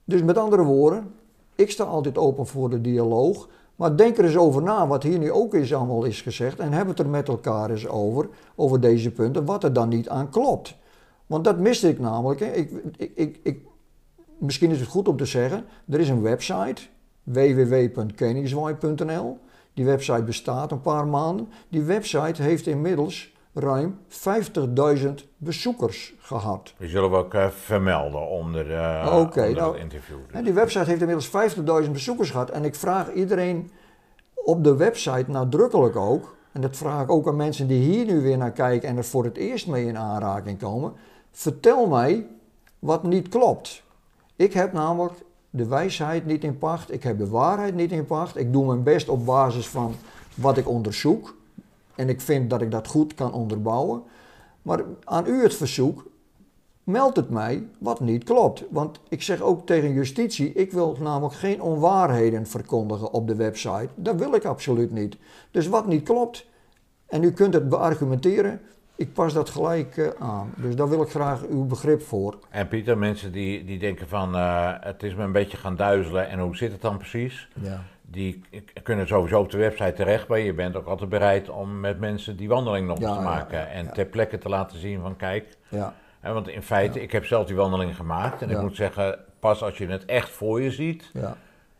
Dus 0.03 0.23
met 0.23 0.37
andere 0.37 0.63
woorden, 0.63 1.13
ik 1.55 1.71
sta 1.71 1.83
altijd 1.83 2.17
open 2.17 2.47
voor 2.47 2.69
de 2.69 2.81
dialoog, 2.81 3.47
maar 3.75 3.97
denk 3.97 4.17
er 4.17 4.25
eens 4.25 4.37
over 4.37 4.61
na 4.61 4.87
wat 4.87 5.03
hier 5.03 5.19
nu 5.19 5.31
ook 5.31 5.53
eens 5.53 5.73
allemaal 5.73 6.03
is 6.03 6.21
gezegd 6.21 6.59
en 6.59 6.71
hebben 6.71 6.95
het 6.95 6.99
er 6.99 7.09
met 7.09 7.27
elkaar 7.27 7.69
eens 7.69 7.87
over, 7.87 8.29
over 8.55 8.79
deze 8.79 9.11
punten, 9.11 9.45
wat 9.45 9.63
er 9.63 9.73
dan 9.73 9.89
niet 9.89 10.09
aan 10.09 10.29
klopt. 10.29 10.75
Want 11.25 11.43
dat 11.43 11.59
miste 11.59 11.89
ik 11.89 11.99
namelijk. 11.99 12.39
Ik, 12.39 12.71
ik, 12.97 13.39
ik, 13.43 13.59
misschien 14.37 14.71
is 14.71 14.79
het 14.79 14.89
goed 14.89 15.07
om 15.07 15.17
te 15.17 15.25
zeggen, 15.25 15.65
er 15.89 15.99
is 15.99 16.09
een 16.09 16.21
website, 16.21 16.81
www.koningswaai.nl. 17.23 19.37
Die 19.77 19.85
website 19.85 20.23
bestaat 20.23 20.71
een 20.71 20.81
paar 20.81 21.07
maanden. 21.07 21.49
Die 21.69 21.83
website 21.83 22.41
heeft 22.41 22.67
inmiddels 22.67 23.33
ruim 23.53 23.99
50.000 24.97 25.07
bezoekers 25.37 26.13
gehad. 26.19 26.73
Die 26.77 26.89
zullen 26.89 27.11
we 27.11 27.15
ook 27.17 27.33
eh, 27.33 27.47
vermelden 27.47 28.27
onder, 28.27 28.71
eh 28.75 29.19
Oké, 29.19 29.41
onder 29.41 29.61
nou, 29.61 29.77
interview. 29.77 30.17
En 30.31 30.43
die 30.43 30.53
website 30.53 30.89
heeft 30.89 31.01
inmiddels 31.01 31.55
50.000 31.85 31.91
bezoekers 31.91 32.29
gehad. 32.29 32.49
En 32.49 32.63
ik 32.63 32.75
vraag 32.75 33.13
iedereen 33.13 33.71
op 34.33 34.63
de 34.63 34.75
website 34.75 35.31
nadrukkelijk 35.31 35.95
ook, 35.95 36.35
en 36.51 36.61
dat 36.61 36.77
vraag 36.77 37.03
ik 37.03 37.11
ook 37.11 37.27
aan 37.27 37.35
mensen 37.35 37.67
die 37.67 37.81
hier 37.81 38.05
nu 38.05 38.21
weer 38.21 38.37
naar 38.37 38.51
kijken 38.51 38.89
en 38.89 38.97
er 38.97 39.05
voor 39.05 39.23
het 39.23 39.37
eerst 39.37 39.67
mee 39.67 39.85
in 39.85 39.97
aanraking 39.97 40.59
komen, 40.59 40.93
vertel 41.31 41.87
mij 41.87 42.27
wat 42.79 43.03
niet 43.03 43.29
klopt. 43.29 43.83
Ik 44.35 44.53
heb 44.53 44.73
namelijk 44.73 45.13
de 45.49 45.65
wijsheid 45.67 46.25
niet 46.25 46.43
in 46.43 46.57
pacht, 46.57 46.93
ik 46.93 47.03
heb 47.03 47.17
de 47.17 47.27
waarheid 47.27 47.75
niet 47.75 47.91
in 47.91 48.05
pacht. 48.05 48.37
Ik 48.37 48.53
doe 48.53 48.65
mijn 48.65 48.83
best 48.83 49.09
op 49.09 49.25
basis 49.25 49.67
van 49.67 49.95
wat 50.35 50.57
ik 50.57 50.67
onderzoek. 50.67 51.35
En 51.95 52.09
ik 52.09 52.21
vind 52.21 52.49
dat 52.49 52.61
ik 52.61 52.71
dat 52.71 52.87
goed 52.87 53.13
kan 53.13 53.33
onderbouwen. 53.33 54.03
Maar 54.61 54.83
aan 55.03 55.27
u 55.27 55.43
het 55.43 55.55
verzoek, 55.55 56.05
meld 56.83 57.15
het 57.15 57.29
mij 57.29 57.67
wat 57.79 57.99
niet 57.99 58.23
klopt. 58.23 58.63
Want 58.69 58.99
ik 59.09 59.21
zeg 59.21 59.41
ook 59.41 59.65
tegen 59.65 59.93
justitie, 59.93 60.53
ik 60.53 60.71
wil 60.71 60.97
namelijk 60.99 61.35
geen 61.35 61.61
onwaarheden 61.61 62.47
verkondigen 62.47 63.11
op 63.11 63.27
de 63.27 63.35
website. 63.35 63.89
Dat 63.95 64.15
wil 64.15 64.33
ik 64.33 64.45
absoluut 64.45 64.91
niet. 64.91 65.17
Dus 65.51 65.67
wat 65.67 65.87
niet 65.87 66.03
klopt, 66.03 66.45
en 67.05 67.23
u 67.23 67.31
kunt 67.31 67.53
het 67.53 67.69
beargumenteren, 67.69 68.61
ik 68.97 69.13
pas 69.13 69.33
dat 69.33 69.49
gelijk 69.49 69.97
eh, 69.97 70.07
aan. 70.19 70.51
Dus 70.55 70.75
daar 70.75 70.89
wil 70.89 71.01
ik 71.01 71.09
graag 71.09 71.45
uw 71.49 71.65
begrip 71.65 72.01
voor. 72.01 72.37
En 72.49 72.67
Pieter, 72.67 72.97
mensen 72.97 73.31
die, 73.31 73.63
die 73.65 73.79
denken 73.79 74.07
van 74.07 74.35
eh, 74.35 74.73
het 74.79 75.03
is 75.03 75.15
me 75.15 75.23
een 75.23 75.31
beetje 75.31 75.57
gaan 75.57 75.75
duizelen 75.75 76.29
en 76.29 76.39
hoe 76.39 76.55
zit 76.55 76.71
het 76.71 76.81
dan 76.81 76.97
precies? 76.97 77.47
Ja. 77.61 77.83
Die 78.09 78.41
kunnen 78.83 79.07
sowieso 79.07 79.39
op 79.39 79.49
de 79.51 79.57
website 79.57 79.93
terecht, 79.93 80.27
maar 80.27 80.39
je 80.39 80.53
bent 80.53 80.75
ook 80.75 80.87
altijd 80.87 81.09
bereid 81.09 81.49
om 81.49 81.79
met 81.79 81.99
mensen 81.99 82.37
die 82.37 82.47
wandeling 82.47 82.87
nog 82.87 82.99
Ja, 82.99 83.07
te 83.13 83.19
ja, 83.19 83.25
maken. 83.25 83.57
ja, 83.59 83.65
en 83.65 83.93
ter 83.93 84.05
plekke 84.05 84.37
te 84.37 84.49
laten 84.49 84.79
zien 84.79 85.01
van 85.01 85.15
kijk. 85.15 85.57
Ja, 85.69 85.93
Hè, 86.19 86.33
want 86.33 86.47
in 86.47 86.61
feite, 86.63 87.01
ik 87.01 87.11
heb 87.11 87.25
zelf 87.25 87.45
die 87.47 87.55
wandeling 87.55 87.95
gemaakt. 87.95 88.41
En 88.41 88.49
ik 88.49 88.61
moet 88.61 88.75
zeggen, 88.75 89.19
pas 89.39 89.63
als 89.63 89.77
je 89.77 89.87
het 89.87 90.05
echt 90.05 90.29
voor 90.29 90.61
je 90.61 90.71
ziet. 90.71 91.09
ja. 91.13 91.37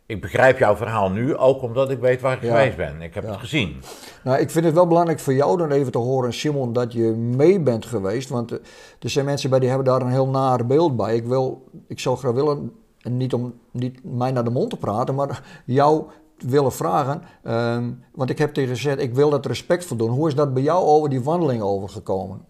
Ik 0.08 0.20
begrijp 0.20 0.58
jouw 0.58 0.76
verhaal 0.76 1.10
nu 1.10 1.36
ook 1.36 1.62
omdat 1.62 1.90
ik 1.90 1.98
weet 1.98 2.20
waar 2.20 2.36
ik 2.36 2.42
Ja. 2.42 2.48
geweest 2.56 2.76
ben. 2.76 3.02
Ik 3.02 3.14
heb 3.14 3.24
Ja. 3.24 3.30
het 3.30 3.38
gezien. 3.38 3.76
Nou, 4.24 4.38
ik 4.38 4.50
vind 4.50 4.64
het 4.64 4.74
wel 4.74 4.86
belangrijk 4.86 5.20
voor 5.20 5.32
jou 5.34 5.56
dan 5.58 5.70
even 5.70 5.92
te 5.92 5.98
horen, 5.98 6.32
Simon, 6.32 6.72
dat 6.72 6.92
je 6.92 7.02
mee 7.10 7.60
bent 7.60 7.86
geweest. 7.86 8.28
Want 8.28 8.52
eh, 8.52 8.58
er 9.00 9.10
zijn 9.10 9.24
mensen 9.24 9.50
bij 9.50 9.58
die 9.58 9.68
hebben 9.68 9.86
daar 9.86 10.00
een 10.00 10.10
heel 10.10 10.28
naar 10.28 10.66
beeld 10.66 10.96
bij. 10.96 11.16
Ik, 11.16 11.24
wil, 11.26 11.64
ik 11.88 12.00
zou 12.00 12.16
graag 12.16 12.32
willen, 12.32 12.72
en 13.00 13.16
niet 13.16 13.34
om 13.34 13.54
niet 13.70 14.04
mij 14.04 14.30
naar 14.32 14.44
de 14.44 14.50
mond 14.50 14.70
te 14.70 14.76
praten, 14.76 15.14
maar 15.14 15.42
jou 15.64 16.04
willen 16.38 16.72
vragen. 16.72 17.22
ehm, 17.42 17.90
want 18.14 18.30
ik 18.30 18.38
heb 18.38 18.54
tegen 18.54 18.76
gezegd, 18.76 18.98
ik 19.00 19.14
wil 19.14 19.30
dat 19.30 19.46
respectvol 19.46 19.96
doen. 19.96 20.10
Hoe 20.10 20.28
is 20.28 20.34
dat 20.34 20.54
bij 20.54 20.62
jou 20.62 20.84
over 20.84 21.08
die 21.10 21.22
wandeling 21.22 21.62
overgekomen? 21.62 22.44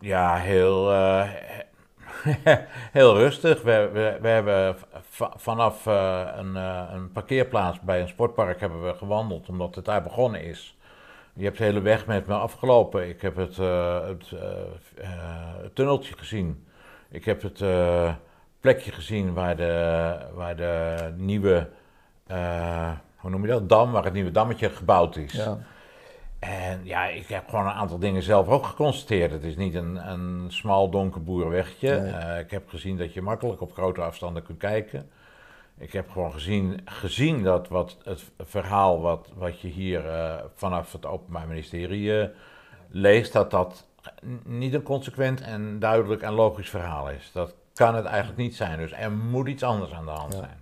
Ja, 0.00 0.36
heel, 0.36 0.92
eh, 0.92 1.28
heel 2.92 3.16
rustig. 3.16 3.62
We, 3.62 3.88
we, 4.20 4.28
hebben 4.28 4.76
vanaf 5.36 5.86
eh, 5.86 6.28
een, 6.36 6.56
eh, 6.56 6.82
een 6.92 7.12
parkeerplaats 7.12 7.80
bij 7.80 8.00
een 8.00 8.08
sportpark 8.08 8.60
hebben 8.60 8.86
we 8.86 8.94
gewandeld, 8.94 9.48
omdat 9.48 9.74
het 9.74 9.84
daar 9.84 10.02
begonnen 10.02 10.42
is. 10.42 10.78
Je 11.32 11.44
hebt 11.44 11.58
de 11.58 11.64
hele 11.64 11.80
weg 11.80 12.06
met 12.06 12.26
me 12.26 12.34
afgelopen. 12.34 13.08
Ik 13.08 13.22
heb 13.22 13.36
het, 13.36 13.58
eh, 13.58 14.06
het, 14.06 14.34
tunneltje 15.74 16.14
gezien. 16.16 16.66
Ik 17.10 17.24
heb 17.24 17.42
het 17.42 17.64
plekje 18.60 18.92
gezien 18.92 19.34
waar 19.34 19.56
de, 19.56 20.16
waar 20.34 20.56
de 20.56 20.96
nieuwe, 21.16 21.68
hoe 23.16 23.30
noem 23.30 23.42
je 23.42 23.48
dat, 23.48 23.68
dam, 23.68 23.92
waar 23.92 24.04
het 24.04 24.12
nieuwe 24.12 24.30
dammetje 24.30 24.70
gebouwd 24.70 25.16
is. 25.16 25.32
Ja, 25.32 25.58
En 26.40 26.80
ja, 26.84 27.06
ik 27.06 27.26
heb 27.26 27.48
gewoon 27.48 27.64
een 27.66 27.72
aantal 27.72 27.98
dingen 27.98 28.22
zelf 28.22 28.48
ook 28.48 28.66
geconstateerd. 28.66 29.30
Het 29.32 29.44
is 29.44 29.56
niet 29.56 29.74
een, 29.74 30.10
een 30.10 30.44
smal 30.48 30.90
donker 30.90 31.22
boerenwegje. 31.22 32.00
Nee. 32.00 32.12
Eh, 32.12 32.38
ik 32.38 32.50
heb 32.50 32.68
gezien 32.68 32.96
dat 32.96 33.12
je 33.14 33.22
makkelijk 33.22 33.60
op 33.60 33.72
grote 33.72 34.00
afstanden 34.00 34.42
kunt 34.42 34.58
kijken. 34.58 35.10
Ik 35.78 35.92
heb 35.92 36.10
gewoon 36.10 36.32
gezien, 36.32 36.80
gezien 36.84 37.42
dat 37.42 37.68
wat 37.68 37.96
het 38.04 38.24
verhaal 38.38 39.00
wat, 39.00 39.28
wat 39.34 39.60
je 39.60 39.68
hier 39.68 40.08
eh, 40.08 40.34
vanaf 40.54 40.92
het 40.92 41.06
Openbaar 41.06 41.46
Ministerie 41.48 42.20
eh, 42.20 42.28
leest, 42.88 43.32
dat 43.32 43.50
dat 43.50 43.86
niet 44.44 44.74
een 44.74 44.82
consequent 44.82 45.40
en 45.40 45.78
duidelijk 45.78 46.22
en 46.22 46.32
logisch 46.32 46.70
verhaal 46.70 47.10
is. 47.10 47.30
Dat 47.32 47.54
kan 47.74 47.94
het 47.94 48.04
eigenlijk 48.04 48.38
niet 48.38 48.56
zijn. 48.56 48.78
Dus 48.78 48.92
er 48.92 49.12
moet 49.12 49.48
iets 49.48 49.62
anders 49.62 49.92
aan 49.92 50.04
de 50.04 50.10
hand 50.10 50.32
Ja. 50.32 50.38
zijn. 50.38 50.58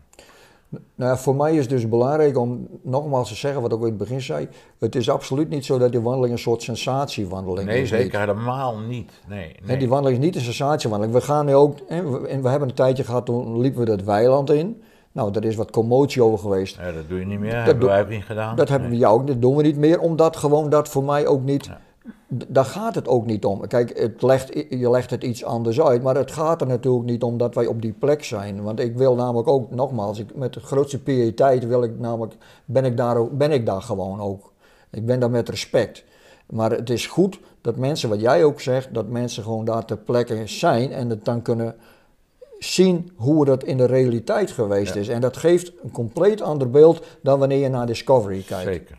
Nou, 0.71 1.11
ja, 1.11 1.17
voor 1.17 1.35
mij 1.37 1.53
is 1.53 1.61
het 1.61 1.69
dus 1.69 1.89
belangrijk 1.89 2.39
om 2.39 2.69
nogmaals 2.83 3.29
te 3.29 3.35
zeggen 3.35 3.63
wat 3.63 3.73
ik 3.73 3.79
in 3.79 3.85
het 3.85 3.97
begin 3.97 4.21
zei. 4.21 4.49
Het 4.79 4.95
is 4.95 5.11
absoluut 5.11 5.49
niet 5.49 5.65
zo 5.65 5.79
dat 5.79 5.91
die 5.93 6.01
wandeling 6.01 6.33
een 6.33 6.39
soort 6.39 6.63
sensatiewandeling 6.63 7.69
Nee, 7.69 7.83
is. 7.83 7.89
zeker 7.89 8.21
helemaal 8.21 8.79
niet. 8.79 9.13
Nee, 9.29 9.55
nee. 9.65 9.77
die 9.77 9.89
wandeling 9.89 10.19
is 10.21 10.25
niet 10.27 10.35
een 10.37 10.41
sensatiewandeling. 10.43 11.17
We 11.19 11.25
gaan 11.25 11.47
nu 11.47 11.55
ook, 11.55 11.77
hè, 11.87 12.11
we, 12.11 12.29
en 12.29 12.43
we 12.43 12.49
hebben 12.49 12.69
een 12.69 12.75
tijdje 12.75 13.05
gehad, 13.05 13.27
toen 13.27 13.61
liepen 13.61 13.81
we 13.81 13.87
dat 13.87 14.03
weiland 14.03 14.51
in. 14.51 14.83
Nou, 15.13 15.31
daar 15.31 15.45
is 15.45 15.57
wat 15.57 15.71
commotie 15.71 16.23
over 16.23 16.39
geweest. 16.39 16.77
Ja, 16.77 16.93
dat 16.93 17.09
doe 17.09 17.19
je 17.19 17.27
niet 17.27 17.39
meer. 17.39 17.53
Dat 17.55 17.65
hebben 17.67 17.87
wij 17.89 18.01
ook 18.01 18.09
niet 18.09 18.25
gedaan. 18.25 18.57
Dat 18.57 18.69
hebben 18.69 18.89
we 18.89 18.95
Nee. 18.95 19.03
jou 19.05 19.21
ook, 19.21 19.27
dat 19.27 19.41
doen 19.41 19.57
we 19.57 19.63
niet 19.63 19.77
meer, 19.77 20.01
omdat 20.01 20.37
gewoon 20.37 20.71
dat 20.71 20.89
voor 20.89 21.05
mij 21.05 21.27
ook 21.27 21.43
niet, 21.43 21.65
Ja. 21.65 21.81
Daar 22.29 22.65
gaat 22.65 22.95
het 22.95 23.09
ook 23.09 23.27
niet 23.27 23.45
om. 23.45 23.67
Kijk, 23.67 23.99
het 23.99 24.23
legt, 24.23 24.55
je 24.71 24.91
legt 24.91 25.11
het 25.11 25.25
iets 25.25 25.45
anders 25.45 25.81
uit, 25.81 26.03
maar 26.03 26.17
het 26.17 26.33
gaat 26.33 26.61
er 26.61 26.67
natuurlijk 26.67 27.05
niet 27.05 27.23
om 27.23 27.37
dat 27.39 27.55
wij 27.55 27.67
op 27.67 27.83
die 27.83 27.93
plek 27.93 28.25
zijn. 28.25 28.63
Want 28.63 28.81
ik 28.81 28.97
wil 28.97 29.15
namelijk 29.15 29.49
ook, 29.49 29.71
nogmaals, 29.71 30.19
ik, 30.19 30.35
met 30.35 30.53
de 30.53 30.61
grootste 30.61 31.03
piëteit 31.03 31.67
wil 31.67 31.83
ik 31.83 31.99
namelijk, 31.99 32.35
ben 32.65 32.85
ik, 32.85 32.97
daar, 32.97 33.17
ook- 33.17 33.39
ben 33.39 33.51
ik 33.53 33.67
daar 33.67 33.83
gewoon 33.83 34.21
ook. 34.21 34.53
Ik 34.91 35.07
ben 35.07 35.21
daar 35.21 35.31
met 35.31 35.49
respect. 35.49 36.05
Maar 36.47 36.71
het 36.71 36.91
is 36.91 37.07
goed 37.07 37.41
dat 37.61 37.77
mensen, 37.77 38.09
wat 38.09 38.21
jij 38.21 38.45
ook 38.45 38.61
zegt, 38.61 38.95
dat 38.95 39.09
mensen 39.09 39.43
gewoon 39.43 39.65
daar 39.65 39.85
ter 39.85 39.97
plekke 39.97 40.43
zijn 40.47 40.93
en 40.93 41.11
het 41.11 41.25
dan 41.25 41.43
kunnen 41.43 41.75
zien 42.59 43.11
hoe 43.17 43.45
dat 43.45 43.65
in 43.65 43.77
de 43.77 43.85
realiteit 43.85 44.51
geweest 44.51 44.95
Ja. 44.95 45.01
is. 45.01 45.09
En 45.09 45.21
dat 45.21 45.37
geeft 45.37 45.73
een 45.83 45.91
compleet 45.91 46.41
ander 46.41 46.71
beeld 46.71 47.03
dan 47.23 47.39
wanneer 47.39 47.59
je 47.59 47.69
naar 47.69 47.87
Discovery 47.87 48.43
kijkt. 48.43 48.65
Zeker. 48.65 48.99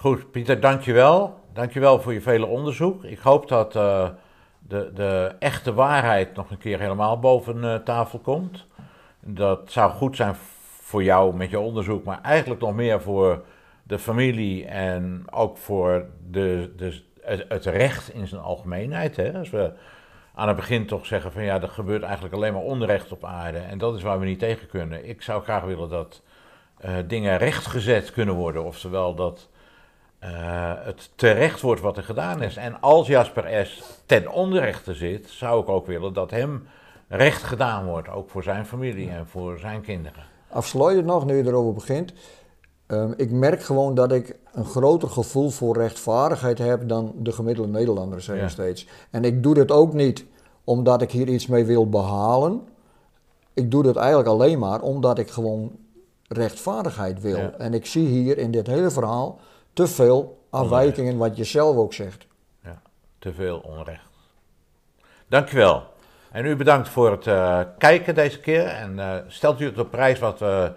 Goed, 0.00 0.30
Pieter, 0.30 0.60
dankjewel. 0.60 1.40
Dankjewel 1.52 2.00
voor 2.00 2.12
je 2.12 2.20
vele 2.20 2.46
onderzoek. 2.46 3.04
Ik 3.04 3.18
hoop 3.18 3.48
dat 3.48 3.76
eh, 3.76 4.08
de, 4.58 4.90
de 4.94 5.34
echte 5.38 5.74
waarheid 5.74 6.34
nog 6.34 6.50
een 6.50 6.58
keer 6.58 6.80
helemaal 6.80 7.18
boven 7.18 7.64
eh, 7.64 7.74
tafel 7.74 8.18
komt. 8.18 8.66
Dat 9.20 9.70
zou 9.70 9.90
goed 9.90 10.16
zijn 10.16 10.34
voor 10.80 11.02
jou 11.02 11.36
met 11.36 11.50
je 11.50 11.58
onderzoek, 11.58 12.04
maar 12.04 12.20
eigenlijk 12.22 12.60
nog 12.60 12.74
meer 12.74 13.02
voor 13.02 13.44
de 13.82 13.98
familie 13.98 14.66
en 14.66 15.24
ook 15.30 15.56
voor 15.56 16.06
de, 16.30 16.72
de, 16.76 17.00
het, 17.48 17.64
recht 17.64 18.14
in 18.14 18.26
zijn 18.26 18.40
algemeenheid. 18.40 19.16
Hè? 19.16 19.38
Als 19.38 19.50
we 19.50 19.72
aan 20.34 20.48
het 20.48 20.56
begin 20.56 20.86
toch 20.86 21.06
zeggen 21.06 21.32
van 21.32 21.42
ja, 21.42 21.62
er 21.62 21.68
gebeurt 21.68 22.02
eigenlijk 22.02 22.34
alleen 22.34 22.52
maar 22.52 22.62
onrecht 22.62 23.12
op 23.12 23.24
aarde 23.24 23.58
en 23.58 23.78
dat 23.78 23.94
is 23.94 24.02
waar 24.02 24.18
we 24.18 24.26
niet 24.26 24.38
tegen 24.38 24.68
kunnen. 24.68 25.08
Ik 25.08 25.22
zou 25.22 25.42
graag 25.42 25.64
willen 25.64 25.88
dat 25.88 26.22
eh, 26.76 26.94
dingen 27.06 27.38
rechtgezet 27.38 28.12
kunnen 28.12 28.34
worden, 28.34 28.64
oftewel 28.64 29.14
dat 29.14 29.48
eh, 30.18 30.72
het 30.76 31.10
terecht 31.14 31.60
wordt 31.60 31.80
wat 31.80 31.96
er 31.96 32.02
gedaan 32.02 32.42
is. 32.42 32.56
En 32.56 32.80
als 32.80 33.06
Jasper 33.06 33.66
S. 33.66 33.82
ten 34.06 34.32
onrechte 34.32 34.94
zit, 34.94 35.28
zou 35.28 35.62
ik 35.62 35.68
ook 35.68 35.86
willen 35.86 36.12
dat 36.12 36.30
hem 36.30 36.66
recht 37.08 37.42
gedaan 37.42 37.86
wordt, 37.86 38.08
ook 38.08 38.30
voor 38.30 38.42
zijn 38.42 38.66
familie 38.66 39.10
en 39.10 39.26
voor 39.26 39.58
zijn 39.58 39.80
kinderen. 39.80 40.22
Afsluitend 40.50 41.06
nog, 41.06 41.26
nu 41.26 41.36
je 41.36 41.44
erover 41.44 41.72
begint. 41.72 42.12
Ehm, 42.86 43.12
ik 43.16 43.30
merk 43.30 43.62
gewoon 43.62 43.94
dat 43.94 44.12
ik 44.12 44.36
een 44.52 44.64
groter 44.64 45.08
gevoel 45.08 45.50
voor 45.50 45.76
rechtvaardigheid 45.76 46.58
heb 46.58 46.88
dan 46.88 47.12
de 47.16 47.32
gemiddelde 47.32 47.70
Nederlander, 47.70 48.34
Ja. 48.34 48.42
ik 48.42 48.48
steeds. 48.48 48.86
En 49.10 49.24
ik 49.24 49.42
doe 49.42 49.54
dit 49.54 49.70
ook 49.70 49.92
niet 49.92 50.24
omdat 50.64 51.02
ik 51.02 51.10
hier 51.10 51.28
iets 51.28 51.46
mee 51.46 51.64
wil 51.64 51.88
behalen. 51.88 52.62
Ik 53.54 53.70
doe 53.70 53.82
dat 53.82 53.96
eigenlijk 53.96 54.28
alleen 54.28 54.58
maar 54.58 54.80
omdat 54.80 55.18
ik 55.18 55.30
gewoon 55.30 55.70
rechtvaardigheid 56.28 57.20
wil. 57.20 57.36
Ja. 57.36 57.52
En 57.58 57.74
ik 57.74 57.86
zie 57.86 58.06
hier 58.06 58.38
in 58.38 58.50
dit 58.50 58.66
hele 58.66 58.90
verhaal 58.90 59.38
te 59.78 59.86
veel 59.86 60.46
afwijkingen, 60.50 61.16
wat 61.16 61.36
je 61.36 61.44
zelf 61.44 61.76
ook 61.76 61.92
zegt. 61.92 62.26
Ja, 62.64 62.80
te 63.18 63.32
veel 63.32 63.58
onrecht. 63.58 64.08
Dankjewel. 65.28 65.82
En 66.30 66.44
u 66.44 66.56
bedankt 66.56 66.88
voor 66.88 67.10
het 67.10 67.26
eh, 67.26 67.60
kijken 67.78 68.14
deze 68.14 68.40
keer. 68.40 68.66
En 68.66 68.98
eh, 68.98 69.14
stelt 69.26 69.60
u 69.60 69.64
het 69.64 69.78
op 69.78 69.90
prijs 69.90 70.18
wat 70.18 70.38
we 70.38 70.72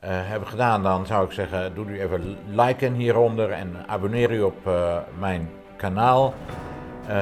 eh, 0.00 0.10
hebben 0.12 0.48
gedaan, 0.48 0.82
dan 0.82 1.06
zou 1.06 1.26
ik 1.26 1.32
zeggen, 1.32 1.74
doe 1.74 1.86
u 1.86 2.00
even 2.00 2.36
liken 2.50 2.92
hieronder 2.94 3.50
en 3.50 3.76
abonneer 3.86 4.30
u 4.30 4.42
op 4.42 4.70
mijn 5.18 5.50
kanaal. 5.76 6.34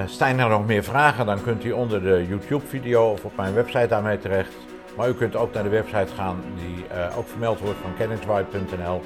Zijn 0.06 0.38
er 0.38 0.48
nog 0.48 0.66
meer 0.66 0.84
vragen, 0.84 1.26
dan 1.26 1.42
kunt 1.42 1.64
u 1.64 1.72
onder 1.72 2.02
de 2.02 2.26
YouTube-video 2.28 3.10
of 3.10 3.24
op 3.24 3.36
mijn 3.36 3.54
website 3.54 3.86
daarmee 3.86 4.18
terecht. 4.18 4.52
Maar 4.96 5.08
u 5.08 5.14
kunt 5.14 5.36
ook 5.36 5.52
naar 5.52 5.62
de 5.62 5.68
website 5.68 6.14
gaan 6.14 6.42
die 6.56 6.84
ook 7.16 7.28
vermeld 7.28 7.60
wordt 7.60 7.78
van 7.78 7.94
kenningswide.nl. 7.96 9.00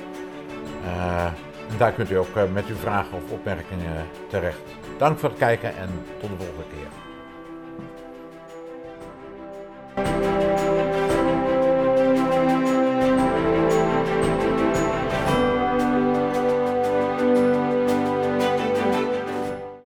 Eh, 1.71 1.73
en 1.73 1.79
daar 1.79 1.93
kunt 1.93 2.11
u 2.11 2.14
ook 2.14 2.37
eh, 2.37 2.43
met 2.53 2.66
uw 2.66 2.77
vragen 2.77 3.16
of 3.16 3.31
opmerkingen 3.31 4.07
terecht. 4.29 4.61
Dank 4.99 5.18
voor 5.18 5.29
het 5.29 5.39
kijken 5.39 5.77
en 5.77 5.89
tot 6.21 6.31
de 6.31 6.37
volgende 6.37 6.64
keer. 6.71 6.99